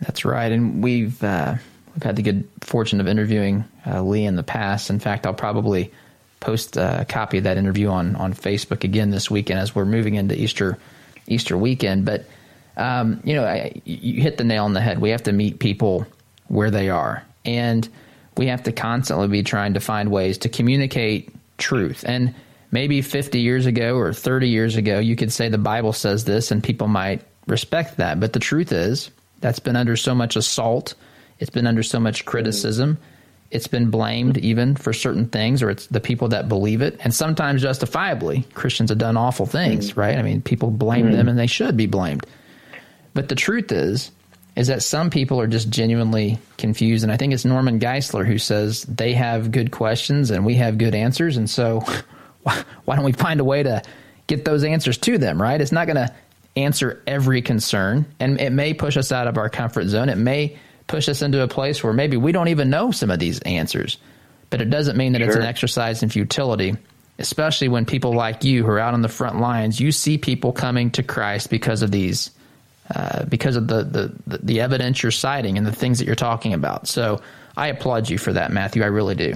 That's 0.00 0.24
right, 0.24 0.50
and 0.50 0.82
we've 0.82 1.22
uh, 1.22 1.54
we've 1.94 2.02
had 2.02 2.16
the 2.16 2.22
good 2.22 2.48
fortune 2.62 3.00
of 3.00 3.06
interviewing 3.06 3.64
uh, 3.86 4.02
Lee 4.02 4.24
in 4.24 4.34
the 4.34 4.42
past. 4.42 4.90
In 4.90 4.98
fact, 4.98 5.24
I'll 5.24 5.34
probably 5.34 5.92
post 6.40 6.76
a 6.76 7.06
copy 7.08 7.38
of 7.38 7.44
that 7.44 7.58
interview 7.58 7.90
on 7.90 8.16
on 8.16 8.34
Facebook 8.34 8.82
again 8.82 9.10
this 9.10 9.30
weekend 9.30 9.60
as 9.60 9.72
we're 9.72 9.84
moving 9.84 10.16
into 10.16 10.36
Easter 10.36 10.78
Easter 11.28 11.56
weekend, 11.56 12.04
but 12.04 12.24
um, 12.78 13.20
you 13.24 13.34
know, 13.34 13.44
I, 13.44 13.80
you 13.84 14.22
hit 14.22 14.38
the 14.38 14.44
nail 14.44 14.64
on 14.64 14.72
the 14.72 14.80
head. 14.80 15.00
We 15.00 15.10
have 15.10 15.24
to 15.24 15.32
meet 15.32 15.58
people 15.58 16.06
where 16.46 16.70
they 16.70 16.88
are, 16.88 17.24
and 17.44 17.88
we 18.36 18.46
have 18.46 18.62
to 18.62 18.72
constantly 18.72 19.28
be 19.28 19.42
trying 19.42 19.74
to 19.74 19.80
find 19.80 20.10
ways 20.10 20.38
to 20.38 20.48
communicate 20.48 21.30
truth. 21.58 22.04
And 22.06 22.34
maybe 22.70 23.02
50 23.02 23.40
years 23.40 23.66
ago 23.66 23.96
or 23.96 24.12
30 24.12 24.48
years 24.48 24.76
ago, 24.76 24.98
you 24.98 25.16
could 25.16 25.32
say 25.32 25.48
the 25.48 25.58
Bible 25.58 25.92
says 25.92 26.24
this, 26.24 26.50
and 26.50 26.62
people 26.62 26.88
might 26.88 27.22
respect 27.46 27.96
that. 27.96 28.20
But 28.20 28.32
the 28.32 28.38
truth 28.38 28.72
is, 28.72 29.10
that's 29.40 29.58
been 29.58 29.76
under 29.76 29.96
so 29.96 30.14
much 30.14 30.36
assault. 30.36 30.94
It's 31.40 31.50
been 31.50 31.66
under 31.66 31.82
so 31.82 32.00
much 32.00 32.24
criticism. 32.24 32.98
It's 33.50 33.66
been 33.66 33.90
blamed 33.90 34.36
even 34.38 34.76
for 34.76 34.92
certain 34.92 35.26
things, 35.26 35.62
or 35.62 35.70
it's 35.70 35.86
the 35.86 36.00
people 36.00 36.28
that 36.28 36.48
believe 36.48 36.82
it. 36.82 37.00
And 37.02 37.14
sometimes 37.14 37.62
justifiably, 37.62 38.44
Christians 38.54 38.90
have 38.90 38.98
done 38.98 39.16
awful 39.16 39.46
things, 39.46 39.96
right? 39.96 40.18
I 40.18 40.22
mean, 40.22 40.42
people 40.42 40.70
blame 40.70 41.06
mm-hmm. 41.06 41.16
them 41.16 41.28
and 41.28 41.38
they 41.38 41.46
should 41.46 41.76
be 41.76 41.86
blamed. 41.86 42.26
But 43.18 43.28
the 43.28 43.34
truth 43.34 43.72
is, 43.72 44.12
is 44.54 44.68
that 44.68 44.80
some 44.80 45.10
people 45.10 45.40
are 45.40 45.48
just 45.48 45.70
genuinely 45.70 46.38
confused. 46.56 47.02
And 47.02 47.10
I 47.10 47.16
think 47.16 47.32
it's 47.32 47.44
Norman 47.44 47.80
Geisler 47.80 48.24
who 48.24 48.38
says 48.38 48.84
they 48.84 49.12
have 49.14 49.50
good 49.50 49.72
questions 49.72 50.30
and 50.30 50.46
we 50.46 50.54
have 50.54 50.78
good 50.78 50.94
answers. 50.94 51.36
And 51.36 51.50
so 51.50 51.80
why, 52.44 52.94
don't 52.94 53.04
we 53.04 53.10
find 53.10 53.40
a 53.40 53.44
way 53.44 53.64
to 53.64 53.82
get 54.28 54.44
those 54.44 54.62
answers 54.62 54.98
to 54.98 55.18
them, 55.18 55.42
right? 55.42 55.60
It's 55.60 55.72
not 55.72 55.88
going 55.88 55.96
to 55.96 56.14
answer 56.54 57.02
every 57.08 57.42
concern. 57.42 58.06
And 58.20 58.40
it 58.40 58.52
may 58.52 58.72
push 58.72 58.96
us 58.96 59.10
out 59.10 59.26
of 59.26 59.36
our 59.36 59.50
comfort 59.50 59.88
zone. 59.88 60.10
It 60.10 60.18
may 60.18 60.56
push 60.86 61.08
us 61.08 61.20
into 61.20 61.42
a 61.42 61.48
place 61.48 61.82
where 61.82 61.92
maybe 61.92 62.16
we 62.16 62.30
don't 62.30 62.46
even 62.46 62.70
know 62.70 62.92
some 62.92 63.10
of 63.10 63.18
these 63.18 63.40
answers. 63.40 63.98
But 64.48 64.60
it 64.60 64.70
doesn't 64.70 64.96
mean 64.96 65.14
that 65.14 65.18
sure. 65.18 65.26
it's 65.26 65.36
an 65.36 65.42
exercise 65.42 66.04
in 66.04 66.08
futility, 66.08 66.76
especially 67.18 67.66
when 67.66 67.84
people 67.84 68.14
like 68.14 68.44
you 68.44 68.62
who 68.62 68.70
are 68.70 68.78
out 68.78 68.94
on 68.94 69.02
the 69.02 69.08
front 69.08 69.40
lines, 69.40 69.80
you 69.80 69.90
see 69.90 70.18
people 70.18 70.52
coming 70.52 70.92
to 70.92 71.02
Christ 71.02 71.50
because 71.50 71.82
of 71.82 71.90
these 71.90 72.30
uh, 72.94 73.24
because 73.24 73.56
of 73.56 73.68
the, 73.68 73.84
the, 73.84 74.38
the 74.38 74.60
evidence 74.60 75.02
you're 75.02 75.12
citing 75.12 75.58
and 75.58 75.66
the 75.66 75.72
things 75.72 75.98
that 75.98 76.06
you're 76.06 76.14
talking 76.14 76.54
about. 76.54 76.88
So 76.88 77.20
I 77.56 77.68
applaud 77.68 78.08
you 78.08 78.18
for 78.18 78.32
that, 78.32 78.52
Matthew. 78.52 78.82
I 78.82 78.86
really 78.86 79.14
do. 79.14 79.34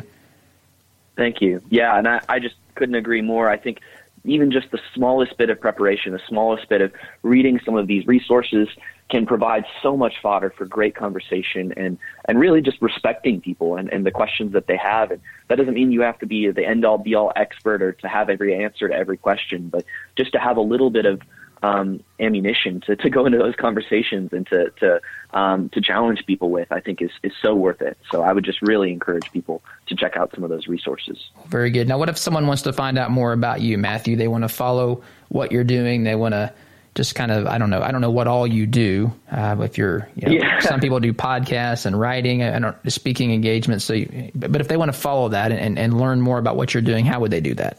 Thank 1.17 1.41
you. 1.41 1.61
Yeah, 1.69 1.99
and 1.99 2.09
I, 2.09 2.21
I 2.29 2.39
just 2.39 2.55
couldn't 2.75 2.95
agree 2.95 3.21
more. 3.21 3.51
I 3.51 3.59
think 3.59 3.81
even 4.25 4.51
just 4.53 4.71
the 4.71 4.81
smallest 4.95 5.37
bit 5.37 5.51
of 5.51 5.61
preparation, 5.61 6.13
the 6.13 6.21
smallest 6.29 6.69
bit 6.69 6.81
of 6.81 6.93
reading 7.23 7.61
some 7.65 7.77
of 7.77 7.87
these 7.87 8.07
resources 8.07 8.69
can 9.11 9.27
provide 9.27 9.65
so 9.83 9.97
much 9.97 10.15
fodder 10.23 10.51
for 10.51 10.65
great 10.65 10.95
conversation 10.95 11.73
and, 11.77 11.99
and 12.27 12.39
really 12.39 12.63
just 12.63 12.81
respecting 12.81 13.41
people 13.41 13.77
and, 13.77 13.93
and 13.93 14.07
the 14.07 14.11
questions 14.11 14.53
that 14.53 14.69
they 14.69 14.77
have. 14.77 15.11
And 15.11 15.21
that 15.49 15.57
doesn't 15.57 15.75
mean 15.75 15.93
you 15.93 16.01
have 16.03 16.19
to 16.21 16.27
be 16.27 16.51
the 16.51 16.65
end 16.65 16.85
all 16.85 16.99
be 16.99 17.15
all 17.15 17.33
expert 17.37 17.83
or 17.83 17.93
to 17.93 18.09
have 18.09 18.31
every 18.31 18.65
answer 18.65 18.89
to 18.89 18.95
every 18.95 19.17
question, 19.17 19.69
but 19.69 19.85
just 20.17 20.33
to 20.33 20.39
have 20.39 20.57
a 20.57 20.63
little 20.63 20.89
bit 20.89 21.05
of 21.05 21.21
um, 21.63 22.03
ammunition 22.19 22.81
to, 22.83 22.97
to 22.97 23.11
go 23.11 23.25
into 23.27 23.39
those 23.39 23.55
conversations 23.57 24.33
and 24.33 24.47
to 24.49 24.71
to 24.81 25.01
um, 25.33 25.69
to 25.71 25.81
challenge 25.81 26.25
people 26.27 26.51
with, 26.51 26.71
I 26.73 26.81
think 26.81 27.01
is 27.01 27.11
is 27.23 27.33
so 27.41 27.55
worth 27.55 27.81
it. 27.81 27.97
So 28.11 28.23
I 28.23 28.33
would 28.33 28.45
just 28.45 28.61
really 28.63 28.93
encourage 28.93 29.31
people 29.33 29.63
to 29.87 29.95
check 29.95 30.17
out 30.17 30.33
some 30.35 30.45
of 30.45 30.51
those 30.51 30.67
resources. 30.67 31.19
Very 31.47 31.71
good. 31.71 31.89
Now, 31.89 31.99
what 31.99 32.09
if 32.09 32.19
someone 32.19 32.47
wants 32.47 32.63
to 32.63 32.73
find 32.73 32.99
out 32.99 33.11
more 33.11 33.33
about 33.33 33.61
you, 33.61 33.79
Matthew? 33.79 34.17
They 34.17 34.29
want 34.29 34.43
to 34.43 34.49
follow 34.49 35.03
what 35.29 35.53
you're 35.53 35.65
doing. 35.65 36.05
They 36.05 36.17
want 36.17 36.33
to 36.33 36.53
just 36.95 37.15
kind 37.15 37.31
of 37.31 37.47
I 37.47 37.59
don't 37.59 37.71
know 37.71 37.81
I 37.81 37.93
don't 37.93 38.01
know 38.01 38.11
what 38.11 38.27
all 38.27 38.47
you 38.47 38.67
do. 38.67 39.13
Uh, 39.31 39.57
if 39.61 39.79
you're 39.79 40.09
you 40.17 40.29
know, 40.29 40.35
yeah. 40.35 40.59
some 40.61 40.81
people 40.81 41.01
do 41.01 41.13
podcasts 41.13 41.87
and 41.87 41.99
writing 41.99 42.43
and 42.43 42.75
speaking 42.89 43.33
engagements. 43.33 43.85
So, 43.85 43.95
you, 43.95 44.33
but 44.35 44.61
if 44.61 44.69
they 44.69 44.77
want 44.77 44.93
to 44.93 44.99
follow 44.99 45.29
that 45.29 45.53
and, 45.53 45.79
and 45.79 45.99
learn 45.99 46.21
more 46.21 46.39
about 46.39 46.57
what 46.57 46.75
you're 46.75 46.83
doing, 46.83 47.05
how 47.05 47.21
would 47.21 47.31
they 47.31 47.41
do 47.41 47.55
that? 47.55 47.79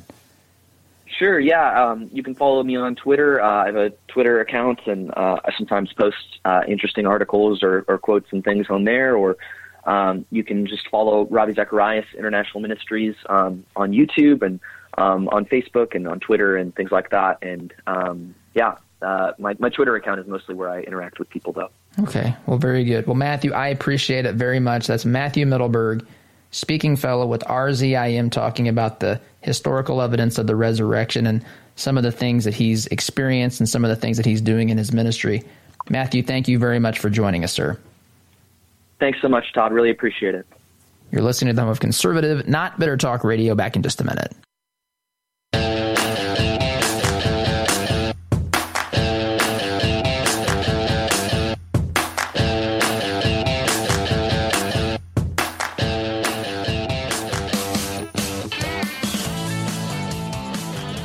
Sure. 1.18 1.40
Yeah. 1.40 1.90
Um, 1.92 2.10
you 2.12 2.24
can 2.24 2.36
follow 2.36 2.64
me 2.64 2.76
on 2.76 2.96
Twitter. 2.96 3.42
Uh, 3.42 3.64
I 3.64 3.66
have 3.68 3.76
a 3.76 3.92
Twitter 4.08 4.40
account, 4.40 4.80
and 4.88 5.12
uh, 5.12 5.40
I 5.46 5.52
sometimes 5.58 5.94
post 5.94 6.40
uh, 6.46 6.62
interesting 6.68 7.06
articles 7.06 7.62
or, 7.62 7.86
or, 7.88 7.98
quotes 7.98 8.32
and 8.32 8.44
things 8.44 8.68
on 8.70 8.84
there. 8.84 9.16
Or 9.16 9.38
um, 9.86 10.26
you 10.32 10.44
can 10.44 10.66
just 10.66 10.88
follow 10.90 11.26
Ravi 11.26 11.54
Zacharias 11.54 12.06
International 12.18 12.62
Ministries 12.62 13.16
um, 13.28 13.64
on 13.76 13.92
YouTube 13.92 14.42
and 14.42 14.60
um, 14.98 15.28
on 15.30 15.46
Facebook 15.46 15.96
and 15.96 16.08
on 16.08 16.20
Twitter 16.20 16.58
and 16.58 16.76
things 16.76 16.92
like 16.92 17.12
that. 17.12 17.38
And 17.44 17.74
um, 17.86 18.34
yeah, 18.56 18.78
uh, 19.02 19.34
my 19.38 19.56
my 19.60 19.70
Twitter 19.70 19.96
account 19.96 20.20
is 20.20 20.28
mostly 20.28 20.56
where 20.56 20.70
I 20.70 20.82
interact 20.82 21.20
with 21.20 21.30
people, 21.30 21.54
though. 21.54 21.70
Okay. 22.00 22.36
Well, 22.48 22.58
very 22.58 22.84
good. 22.86 23.06
Well, 23.06 23.16
Matthew, 23.16 23.54
I 23.54 23.68
appreciate 23.68 24.26
it 24.26 24.36
very 24.36 24.60
much. 24.60 24.88
That's 24.88 25.06
Matthew 25.06 25.46
Mittelberg 25.46 26.06
speaking 26.52 26.96
fellow 26.96 27.26
with 27.26 27.42
RZIM 27.42 28.32
talking 28.32 28.68
about 28.68 29.00
the 29.00 29.20
historical 29.44 30.02
evidence 30.02 30.38
of 30.38 30.48
the 30.48 30.56
resurrection 30.56 31.28
and 31.28 31.44
some 31.76 31.98
of 31.98 32.04
the 32.04 32.12
things 32.12 32.46
that 32.46 32.54
he's 32.54 32.88
experienced 32.88 33.60
and 33.60 33.68
some 33.68 33.84
of 33.84 33.90
the 33.90 33.96
things 33.96 34.18
that 34.18 34.26
he's 34.26 34.42
doing 34.42 34.70
in 34.70 34.78
his 34.78 34.92
ministry. 34.92 35.44
Matthew, 35.90 36.24
thank 36.24 36.48
you 36.48 36.60
very 36.60 36.80
much 36.80 37.00
for 37.00 37.10
joining 37.10 37.44
us, 37.44 37.52
sir. 37.52 37.78
Thanks 39.00 39.20
so 39.22 39.28
much, 39.28 39.52
Todd. 39.54 39.74
Really 39.74 39.90
appreciate 39.90 40.36
it. 40.36 40.46
You're 41.12 41.22
listening 41.22 41.52
to 41.52 41.56
the 41.56 41.62
home 41.62 41.70
of 41.70 41.80
conservative, 41.80 42.48
not 42.48 42.80
bitter 42.80 42.98
talk 42.98 43.24
radio. 43.24 43.54
Back 43.54 43.76
in 43.76 43.84
just 43.84 44.02
a 44.02 44.04
minute. 44.04 44.34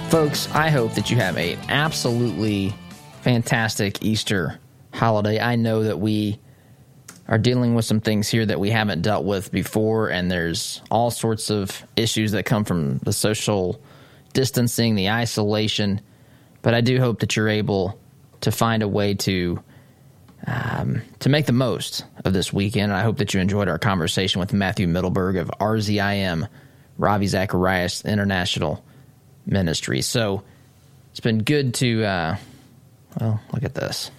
Folks, 0.09 0.51
I 0.55 0.71
hope 0.71 0.95
that 0.95 1.11
you 1.11 1.19
have 1.19 1.37
a 1.37 1.59
absolutely 1.69 2.75
fantastic 3.21 4.03
Easter 4.03 4.59
holiday. 4.95 5.39
I 5.39 5.57
know 5.57 5.83
that 5.83 5.99
we 5.99 6.39
are 7.29 7.37
dealing 7.37 7.75
with 7.75 7.85
some 7.85 8.01
things 8.01 8.27
here 8.27 8.47
that 8.47 8.59
we 8.59 8.71
haven't 8.71 9.03
dealt 9.03 9.27
with 9.27 9.53
before, 9.53 10.09
and 10.09 10.31
there's 10.31 10.81
all 10.91 11.11
sorts 11.11 11.51
of 11.51 11.85
issues 11.95 12.33
that 12.33 12.47
come 12.47 12.65
from 12.65 12.97
the 13.01 13.13
social 13.13 13.83
distancing, 14.33 14.95
the 14.95 15.11
isolation. 15.11 16.01
But 16.63 16.73
I 16.73 16.81
do 16.81 16.99
hope 16.99 17.21
that 17.21 17.37
you're 17.37 17.51
able 17.51 18.01
to 18.41 18.51
find 18.51 18.83
a 18.83 18.89
way 18.89 19.13
to 19.13 19.63
um, 20.47 21.03
to 21.19 21.29
make 21.29 21.45
the 21.45 21.53
most 21.53 22.07
of 22.25 22.33
this 22.33 22.51
weekend. 22.51 22.95
I 22.95 23.03
hope 23.03 23.19
that 23.19 23.35
you 23.35 23.41
enjoyed 23.41 23.69
our 23.69 23.79
conversation 23.79 24.41
with 24.41 24.55
Matthew 24.55 24.87
Mittelberg 24.87 25.39
of 25.39 25.51
RZIM, 25.61 26.49
Ravi 26.97 27.27
Zacharias 27.27 28.07
International 28.07 28.83
ministry. 29.49 30.03
So 30.03 30.43
it's 31.11 31.21
been 31.21 31.43
good 31.43 31.75
to, 31.75 32.05
uh, 32.05 32.37
well, 33.21 33.41
look 33.53 33.65
at 33.65 33.75
this. 33.75 34.11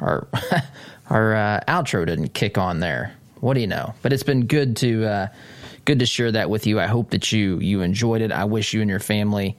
Our 0.00 0.28
our 1.10 1.34
uh, 1.34 1.60
outro 1.66 2.06
didn't 2.06 2.34
kick 2.34 2.58
on 2.58 2.80
there. 2.80 3.14
What 3.40 3.54
do 3.54 3.60
you 3.60 3.66
know? 3.66 3.94
But 4.02 4.12
it's 4.12 4.22
been 4.22 4.46
good 4.46 4.76
to 4.78 5.04
uh, 5.04 5.26
good 5.84 6.00
to 6.00 6.06
share 6.06 6.32
that 6.32 6.50
with 6.50 6.66
you. 6.66 6.78
I 6.78 6.86
hope 6.86 7.10
that 7.10 7.32
you 7.32 7.58
you 7.58 7.80
enjoyed 7.80 8.20
it. 8.20 8.32
I 8.32 8.44
wish 8.44 8.74
you 8.74 8.80
and 8.80 8.90
your 8.90 9.00
family 9.00 9.56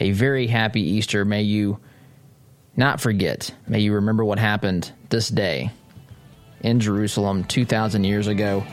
a 0.00 0.12
very 0.12 0.46
happy 0.46 0.80
Easter. 0.80 1.24
May 1.24 1.42
you 1.42 1.78
not 2.76 3.00
forget. 3.00 3.54
May 3.68 3.80
you 3.80 3.94
remember 3.94 4.24
what 4.24 4.38
happened 4.38 4.90
this 5.10 5.28
day 5.28 5.70
in 6.60 6.80
Jerusalem 6.80 7.44
2,000 7.44 8.04
years 8.04 8.26
ago. 8.26 8.64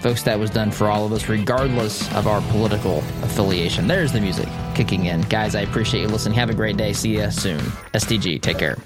Folks, 0.00 0.22
that 0.22 0.38
was 0.38 0.48
done 0.48 0.70
for 0.70 0.86
all 0.86 1.04
of 1.04 1.12
us, 1.12 1.28
regardless 1.28 2.10
of 2.14 2.26
our 2.26 2.40
political 2.50 2.98
affiliation. 3.22 3.86
There's 3.86 4.12
the 4.12 4.20
music 4.20 4.48
kicking 4.74 5.06
in. 5.06 5.20
Guys, 5.22 5.54
I 5.54 5.60
appreciate 5.60 6.00
you 6.00 6.08
listening. 6.08 6.38
Have 6.38 6.48
a 6.48 6.54
great 6.54 6.78
day. 6.78 6.94
See 6.94 7.16
you 7.16 7.30
soon. 7.30 7.60
SDG, 7.92 8.40
take 8.40 8.58
care. 8.58 8.78